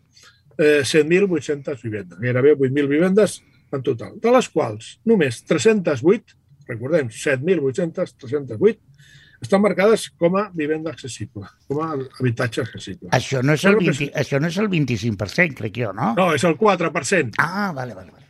eh, 0.58 0.82
100.800 0.82 1.82
vivendes, 1.82 2.18
gairebé 2.18 2.56
8.000 2.56 2.88
vivendes 2.88 3.42
en 3.72 3.82
total, 3.82 4.18
de 4.22 4.32
les 4.34 4.48
quals 4.50 4.96
només 5.06 5.40
308, 5.46 6.34
recordem, 6.68 7.10
7.800, 7.10 8.16
308, 8.22 8.80
estan 9.44 9.62
marcades 9.62 10.08
com 10.20 10.36
a 10.40 10.48
vivenda 10.56 10.90
accessible, 10.90 11.46
com 11.68 11.80
a 11.84 11.92
habitatge 11.94 12.64
accessible. 12.64 13.12
Això 13.16 13.42
no 13.44 13.54
és 13.54 13.64
el, 13.68 13.78
20, 13.80 14.10
això 14.20 14.40
no 14.40 14.50
és 14.50 14.58
el 14.62 14.68
25%, 14.72 15.58
crec 15.60 15.80
jo, 15.84 15.92
no? 15.96 16.12
No, 16.18 16.32
és 16.34 16.44
el 16.48 16.56
4%. 16.60 17.38
Ah, 17.38 17.72
vale, 17.76 17.94
vale. 17.94 18.10
vale. 18.10 18.24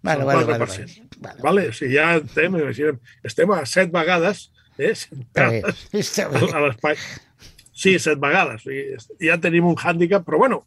Vale, 0.00 0.24
vale, 0.24 0.44
vale, 0.44 0.58
vale, 0.58 0.86
vale. 1.18 1.42
vale. 1.42 1.68
O 1.68 1.72
sigui, 1.74 1.96
ja 1.96 2.12
estem, 2.20 2.54
imaginem, 2.54 3.00
estem 3.26 3.50
a 3.50 3.64
set 3.66 3.90
vegades 3.92 4.46
eh, 4.78 4.94
a 4.94 6.62
l'espai. 6.62 6.96
Sí, 7.74 7.96
set 7.98 8.20
vegades. 8.22 8.62
O 8.62 8.70
sigui, 8.70 9.26
ja 9.26 9.38
tenim 9.42 9.66
un 9.66 9.76
hàndicap, 9.76 10.24
però 10.26 10.38
bueno, 10.44 10.62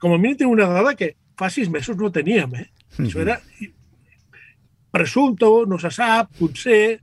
com 0.00 0.12
a 0.12 0.20
mínim 0.20 0.36
tenim 0.36 0.52
una 0.58 0.68
dada 0.68 0.94
que 0.96 1.14
fa 1.40 1.48
sis 1.50 1.70
mesos 1.72 1.96
no 1.96 2.12
teníem. 2.12 2.54
Eh? 2.54 2.66
Mm 2.66 2.96
-hmm. 2.96 3.06
Això 3.06 3.20
era 3.20 3.40
presumpto, 4.90 5.64
no 5.66 5.78
se 5.78 5.90
sap, 5.90 6.30
potser, 6.38 7.00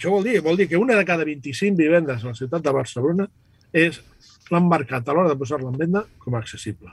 això 0.00 0.14
vol 0.14 0.24
dir, 0.24 0.40
vol 0.40 0.56
dir 0.56 0.64
que 0.64 0.80
una 0.80 0.96
de 0.96 1.04
cada 1.04 1.26
25 1.28 1.76
vivendes 1.76 2.24
a 2.24 2.30
la 2.30 2.38
ciutat 2.38 2.64
de 2.64 2.72
Barcelona 2.72 3.26
és 3.76 3.98
l'han 4.48 4.64
marcat 4.64 5.04
a 5.04 5.12
l'hora 5.12 5.28
de 5.28 5.36
posar-la 5.36 5.68
en 5.68 5.76
venda 5.76 6.06
com 6.18 6.34
a 6.34 6.40
accessible. 6.40 6.88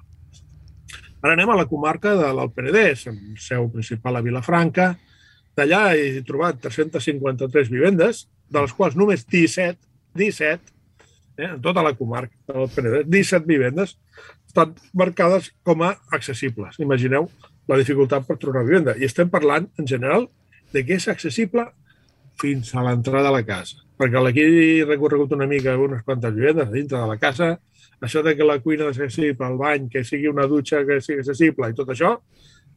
Ara 1.23 1.31
anem 1.33 1.49
a 1.49 1.55
la 1.55 1.65
comarca 1.71 2.17
de 2.19 2.27
l'Alt 2.35 2.53
Penedès, 2.53 3.05
amb 3.07 3.39
seu 3.39 3.69
principal 3.71 4.19
a 4.19 4.23
Vilafranca. 4.25 4.89
D'allà 5.55 5.95
he 5.95 6.19
trobat 6.27 6.59
353 6.67 7.71
vivendes, 7.71 8.27
de 8.51 8.65
les 8.65 8.75
quals 8.75 8.99
només 8.99 9.23
17, 9.23 9.79
17, 10.19 10.75
eh, 11.39 11.47
en 11.47 11.63
tota 11.63 11.81
la 11.87 11.95
comarca 11.95 12.35
de 12.43 12.59
l'Alt 12.59 12.75
Penedès, 12.75 13.07
17 13.07 13.47
vivendes 13.47 13.95
estan 14.47 14.75
marcades 14.93 15.53
com 15.63 15.87
a 15.87 15.95
accessibles. 16.11 16.75
Imagineu 16.83 17.31
la 17.71 17.79
dificultat 17.79 18.27
per 18.27 18.35
trobar 18.35 18.67
vivenda. 18.67 18.99
I 18.99 19.07
estem 19.07 19.31
parlant, 19.31 19.71
en 19.79 19.87
general, 19.87 20.27
de 20.75 20.83
que 20.83 20.99
és 20.99 21.07
accessible 21.07 21.69
fins 22.41 22.73
a 22.75 22.83
l'entrada 22.85 23.29
de 23.29 23.35
la 23.39 23.45
casa. 23.45 23.83
perquè 23.97 24.21
aquí 24.29 24.41
he 24.41 24.85
recorregut 24.85 25.31
una 25.33 25.47
mica 25.47 25.73
unes 25.77 26.03
quantes 26.03 26.33
vivendes 26.33 26.69
dintre 26.71 26.99
de 26.99 27.07
la 27.07 27.17
casa, 27.17 27.57
això 27.99 28.21
de 28.21 28.35
que 28.37 28.45
la 28.45 28.59
cuina 28.59 28.91
sigui 28.93 29.05
accessible, 29.07 29.47
el 29.47 29.57
bany, 29.57 29.89
que 29.89 30.03
sigui 30.03 30.27
una 30.29 30.45
dutxa 30.45 30.83
que 30.85 30.99
sigui 31.01 31.23
accessible 31.23 31.69
i 31.71 31.73
tot 31.73 31.89
això, 31.89 32.13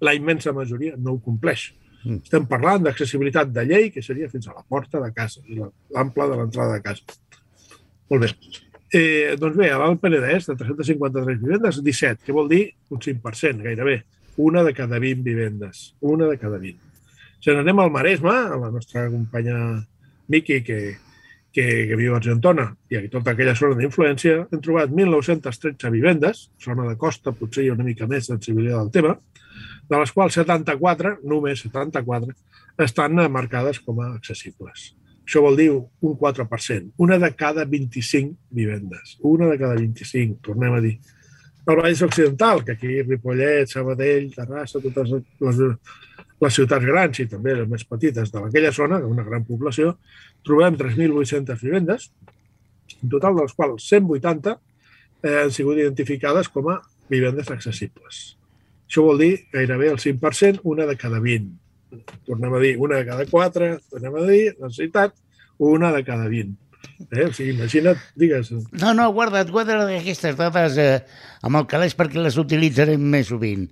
la 0.01 0.15
immensa 0.17 0.55
majoria 0.57 0.97
no 0.97 1.13
ho 1.13 1.21
compleix. 1.21 1.75
Mm. 2.05 2.23
Estem 2.25 2.47
parlant 2.49 2.87
d'accessibilitat 2.87 3.53
de 3.53 3.67
llei, 3.69 3.91
que 3.93 4.03
seria 4.03 4.31
fins 4.33 4.49
a 4.49 4.57
la 4.57 4.65
porta 4.65 5.01
de 5.03 5.13
casa, 5.13 5.43
l'ample 5.93 6.29
de 6.31 6.41
l'entrada 6.41 6.79
de 6.79 6.85
casa. 6.87 7.21
Molt 8.11 8.25
bé. 8.25 8.33
Eh, 8.91 9.37
doncs 9.39 9.59
bé, 9.61 9.69
a 9.71 9.79
l'Alt 9.79 10.01
Penedès, 10.03 10.49
de 10.49 10.57
353 10.57 11.43
vivendes, 11.43 11.83
17, 11.85 12.25
que 12.25 12.35
vol 12.35 12.49
dir 12.51 12.65
un 12.91 12.99
5%, 13.05 13.63
gairebé. 13.63 14.01
Una 14.41 14.65
de 14.65 14.73
cada 14.75 14.99
20 14.99 15.23
vivendes. 15.23 15.91
Una 16.01 16.27
de 16.27 16.39
cada 16.41 16.59
20. 16.59 16.90
Si 17.41 17.53
anem 17.53 17.79
al 17.81 17.93
Maresme, 17.93 18.33
a 18.33 18.59
la 18.61 18.71
nostra 18.71 19.07
companya 19.09 19.57
Miqui, 20.29 20.61
que, 20.63 20.81
que, 21.53 21.65
que 21.89 21.97
viu 21.97 22.15
a 22.15 22.21
Argentona, 22.21 22.69
i 22.93 22.99
a 22.99 23.03
tota 23.11 23.33
aquella 23.33 23.57
zona 23.59 23.79
d'influència, 23.79 24.45
hem 24.53 24.63
trobat 24.63 24.93
1.913 24.93 25.93
vivendes, 25.95 26.47
zona 26.63 26.87
de 26.89 26.99
costa, 27.01 27.33
potser 27.33 27.65
hi 27.65 27.73
ha 27.73 27.77
una 27.79 27.87
mica 27.87 28.09
més 28.11 28.29
sensibilitat 28.31 28.85
del 28.85 28.95
tema, 28.95 29.17
de 29.91 29.99
les 29.99 30.13
quals 30.15 30.37
74, 30.39 31.17
només 31.27 31.65
74, 31.65 32.37
estan 32.85 33.19
marcades 33.33 33.81
com 33.83 33.99
a 34.05 34.13
accessibles. 34.15 34.93
Això 35.25 35.43
vol 35.45 35.57
dir 35.59 35.71
un 35.73 36.15
4%. 36.19 36.93
Una 36.99 37.19
de 37.23 37.31
cada 37.39 37.65
25 37.65 38.51
vivendes. 38.51 39.17
Una 39.23 39.47
de 39.51 39.59
cada 39.59 39.77
25, 39.79 40.41
tornem 40.43 40.75
a 40.75 40.81
dir. 40.83 40.97
El 41.67 41.77
Vallès 41.77 42.03
Occidental, 42.03 42.65
que 42.65 42.73
aquí 42.73 43.03
Ripollet, 43.03 43.69
Sabadell, 43.71 44.31
Terrassa, 44.35 44.81
totes 44.83 45.13
les, 45.13 45.61
les 46.41 46.57
ciutats 46.57 46.87
grans 46.89 47.21
i 47.21 47.27
també 47.29 47.55
les 47.57 47.69
més 47.69 47.85
petites 47.85 48.33
de 48.33 48.43
aquella 48.43 48.73
zona, 48.73 49.01
una 49.05 49.25
gran 49.27 49.45
població, 49.45 49.97
trobem 50.47 50.79
3.800 50.81 51.61
vivendes, 51.61 52.11
en 53.01 53.13
total 53.13 53.37
de 53.37 53.47
les 53.47 53.57
quals 53.57 53.89
180 53.93 54.57
eh, 54.57 55.37
han 55.45 55.53
sigut 55.55 55.79
identificades 55.79 56.49
com 56.49 56.73
a 56.73 56.81
vivendes 57.13 57.51
accessibles. 57.53 58.23
Això 58.89 59.05
vol 59.07 59.21
dir 59.21 59.35
gairebé 59.53 59.93
el 59.93 60.01
5%, 60.03 60.65
una 60.65 60.89
de 60.89 60.97
cada 60.99 61.21
20 61.23 61.61
tornem 62.27 62.55
a 62.55 62.59
dir, 62.59 62.77
una 62.79 62.97
de 62.97 63.07
cada 63.07 63.27
quatre, 63.27 63.79
tornem 63.91 64.17
a 64.17 64.27
dir, 64.29 64.55
necessitat, 64.61 65.15
una 65.59 65.93
de 65.93 66.05
cada 66.05 66.29
vint. 66.31 66.55
Eh? 67.11 67.27
O 67.27 67.33
sigui, 67.35 67.55
imagina't, 67.55 68.01
digues. 68.19 68.53
No, 68.81 68.95
no, 68.97 69.11
guarda't, 69.15 69.51
guarda't 69.53 69.91
aquestes 69.99 70.37
dades 70.39 70.79
eh, 70.81 71.03
amb 71.47 71.61
el 71.61 71.69
calés 71.71 71.97
perquè 71.99 72.21
les 72.23 72.39
utilitzarem 72.41 73.03
més 73.15 73.31
sovint. 73.33 73.67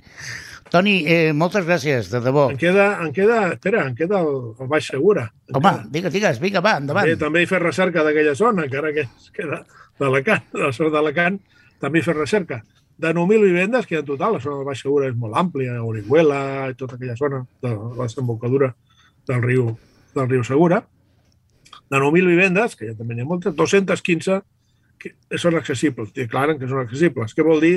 Toni, 0.73 0.97
eh, 1.09 1.33
moltes 1.33 1.65
gràcies, 1.65 2.11
de 2.13 2.21
debò. 2.25 2.49
En 2.53 2.59
queda, 2.61 2.89
en 3.05 3.13
queda, 3.17 3.53
espera, 3.55 3.87
en 3.89 3.95
queda 3.97 4.21
el, 4.21 4.55
el 4.61 4.69
Baix 4.69 4.91
Segura. 4.93 5.29
Home, 5.53 5.63
queda. 5.63 5.87
digues, 5.91 6.13
digues, 6.13 6.41
vinga, 6.41 6.61
va, 6.65 6.77
endavant. 6.83 7.07
També, 7.09 7.21
també 7.21 7.43
he 7.43 7.51
fet 7.51 7.63
recerca 7.63 8.05
d'aquella 8.05 8.35
zona, 8.39 8.67
encara 8.69 8.93
que 8.97 9.07
queda 9.37 9.63
d'Alacant, 9.99 10.51
de 10.53 10.67
la 10.67 10.73
zona 10.77 10.93
d'Alacant, 10.97 11.41
també 11.81 12.03
he 12.03 12.07
fet 12.07 12.19
recerca 12.19 12.63
de 12.99 13.15
9.000 13.15 13.45
vivendes, 13.47 13.87
que 13.87 13.97
en 13.97 14.05
total 14.05 14.35
la 14.35 14.41
zona 14.41 14.59
del 14.59 14.67
Baix 14.67 14.83
Segura 14.83 15.09
és 15.09 15.17
molt 15.17 15.37
àmplia, 15.39 15.79
Orihuela 15.87 16.41
i 16.69 16.75
tota 16.75 16.97
aquella 16.99 17.17
zona 17.17 17.45
de 17.63 17.71
la 17.71 18.05
desembocadura 18.05 18.73
del 19.31 19.43
riu, 19.45 19.69
del 20.17 20.29
riu 20.29 20.43
Segura. 20.45 20.83
De 21.89 21.97
9.000 21.97 22.27
vivendes, 22.27 22.75
que 22.77 22.91
ja 22.91 22.97
també 22.99 23.15
n'hi 23.15 23.23
ha 23.23 23.29
moltes, 23.29 23.55
215 23.55 24.41
que 24.99 25.15
són 25.39 25.55
accessibles, 25.55 26.11
declaren 26.13 26.59
que 26.59 26.67
són 26.67 26.83
accessibles. 26.83 27.37
Què 27.39 27.47
vol 27.47 27.63
dir? 27.63 27.77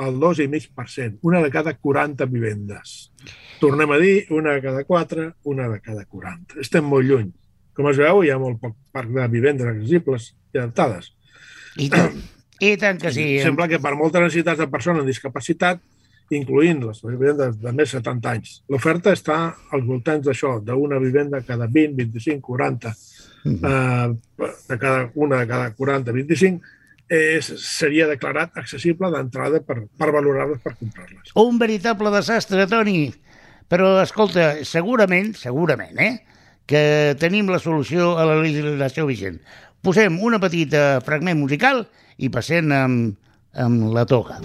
El 0.00 0.16
2,5%, 0.22 1.18
una 1.28 1.42
de 1.44 1.50
cada 1.52 1.74
40 1.76 2.26
vivendes. 2.32 3.12
Tornem 3.60 3.92
a 3.92 3.98
dir, 4.00 4.26
una 4.32 4.54
de 4.56 4.62
cada 4.64 4.84
4, 4.84 5.26
una 5.52 5.68
de 5.68 5.80
cada 5.84 6.04
40. 6.04 6.60
Estem 6.64 6.86
molt 6.88 7.08
lluny. 7.08 7.30
Com 7.76 7.90
es 7.90 8.00
veu, 8.00 8.22
hi 8.24 8.30
ha 8.32 8.38
molt 8.40 8.60
poc 8.62 8.76
parc 8.92 9.12
de 9.14 9.26
vivendes 9.32 9.68
accessibles 9.68 10.32
i 10.54 10.58
adaptades. 10.62 11.12
I 11.76 11.90
tant. 11.92 12.16
I 12.60 12.74
tant 12.80 12.98
que 13.00 13.12
sí. 13.12 13.26
Sembla 13.44 13.68
que 13.68 13.80
per 13.80 13.94
moltes 13.96 14.24
necessitats 14.24 14.60
de 14.60 14.68
persona 14.72 15.00
amb 15.00 15.08
discapacitat, 15.08 15.80
incloent 16.36 16.84
les 16.86 17.00
vivendes 17.04 17.56
de 17.58 17.72
més 17.74 17.90
de 17.90 17.98
70 17.98 18.32
anys, 18.32 18.50
l'oferta 18.70 19.14
està 19.16 19.38
als 19.74 19.86
voltants 19.86 20.26
d'això, 20.26 20.58
d'una 20.62 21.00
vivenda 21.02 21.42
cada 21.46 21.66
20, 21.66 21.96
25, 21.98 22.40
40, 22.46 22.92
mm 23.44 23.54
-hmm. 23.54 24.16
eh, 24.38 24.48
de 24.68 24.78
cada, 24.78 25.10
una 25.14 25.40
de 25.40 25.46
cada 25.46 25.72
40, 25.74 26.12
25, 26.12 26.60
és, 27.10 27.48
seria 27.58 28.06
declarat 28.06 28.54
accessible 28.60 29.10
d'entrada 29.10 29.60
per, 29.66 29.82
per 29.98 30.10
valorar-les, 30.14 30.60
per 30.62 30.76
comprar-les. 30.78 31.34
Un 31.42 31.58
veritable 31.58 32.12
desastre, 32.14 32.68
Toni. 32.70 33.10
Però, 33.70 33.96
escolta, 34.02 34.64
segurament, 34.66 35.34
segurament, 35.38 35.98
eh, 35.98 36.14
que 36.70 37.16
tenim 37.18 37.50
la 37.50 37.58
solució 37.58 38.14
a 38.18 38.26
la 38.28 38.38
legislació 38.38 39.08
vigent. 39.10 39.40
Posem 39.82 40.20
una 40.22 40.38
petita 40.42 41.00
fragment 41.02 41.38
musical 41.40 41.84
i 42.20 42.30
passem 42.30 42.70
amb, 42.74 43.18
amb 43.58 43.90
la 43.94 44.06
toga. 44.06 44.38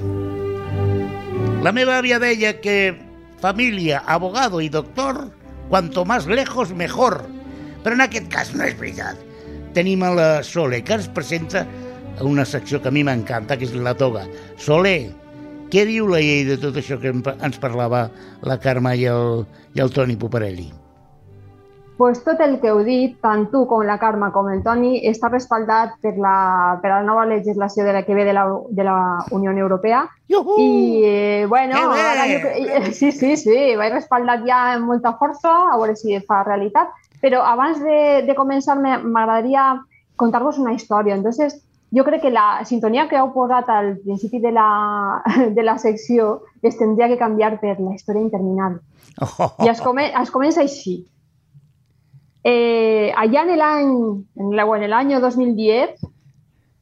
La 1.66 1.74
meva 1.74 2.00
àvia 2.00 2.18
deia 2.22 2.56
que 2.62 2.96
família, 3.42 4.02
abogado 4.06 4.62
i 4.62 4.70
doctor, 4.70 5.30
cuanto 5.70 6.06
más 6.06 6.26
lejos 6.26 6.74
mejor. 6.74 7.26
Però 7.84 7.94
en 7.94 8.02
aquest 8.02 8.30
cas 8.34 8.54
no 8.58 8.66
és 8.66 8.78
veritat. 8.80 9.20
Tenim 9.78 10.02
a 10.02 10.14
la 10.16 10.30
Sole, 10.42 10.82
que 10.82 10.96
ens 10.98 11.10
presenta 11.14 11.66
una 12.22 12.46
secció 12.46 12.82
que 12.82 12.90
a 12.90 12.96
mi 12.96 13.04
m'encanta, 13.04 13.58
que 13.58 13.66
és 13.68 13.76
la 13.76 13.96
toga. 13.98 14.26
Sole, 14.58 14.96
què 15.74 15.86
diu 15.90 16.08
la 16.08 16.22
llei 16.24 16.46
de 16.48 16.58
tot 16.62 16.78
això 16.80 17.00
que 17.02 17.12
ens 17.12 17.62
parlava 17.62 18.08
la 18.44 18.60
Carme 18.62 18.96
i 18.96 19.06
el, 19.12 19.46
i 19.76 19.84
el 19.84 19.94
Toni 19.94 20.16
Poparelli? 20.16 20.72
pues 21.98 22.24
tot 22.24 22.40
el 22.44 22.60
que 22.60 22.68
heu 22.68 22.82
dit, 22.84 23.16
tant 23.24 23.46
tu 23.52 23.64
com 23.70 23.84
la 23.88 23.98
Carme 24.00 24.28
com 24.36 24.50
el 24.52 24.62
Toni, 24.66 24.98
està 25.08 25.30
respaldat 25.32 25.96
per 26.04 26.16
la, 26.20 26.76
per 26.82 26.92
la 26.92 27.02
nova 27.08 27.24
legislació 27.30 27.86
de 27.88 27.94
la 27.96 28.04
que 28.04 28.16
ve 28.16 28.26
de 28.28 28.34
la, 28.36 28.44
de 28.70 28.84
la 28.84 28.98
Unió 29.32 29.54
Europea. 29.56 30.04
Yuhu! 30.28 30.58
I, 30.60 31.02
eh, 31.06 31.46
bueno, 31.48 31.80
ara 31.80 32.28
jo, 32.28 32.92
sí, 33.00 33.12
sí, 33.12 33.36
sí, 33.40 33.58
vaig 33.80 33.96
respaldat 33.96 34.44
ja 34.48 34.62
amb 34.76 34.92
molta 34.92 35.16
força, 35.20 35.54
a 35.72 35.78
veure 35.80 35.96
si 35.96 36.20
fa 36.28 36.44
realitat. 36.44 36.92
Però 37.24 37.46
abans 37.48 37.80
de, 37.82 38.26
de 38.28 38.36
començar 38.36 38.76
m'agradaria 38.78 39.76
contar-vos 40.20 40.60
una 40.60 40.76
història. 40.76 41.16
Entonces, 41.16 41.62
jo 41.96 42.04
crec 42.04 42.22
que 42.22 42.32
la 42.32 42.66
sintonia 42.68 43.08
que 43.08 43.16
heu 43.16 43.32
posat 43.32 43.70
al 43.72 43.94
principi 44.04 44.42
de 44.44 44.52
la, 44.52 45.24
de 45.58 45.64
la 45.64 45.78
secció 45.80 46.44
es 46.62 46.78
tindria 46.78 47.08
que 47.08 47.20
canviar 47.22 47.56
per 47.62 47.78
la 47.80 47.96
història 47.96 48.26
interminable. 48.26 48.82
I 49.64 49.72
es, 49.72 49.80
come, 49.82 50.10
es 50.12 50.32
comença 50.34 50.66
així. 50.66 51.06
Eh, 52.44 53.14
allá 53.16 53.44
en 53.44 53.50
el 53.50 53.62
año, 53.62 54.24
en, 54.36 54.56
la, 54.56 54.66
en 54.78 54.84
el 54.84 54.94
año 54.94 55.20
2010 55.20 56.02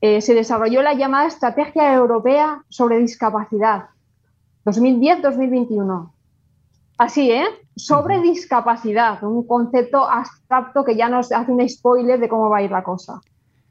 eh, 0.01 0.20
se 0.20 0.34
desarrolló 0.34 0.82
la 0.82 0.93
llamada 0.93 1.28
Estrategia 1.28 1.93
Europea 1.93 2.64
sobre 2.68 2.99
Discapacidad, 2.99 3.86
2010-2021. 4.66 6.11
Así, 6.97 7.32
¿eh? 7.32 7.45
Sobre 7.76 8.20
discapacidad, 8.20 9.24
un 9.24 9.47
concepto 9.47 10.03
abstracto 10.09 10.84
que 10.84 10.95
ya 10.95 11.07
nos 11.07 11.32
hace 11.32 11.51
un 11.51 11.68
spoiler 11.68 12.20
de 12.20 12.30
cómo 12.30 12.49
va 12.49 12.57
a 12.57 12.64
ir 12.64 12.72
la 12.72 12.84
cosa, 12.84 13.22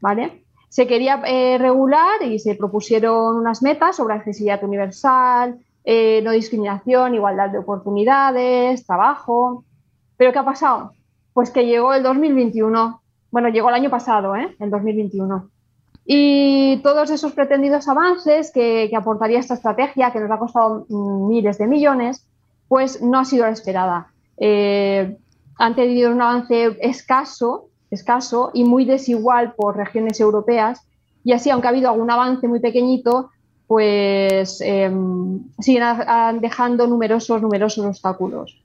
¿vale? 0.01 0.42
Se 0.73 0.87
quería 0.87 1.21
eh, 1.27 1.59
regular 1.59 2.23
y 2.23 2.39
se 2.39 2.55
propusieron 2.55 3.37
unas 3.37 3.61
metas 3.61 3.95
sobre 3.95 4.15
accesibilidad 4.15 4.63
universal, 4.63 5.59
eh, 5.83 6.19
no 6.23 6.31
discriminación, 6.31 7.13
igualdad 7.13 7.51
de 7.51 7.59
oportunidades, 7.59 8.83
trabajo. 8.83 9.65
¿Pero 10.17 10.33
qué 10.33 10.39
ha 10.39 10.43
pasado? 10.43 10.93
Pues 11.31 11.51
que 11.51 11.67
llegó 11.67 11.93
el 11.93 12.01
2021, 12.01 13.03
bueno, 13.29 13.49
llegó 13.49 13.69
el 13.69 13.75
año 13.75 13.91
pasado, 13.91 14.35
¿eh? 14.35 14.55
el 14.59 14.71
2021. 14.71 15.47
Y 16.07 16.77
todos 16.81 17.11
esos 17.11 17.33
pretendidos 17.33 17.87
avances 17.87 18.51
que, 18.51 18.89
aportaría 18.97 19.37
esta 19.37 19.53
estrategia, 19.53 20.11
que 20.11 20.21
nos 20.21 20.31
ha 20.31 20.39
costado 20.39 20.87
mm, 20.89 21.27
miles 21.27 21.59
de 21.59 21.67
millones, 21.67 22.25
pues 22.67 22.99
no 22.99 23.19
ha 23.19 23.25
sido 23.25 23.45
la 23.45 23.51
esperada. 23.51 24.07
Eh, 24.37 25.19
han 25.59 25.75
tenido 25.75 26.11
un 26.11 26.19
avance 26.19 26.79
escaso, 26.81 27.67
escaso 27.93 28.51
y 28.53 28.63
muy 28.63 28.85
desigual 28.85 29.53
por 29.53 29.77
regiones 29.77 30.19
europeas. 30.19 30.81
Y 31.23 31.31
así, 31.31 31.49
aunque 31.49 31.67
ha 31.67 31.71
habido 31.71 31.89
algún 31.89 32.11
avance 32.11 32.47
muy 32.47 32.59
pequeñito, 32.59 33.29
pues 33.67 34.61
eh, 34.61 34.91
siguen 35.59 35.83
dejando 36.41 36.87
numerosos, 36.87 37.41
numerosos 37.41 37.85
obstáculos. 37.85 38.61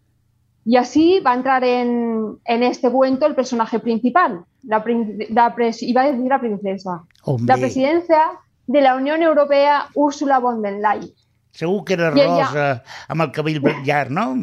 Y 0.65 0.77
así 0.77 1.21
va 1.21 1.33
a 1.33 1.35
entrar 1.37 1.65
en, 1.65 2.37
en 2.45 2.63
este 2.63 2.91
cuento 2.91 3.25
el 3.25 3.35
personaje 3.35 3.79
principal, 3.79 4.45
la, 4.65 4.85
la 5.31 5.55
pres, 5.55 5.83
iba 5.83 6.03
a 6.03 6.11
decir 6.11 6.27
la 6.27 6.41
princesa, 6.41 7.05
Hombre. 7.25 7.47
la 7.47 7.57
presidencia 7.59 8.21
de 8.67 8.83
la 8.83 8.97
Unión 8.97 9.23
Europea, 9.23 9.87
Úrsula 9.95 10.39
von 10.41 10.61
der 10.61 10.75
Leyen. 10.75 11.15
Segur 11.53 11.85
que 11.85 11.95
era 11.95 12.13
I 12.15 12.23
rosa, 12.27 12.83
amb 13.09 13.23
el 13.23 13.31
cabell 13.33 13.61
llarg, 13.85 14.11
no? 14.11 14.35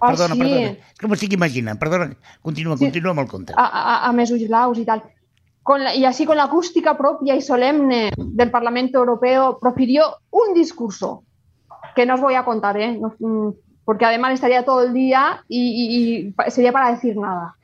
Ah, 0.00 0.08
Perdona, 0.10 0.34
sí. 0.34 0.40
perdona. 0.40 0.70
És 0.92 0.98
que 0.98 1.06
m'ho 1.08 1.14
estic 1.14 1.32
imaginant. 1.32 1.78
Perdona, 1.78 2.10
continua, 2.42 2.76
Sí. 2.76 2.84
continua 2.84 3.10
amb 3.12 3.20
el 3.20 3.28
conte. 3.28 3.54
a, 3.56 3.64
a, 3.66 4.06
a 4.08 4.12
mesos 4.12 4.38
blaus 4.46 4.78
y 4.78 4.84
tal. 4.84 5.02
Con 5.62 5.84
la- 5.84 5.94
y 5.94 6.04
así 6.04 6.24
con 6.26 6.36
la 6.36 6.44
acústica 6.44 6.96
propia 6.96 7.34
y 7.36 7.42
solemne 7.42 8.10
del 8.16 8.50
Parlamento 8.50 8.98
Europeo 8.98 9.58
profirió 9.60 10.16
un 10.30 10.54
discurso 10.54 11.24
que 11.94 12.06
no 12.06 12.14
os 12.14 12.20
voy 12.20 12.34
a 12.34 12.44
contar, 12.44 12.76
¿eh? 12.76 12.96
No- 12.98 13.14
mm, 13.18 13.52
porque 13.84 14.04
además 14.04 14.34
estaría 14.34 14.64
todo 14.64 14.82
el 14.82 14.92
día 14.92 15.42
y, 15.48 15.60
y- 15.60 16.34
y 16.46 16.50
sería 16.50 16.72
para 16.72 16.90
decir 16.92 17.16
nada. 17.16 17.54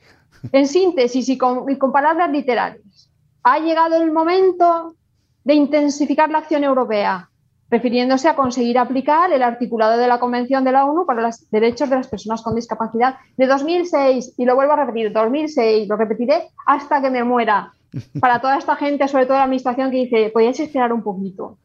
En 0.51 0.67
síntesis 0.67 1.27
y 1.29 1.37
con, 1.37 1.69
y 1.69 1.77
con 1.77 1.91
palabras 1.91 2.29
literales, 2.31 3.09
ha 3.43 3.59
llegado 3.59 3.95
el 4.01 4.11
momento 4.11 4.95
de 5.43 5.53
intensificar 5.53 6.29
la 6.31 6.39
acción 6.39 6.63
europea, 6.63 7.29
refiriéndose 7.69 8.27
a 8.27 8.35
conseguir 8.35 8.77
aplicar 8.77 9.31
el 9.31 9.43
articulado 9.43 9.97
de 9.97 10.07
la 10.07 10.19
Convención 10.19 10.63
de 10.63 10.71
la 10.71 10.85
ONU 10.85 11.05
para 11.05 11.21
los 11.21 11.49
Derechos 11.49 11.89
de 11.89 11.95
las 11.95 12.07
Personas 12.07 12.41
con 12.41 12.55
Discapacidad 12.55 13.15
de 13.37 13.47
2006. 13.47 14.35
Y 14.37 14.45
lo 14.45 14.55
vuelvo 14.55 14.73
a 14.73 14.77
repetir, 14.77 15.11
2006, 15.11 15.87
lo 15.87 15.97
repetiré 15.97 16.49
hasta 16.65 17.01
que 17.01 17.09
me 17.09 17.23
muera. 17.23 17.71
Para 18.19 18.39
toda 18.39 18.57
esta 18.57 18.75
gente, 18.75 19.07
sobre 19.07 19.25
todo 19.25 19.37
la 19.37 19.43
Administración, 19.43 19.89
que 19.89 19.97
dice, 19.97 20.29
podéis 20.33 20.59
esperar 20.59 20.91
un 20.91 21.01
poquito. 21.01 21.57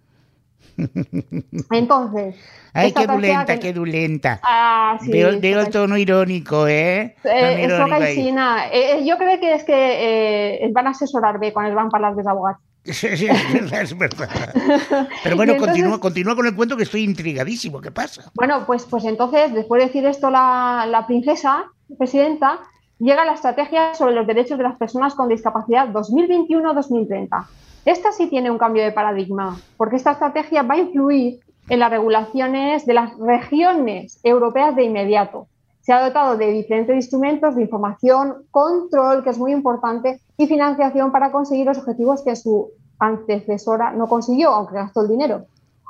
Entonces. 1.70 2.36
Ay, 2.72 2.92
qué 2.92 3.06
dulenta, 3.06 3.58
qué 3.58 3.72
dulenta. 3.72 4.40
Ah, 4.42 4.98
sí, 5.00 5.10
veo, 5.10 5.40
veo 5.40 5.60
el 5.60 5.70
tono 5.70 5.96
irónico, 5.96 6.68
¿eh? 6.68 7.16
eh 7.24 8.12
China. 8.14 8.68
Eh, 8.72 8.98
eh, 8.98 9.04
yo 9.04 9.16
creo 9.18 9.40
que 9.40 9.54
es 9.54 9.64
que 9.64 10.64
eh, 10.64 10.70
van 10.72 10.86
a 10.86 10.90
asesorarme 10.90 11.52
cuando 11.52 11.74
van 11.74 11.90
para 11.90 12.10
las 12.10 12.26
abogados. 12.26 12.60
Sí, 12.84 13.16
sí, 13.16 13.26
es 13.28 13.98
verdad, 13.98 14.28
Pero 15.22 15.36
bueno, 15.36 15.56
continúa, 15.58 16.00
continúa 16.00 16.34
con 16.34 16.46
el 16.46 16.56
cuento 16.56 16.76
que 16.76 16.84
estoy 16.84 17.02
intrigadísimo. 17.02 17.80
¿Qué 17.80 17.90
pasa? 17.90 18.30
Bueno, 18.34 18.64
pues, 18.66 18.84
pues 18.84 19.04
entonces, 19.04 19.52
después 19.52 19.80
de 19.80 19.86
decir 19.86 20.06
esto 20.06 20.30
la, 20.30 20.86
la 20.88 21.06
princesa, 21.06 21.66
presidenta, 21.98 22.60
llega 22.98 23.24
la 23.24 23.34
estrategia 23.34 23.94
sobre 23.94 24.14
los 24.14 24.26
derechos 24.26 24.56
de 24.56 24.64
las 24.64 24.76
personas 24.76 25.14
con 25.14 25.28
discapacidad 25.28 25.88
2021-2030. 25.88 27.46
Esta 27.84 28.12
sí 28.12 28.28
tiene 28.28 28.50
un 28.50 28.58
cambio 28.58 28.82
de 28.82 28.92
paradigma, 28.92 29.58
porque 29.76 29.96
esta 29.96 30.12
estrategia 30.12 30.62
va 30.62 30.74
a 30.74 30.78
influir 30.78 31.40
en 31.68 31.78
las 31.78 31.90
regulaciones 31.90 32.84
de 32.84 32.94
las 32.94 33.16
regiones 33.18 34.20
europeas 34.22 34.74
de 34.76 34.84
inmediato. 34.84 35.48
Se 35.80 35.92
ha 35.92 36.04
dotado 36.04 36.36
de 36.36 36.52
diferentes 36.52 36.94
instrumentos 36.94 37.56
de 37.56 37.62
información, 37.62 38.44
control, 38.50 39.24
que 39.24 39.30
es 39.30 39.38
muy 39.38 39.52
importante, 39.52 40.20
y 40.36 40.46
financiación 40.46 41.10
para 41.12 41.32
conseguir 41.32 41.66
los 41.66 41.78
objetivos 41.78 42.22
que 42.22 42.36
su 42.36 42.70
antecesora 42.98 43.92
no 43.92 44.08
consiguió, 44.08 44.50
aunque 44.50 44.74
gastó 44.74 45.02
el 45.02 45.08
dinero. 45.08 45.46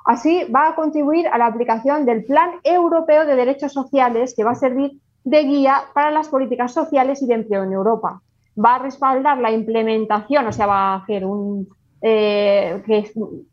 Así, 0.06 0.44
va 0.44 0.68
a 0.68 0.74
contribuir 0.74 1.28
a 1.28 1.38
la 1.38 1.46
aplicación 1.46 2.06
del 2.06 2.24
Plan 2.24 2.50
Europeo 2.64 3.26
de 3.26 3.36
Derechos 3.36 3.72
Sociales, 3.72 4.34
que 4.34 4.44
va 4.44 4.52
a 4.52 4.54
servir 4.54 4.92
de 5.24 5.42
guía 5.44 5.82
para 5.92 6.10
las 6.10 6.28
políticas 6.28 6.72
sociales 6.72 7.20
y 7.22 7.26
de 7.26 7.34
empleo 7.34 7.64
en 7.64 7.72
Europa. 7.72 8.22
Va 8.62 8.76
a 8.76 8.78
respaldar 8.78 9.38
la 9.38 9.50
implementación, 9.50 10.46
o 10.46 10.52
sea, 10.52 10.66
va 10.66 10.94
a 10.94 10.96
hacer 10.96 11.24
un, 11.24 11.68
eh, 12.02 12.82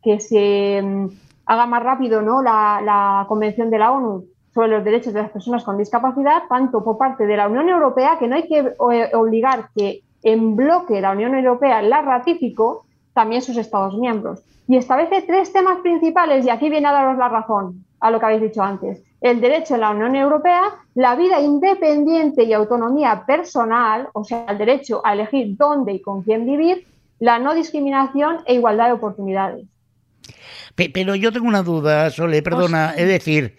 que, 0.02 0.20
se 0.20 0.80
mm, 0.82 1.08
haga 1.46 1.66
más 1.66 1.82
rápido 1.82 2.22
¿no? 2.22 2.42
la, 2.42 3.24
Convención 3.28 3.70
de 3.70 3.78
la 3.78 3.92
ONU 3.92 4.24
sobre 4.58 4.70
los 4.70 4.84
derechos 4.84 5.12
de 5.12 5.22
las 5.22 5.30
personas 5.30 5.62
con 5.62 5.78
discapacidad, 5.78 6.42
tanto 6.48 6.82
por 6.82 6.98
parte 6.98 7.26
de 7.26 7.36
la 7.36 7.46
Unión 7.46 7.68
Europea, 7.68 8.16
que 8.18 8.26
no 8.26 8.34
hay 8.34 8.48
que 8.48 8.58
eh, 8.58 9.10
obligar 9.14 9.68
que 9.72 10.02
en 10.24 10.56
bloque 10.56 11.00
la 11.00 11.12
Unión 11.12 11.36
Europea 11.36 11.80
la 11.80 12.02
ratificó, 12.02 12.84
también 13.14 13.40
sus 13.40 13.56
Estados 13.56 13.96
miembros. 13.96 14.42
Y 14.66 14.76
establece 14.76 15.22
tres 15.22 15.52
temas 15.52 15.78
principales, 15.78 16.44
y 16.44 16.50
aquí 16.50 16.70
viene 16.70 16.88
a 16.88 16.92
daros 16.92 17.16
la 17.18 17.28
razón 17.28 17.84
a 18.00 18.10
lo 18.10 18.18
que 18.18 18.26
habéis 18.26 18.42
dicho 18.42 18.60
antes. 18.60 19.00
El 19.20 19.40
derecho 19.40 19.76
en 19.76 19.82
la 19.82 19.92
Unión 19.92 20.16
Europea, 20.16 20.62
la 20.96 21.14
vida 21.14 21.40
independiente 21.40 22.42
y 22.42 22.52
autonomía 22.52 23.22
personal, 23.28 24.08
o 24.12 24.24
sea, 24.24 24.44
el 24.48 24.58
derecho 24.58 25.02
a 25.04 25.12
elegir 25.12 25.56
dónde 25.56 25.92
y 25.92 26.02
con 26.02 26.24
quién 26.24 26.46
vivir, 26.46 26.84
la 27.20 27.38
no 27.38 27.54
discriminación 27.54 28.38
e 28.44 28.54
igualdad 28.54 28.86
de 28.86 28.94
oportunidades. 28.94 29.66
Pero 30.74 31.14
yo 31.14 31.30
tengo 31.30 31.46
una 31.46 31.62
duda, 31.62 32.10
Sole, 32.10 32.42
perdona, 32.42 32.94
es 32.96 33.06
decir, 33.06 33.56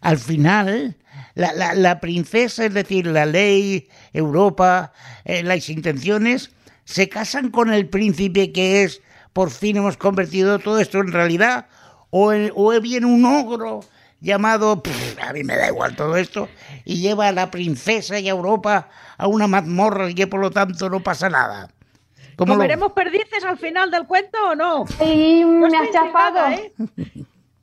al 0.00 0.18
final, 0.18 0.96
la, 1.34 2.00
princesa, 2.00 2.64
es 2.64 2.74
decir, 2.74 3.06
la 3.06 3.26
ley, 3.26 3.88
Europa, 4.12 4.92
eh, 5.24 5.42
las 5.42 5.68
intenciones, 5.68 6.50
se 6.84 7.08
casan 7.08 7.50
con 7.50 7.72
el 7.72 7.88
príncipe 7.88 8.52
que 8.52 8.82
es, 8.82 9.02
por 9.32 9.50
fin 9.50 9.76
hemos 9.76 9.96
convertido 9.96 10.58
todo 10.58 10.80
esto 10.80 11.00
en 11.00 11.12
realidad, 11.12 11.66
o, 12.10 12.32
o 12.54 12.80
viene 12.80 13.06
un 13.06 13.24
ogro 13.24 13.80
llamado, 14.20 14.82
a 15.22 15.32
mí 15.32 15.44
me 15.44 15.56
da 15.56 15.68
igual 15.68 15.96
todo 15.96 16.16
esto, 16.16 16.48
y 16.84 17.00
lleva 17.00 17.28
a 17.28 17.32
la 17.32 17.50
princesa 17.50 18.18
y 18.18 18.28
a 18.28 18.32
Europa 18.32 18.88
a 19.16 19.26
una 19.26 19.46
mazmorra 19.46 20.10
y 20.10 20.14
que 20.14 20.26
por 20.26 20.40
lo 20.40 20.50
tanto 20.50 20.88
no 20.90 21.00
pasa 21.00 21.28
nada. 21.28 21.70
¿Comeremos 22.36 22.92
perdices 22.92 23.44
al 23.44 23.58
final 23.58 23.90
del 23.90 24.06
cuento 24.06 24.38
o 24.50 24.54
no? 24.54 24.86
Sí, 24.86 25.44
me 25.44 25.76
has 25.76 25.90
chafado. 25.90 26.48
¿eh? 26.48 26.72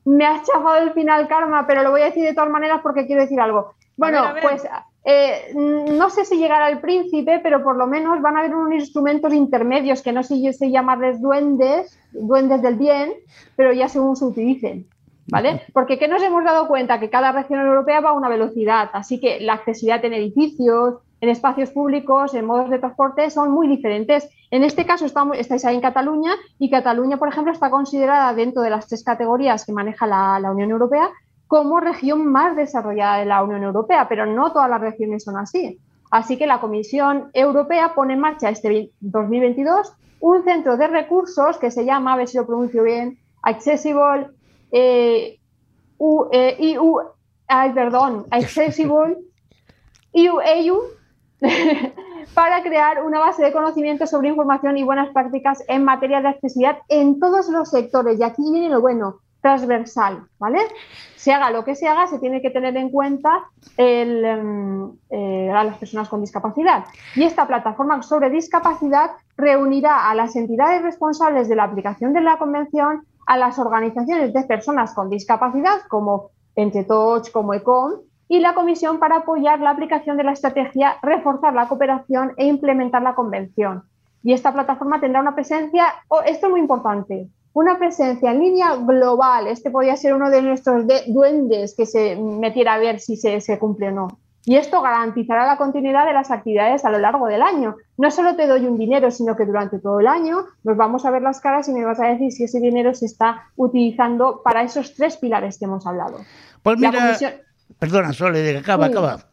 Me 0.04 0.24
has 0.24 0.42
chafado 0.44 0.76
el 0.76 0.92
final, 0.92 1.28
Karma, 1.28 1.66
pero 1.66 1.82
lo 1.82 1.90
voy 1.90 2.02
a 2.02 2.06
decir 2.06 2.24
de 2.24 2.34
todas 2.34 2.50
maneras 2.50 2.80
porque 2.82 3.06
quiero 3.06 3.22
decir 3.22 3.40
algo. 3.40 3.74
Bueno, 3.96 4.22
pues 4.40 4.66
eh, 5.04 5.52
no 5.54 6.10
sé 6.10 6.24
si 6.24 6.36
llegará 6.36 6.68
el 6.68 6.80
príncipe, 6.80 7.40
pero 7.42 7.62
por 7.62 7.76
lo 7.76 7.86
menos 7.86 8.20
van 8.20 8.36
a 8.36 8.40
haber 8.40 8.54
unos 8.54 8.74
instrumentos 8.74 9.32
intermedios 9.32 10.02
que 10.02 10.12
no 10.12 10.22
sé 10.22 10.36
si 10.36 10.52
sé 10.52 10.70
llamarles 10.70 11.20
duendes, 11.20 11.98
duendes 12.12 12.62
del 12.62 12.76
bien, 12.76 13.14
pero 13.56 13.72
ya 13.72 13.88
según 13.88 14.16
se 14.16 14.24
utilicen. 14.26 14.86
¿Vale? 15.30 15.62
Porque 15.74 15.98
¿qué 15.98 16.08
nos 16.08 16.22
hemos 16.22 16.42
dado 16.42 16.68
cuenta? 16.68 17.00
Que 17.00 17.10
cada 17.10 17.32
región 17.32 17.60
europea 17.60 18.00
va 18.00 18.10
a 18.10 18.14
una 18.14 18.30
velocidad, 18.30 18.88
así 18.94 19.20
que 19.20 19.40
la 19.40 19.54
accesibilidad 19.54 20.02
en 20.04 20.14
edificios, 20.14 21.00
en 21.20 21.28
espacios 21.28 21.70
públicos, 21.70 22.34
en 22.34 22.44
modos 22.44 22.70
de 22.70 22.78
transporte, 22.78 23.30
son 23.30 23.50
muy 23.50 23.66
diferentes. 23.68 24.28
En 24.50 24.62
este 24.62 24.86
caso 24.86 25.04
estamos, 25.04 25.36
estáis 25.36 25.64
ahí 25.64 25.74
en 25.74 25.80
Cataluña 25.80 26.32
y 26.58 26.70
Cataluña, 26.70 27.16
por 27.16 27.28
ejemplo, 27.28 27.52
está 27.52 27.70
considerada 27.70 28.32
dentro 28.34 28.62
de 28.62 28.70
las 28.70 28.86
tres 28.86 29.02
categorías 29.02 29.64
que 29.64 29.72
maneja 29.72 30.06
la, 30.06 30.50
Unión 30.50 30.70
Europea 30.70 31.10
como 31.46 31.80
región 31.80 32.26
más 32.30 32.56
desarrollada 32.56 33.18
de 33.18 33.24
la 33.24 33.42
Unión 33.42 33.62
Europea, 33.62 34.06
pero 34.08 34.26
no 34.26 34.52
todas 34.52 34.70
las 34.70 34.80
regiones 34.80 35.24
son 35.24 35.36
así. 35.36 35.78
Así 36.10 36.36
que 36.36 36.46
la 36.46 36.60
Comisión 36.60 37.30
Europea 37.32 37.94
pone 37.94 38.14
en 38.14 38.20
marcha 38.20 38.50
este 38.50 38.90
2022 39.00 39.92
un 40.20 40.44
centro 40.44 40.76
de 40.76 40.86
recursos 40.86 41.58
que 41.58 41.70
se 41.70 41.84
llama, 41.84 42.12
a 42.12 42.16
ver 42.16 42.28
si 42.28 42.38
lo 42.38 42.46
pronuncio 42.46 42.82
bien, 42.82 43.18
Accessible 43.42 44.28
eh, 44.72 45.38
EU, 45.98 46.28
eh, 46.32 46.78
ay, 47.46 47.72
perdón, 47.72 48.26
Accessible 48.30 49.16
EU, 50.12 50.40
EU 50.40 50.97
para 52.34 52.62
crear 52.62 53.04
una 53.04 53.20
base 53.20 53.44
de 53.44 53.52
conocimiento 53.52 54.06
sobre 54.06 54.28
información 54.28 54.76
y 54.76 54.82
buenas 54.82 55.10
prácticas 55.10 55.62
en 55.68 55.84
materia 55.84 56.20
de 56.20 56.28
accesibilidad 56.28 56.78
en 56.88 57.20
todos 57.20 57.48
los 57.48 57.70
sectores. 57.70 58.18
Y 58.18 58.22
aquí 58.22 58.42
viene 58.50 58.68
lo 58.68 58.80
bueno, 58.80 59.20
transversal, 59.40 60.26
¿vale? 60.38 60.58
Se 61.16 61.32
haga 61.32 61.50
lo 61.50 61.64
que 61.64 61.74
se 61.74 61.86
haga, 61.86 62.06
se 62.06 62.18
tiene 62.18 62.42
que 62.42 62.50
tener 62.50 62.76
en 62.76 62.90
cuenta 62.90 63.44
em, 63.76 64.90
eh, 65.10 65.50
a 65.50 65.64
las 65.64 65.78
personas 65.78 66.08
con 66.08 66.20
discapacidad. 66.20 66.84
Y 67.14 67.22
esta 67.22 67.46
plataforma 67.46 68.02
sobre 68.02 68.30
discapacidad 68.30 69.12
reunirá 69.36 70.10
a 70.10 70.14
las 70.14 70.34
entidades 70.36 70.82
responsables 70.82 71.48
de 71.48 71.56
la 71.56 71.64
aplicación 71.64 72.12
de 72.12 72.20
la 72.20 72.38
convención, 72.38 73.06
a 73.26 73.36
las 73.36 73.58
organizaciones 73.58 74.32
de 74.32 74.42
personas 74.44 74.94
con 74.94 75.10
discapacidad, 75.10 75.82
como 75.88 76.30
Entre 76.56 76.84
Touch, 76.84 77.30
como 77.30 77.54
ECOM, 77.54 78.00
y 78.28 78.40
la 78.40 78.54
Comisión 78.54 78.98
para 78.98 79.18
apoyar 79.18 79.60
la 79.60 79.70
aplicación 79.70 80.16
de 80.16 80.24
la 80.24 80.32
estrategia, 80.32 80.96
reforzar 81.02 81.54
la 81.54 81.66
cooperación 81.66 82.32
e 82.36 82.46
implementar 82.46 83.02
la 83.02 83.14
convención. 83.14 83.84
Y 84.22 84.32
esta 84.32 84.52
plataforma 84.52 85.00
tendrá 85.00 85.20
una 85.20 85.34
presencia, 85.34 85.86
oh, 86.08 86.20
esto 86.20 86.46
es 86.46 86.50
muy 86.50 86.60
importante, 86.60 87.28
una 87.54 87.78
presencia 87.78 88.30
en 88.30 88.40
línea 88.40 88.76
global. 88.76 89.46
Este 89.46 89.70
podría 89.70 89.96
ser 89.96 90.14
uno 90.14 90.30
de 90.30 90.42
nuestros 90.42 90.84
duendes 91.06 91.74
que 91.74 91.86
se 91.86 92.16
metiera 92.16 92.74
a 92.74 92.78
ver 92.78 93.00
si 93.00 93.16
se, 93.16 93.40
se 93.40 93.58
cumple 93.58 93.88
o 93.88 93.92
no. 93.92 94.08
Y 94.44 94.56
esto 94.56 94.80
garantizará 94.80 95.46
la 95.46 95.58
continuidad 95.58 96.06
de 96.06 96.14
las 96.14 96.30
actividades 96.30 96.84
a 96.84 96.90
lo 96.90 96.98
largo 96.98 97.26
del 97.26 97.42
año. 97.42 97.76
No 97.98 98.10
solo 98.10 98.34
te 98.34 98.46
doy 98.46 98.66
un 98.66 98.78
dinero, 98.78 99.10
sino 99.10 99.36
que 99.36 99.44
durante 99.44 99.78
todo 99.78 100.00
el 100.00 100.06
año 100.06 100.46
nos 100.64 100.76
vamos 100.76 101.04
a 101.04 101.10
ver 101.10 101.20
las 101.20 101.40
caras 101.40 101.68
y 101.68 101.72
me 101.72 101.84
vas 101.84 102.00
a 102.00 102.06
decir 102.06 102.32
si 102.32 102.44
ese 102.44 102.60
dinero 102.60 102.94
se 102.94 103.06
está 103.06 103.50
utilizando 103.56 104.40
para 104.42 104.62
esos 104.62 104.94
tres 104.94 105.18
pilares 105.18 105.58
que 105.58 105.66
hemos 105.66 105.86
hablado. 105.86 106.18
Pues 106.62 106.78
mira, 106.78 107.18
Perdona, 107.78 108.12
Sole, 108.12 108.58
acaba, 108.58 108.86
acaba. 108.86 109.28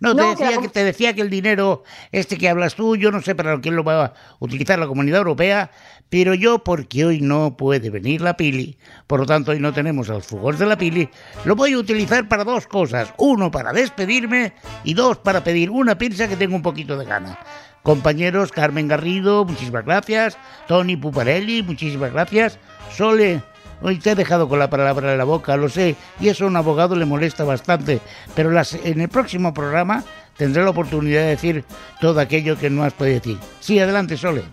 No, 0.00 0.14
te, 0.14 0.22
decía 0.22 0.60
que, 0.60 0.68
te 0.68 0.84
decía 0.84 1.14
que 1.14 1.22
el 1.22 1.30
dinero 1.30 1.82
este 2.12 2.36
que 2.36 2.48
hablas 2.48 2.74
tú, 2.74 2.96
yo 2.96 3.10
no 3.10 3.22
sé 3.22 3.34
para 3.34 3.60
quién 3.60 3.76
lo 3.76 3.84
va 3.84 4.04
a 4.04 4.14
utilizar 4.38 4.78
la 4.78 4.86
Comunidad 4.86 5.18
Europea, 5.18 5.70
pero 6.10 6.34
yo, 6.34 6.62
porque 6.62 7.04
hoy 7.04 7.20
no 7.20 7.56
puede 7.56 7.90
venir 7.90 8.20
la 8.20 8.36
Pili, 8.36 8.76
por 9.06 9.20
lo 9.20 9.26
tanto 9.26 9.52
hoy 9.52 9.60
no 9.60 9.72
tenemos 9.72 10.10
al 10.10 10.22
fugor 10.22 10.58
de 10.58 10.66
la 10.66 10.76
Pili, 10.76 11.08
lo 11.44 11.56
voy 11.56 11.72
a 11.72 11.78
utilizar 11.78 12.28
para 12.28 12.44
dos 12.44 12.66
cosas. 12.66 13.14
Uno, 13.16 13.50
para 13.50 13.72
despedirme 13.72 14.52
y 14.84 14.94
dos, 14.94 15.18
para 15.18 15.42
pedir 15.42 15.70
una 15.70 15.96
pizza 15.96 16.28
que 16.28 16.36
tengo 16.36 16.56
un 16.56 16.62
poquito 16.62 16.96
de 16.98 17.04
gana. 17.04 17.38
Compañeros, 17.82 18.50
Carmen 18.50 18.88
Garrido, 18.88 19.44
muchísimas 19.44 19.84
gracias. 19.84 20.38
Tony 20.66 20.96
Puparelli, 20.96 21.62
muchísimas 21.62 22.12
gracias. 22.12 22.58
Sole, 22.90 23.42
Hoy 23.82 23.98
te 23.98 24.12
he 24.12 24.14
dejado 24.14 24.48
con 24.48 24.58
la 24.58 24.70
palabra 24.70 25.12
en 25.12 25.18
la 25.18 25.24
boca, 25.24 25.56
lo 25.56 25.68
sé, 25.68 25.96
y 26.20 26.28
eso 26.28 26.44
a 26.44 26.48
un 26.48 26.56
abogado 26.56 26.96
le 26.96 27.04
molesta 27.04 27.44
bastante, 27.44 28.00
pero 28.34 28.50
en 28.50 29.00
el 29.00 29.08
próximo 29.08 29.52
programa 29.52 30.02
tendré 30.36 30.62
la 30.62 30.70
oportunidad 30.70 31.22
de 31.22 31.28
decir 31.28 31.64
todo 32.00 32.20
aquello 32.20 32.58
que 32.58 32.70
no 32.70 32.84
has 32.84 32.92
podido 32.92 33.16
decir. 33.16 33.38
Sí, 33.60 33.78
adelante, 33.78 34.16
Sole. 34.16 34.44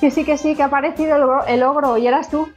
Sí, 0.00 0.10
sí, 0.10 0.24
que 0.24 0.36
sí, 0.36 0.54
que 0.54 0.62
ha 0.62 0.66
aparecido 0.66 1.44
el, 1.46 1.62
ogro, 1.62 1.96
y 1.96 2.06
eras 2.06 2.30
tú. 2.30 2.50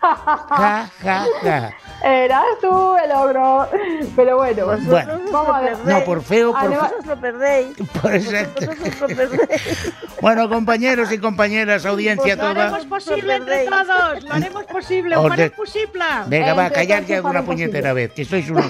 Ja, 0.00 0.88
ja, 1.02 1.26
ja. 1.42 1.74
Eras 2.02 2.44
tú 2.60 2.96
el 3.02 3.10
ogro. 3.10 3.68
Pero 4.14 4.36
bueno, 4.36 4.66
Bueno. 4.66 4.86
Vosotros 4.86 5.20
os 5.24 5.32
Vamos 5.32 5.48
lo 5.48 5.54
a. 5.92 5.98
No, 5.98 6.04
por 6.04 6.22
feo, 6.22 6.52
por 6.52 6.60
Además- 6.60 6.90
fe- 6.90 6.94
Vosotros 6.96 7.00
os 7.00 7.06
lo 7.06 7.20
perdéis. 7.20 7.76
por 8.02 8.14
exacto. 8.14 8.66
Vosotros 8.66 8.94
os 8.94 9.00
lo 9.00 9.16
perdéis. 9.16 9.94
Bueno, 10.20 10.48
compañeros 10.48 11.12
y 11.12 11.18
compañeras, 11.18 11.86
audiencia 11.86 12.34
Lo 12.34 12.42
toda. 12.42 12.50
haremos 12.62 12.86
posible 12.86 13.36
entre 13.36 13.64
todos, 13.66 14.24
lo 14.24 14.32
haremos 14.34 14.64
posible, 14.64 15.14
ho 15.16 15.20
Os 15.22 15.28
farem 15.28 15.44
de- 15.48 15.50
possible. 15.54 16.04
Venga, 16.26 16.54
va, 16.54 16.70
callar 16.70 17.04
todos 17.04 17.22
ya 17.22 17.22
una 17.22 17.44
puñetera 17.44 17.90
posible. 17.90 18.06
vez, 18.08 18.12
que 18.14 18.24
sois 18.24 18.50
una, 18.50 18.64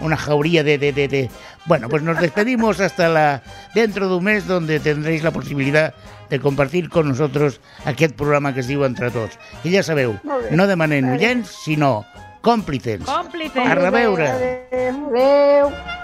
una 0.00 0.16
jauría 0.16 0.64
de, 0.64 0.78
de, 0.78 0.92
de, 0.94 1.08
de- 1.08 1.30
Bueno, 1.66 1.90
pues 1.90 2.02
nos 2.02 2.18
despedimos 2.18 2.80
hasta 2.80 3.08
la 3.10 3.42
dentro 3.74 4.08
de 4.08 4.14
un 4.16 4.24
mes 4.24 4.46
donde 4.46 4.80
tendréis 4.80 5.22
la 5.22 5.30
posibilitat 5.30 5.94
de 6.30 6.40
compartir 6.40 6.88
con 6.88 7.06
nosotros 7.08 7.60
aquest 7.84 8.16
programa 8.16 8.54
que 8.54 8.60
es 8.60 8.66
diu 8.66 8.84
Entre 8.88 9.10
Tots. 9.10 9.36
I 9.64 9.76
ja 9.76 9.82
sabeu, 9.84 10.16
no 10.50 10.66
demanem 10.66 11.04
oients, 11.12 11.52
sinó 11.68 12.06
còmplices. 12.44 13.02
Còmplices. 13.08 13.66
A 13.66 13.74
reveure. 13.74 14.28
Adéu. 14.28 15.06
adeu. 15.08 16.03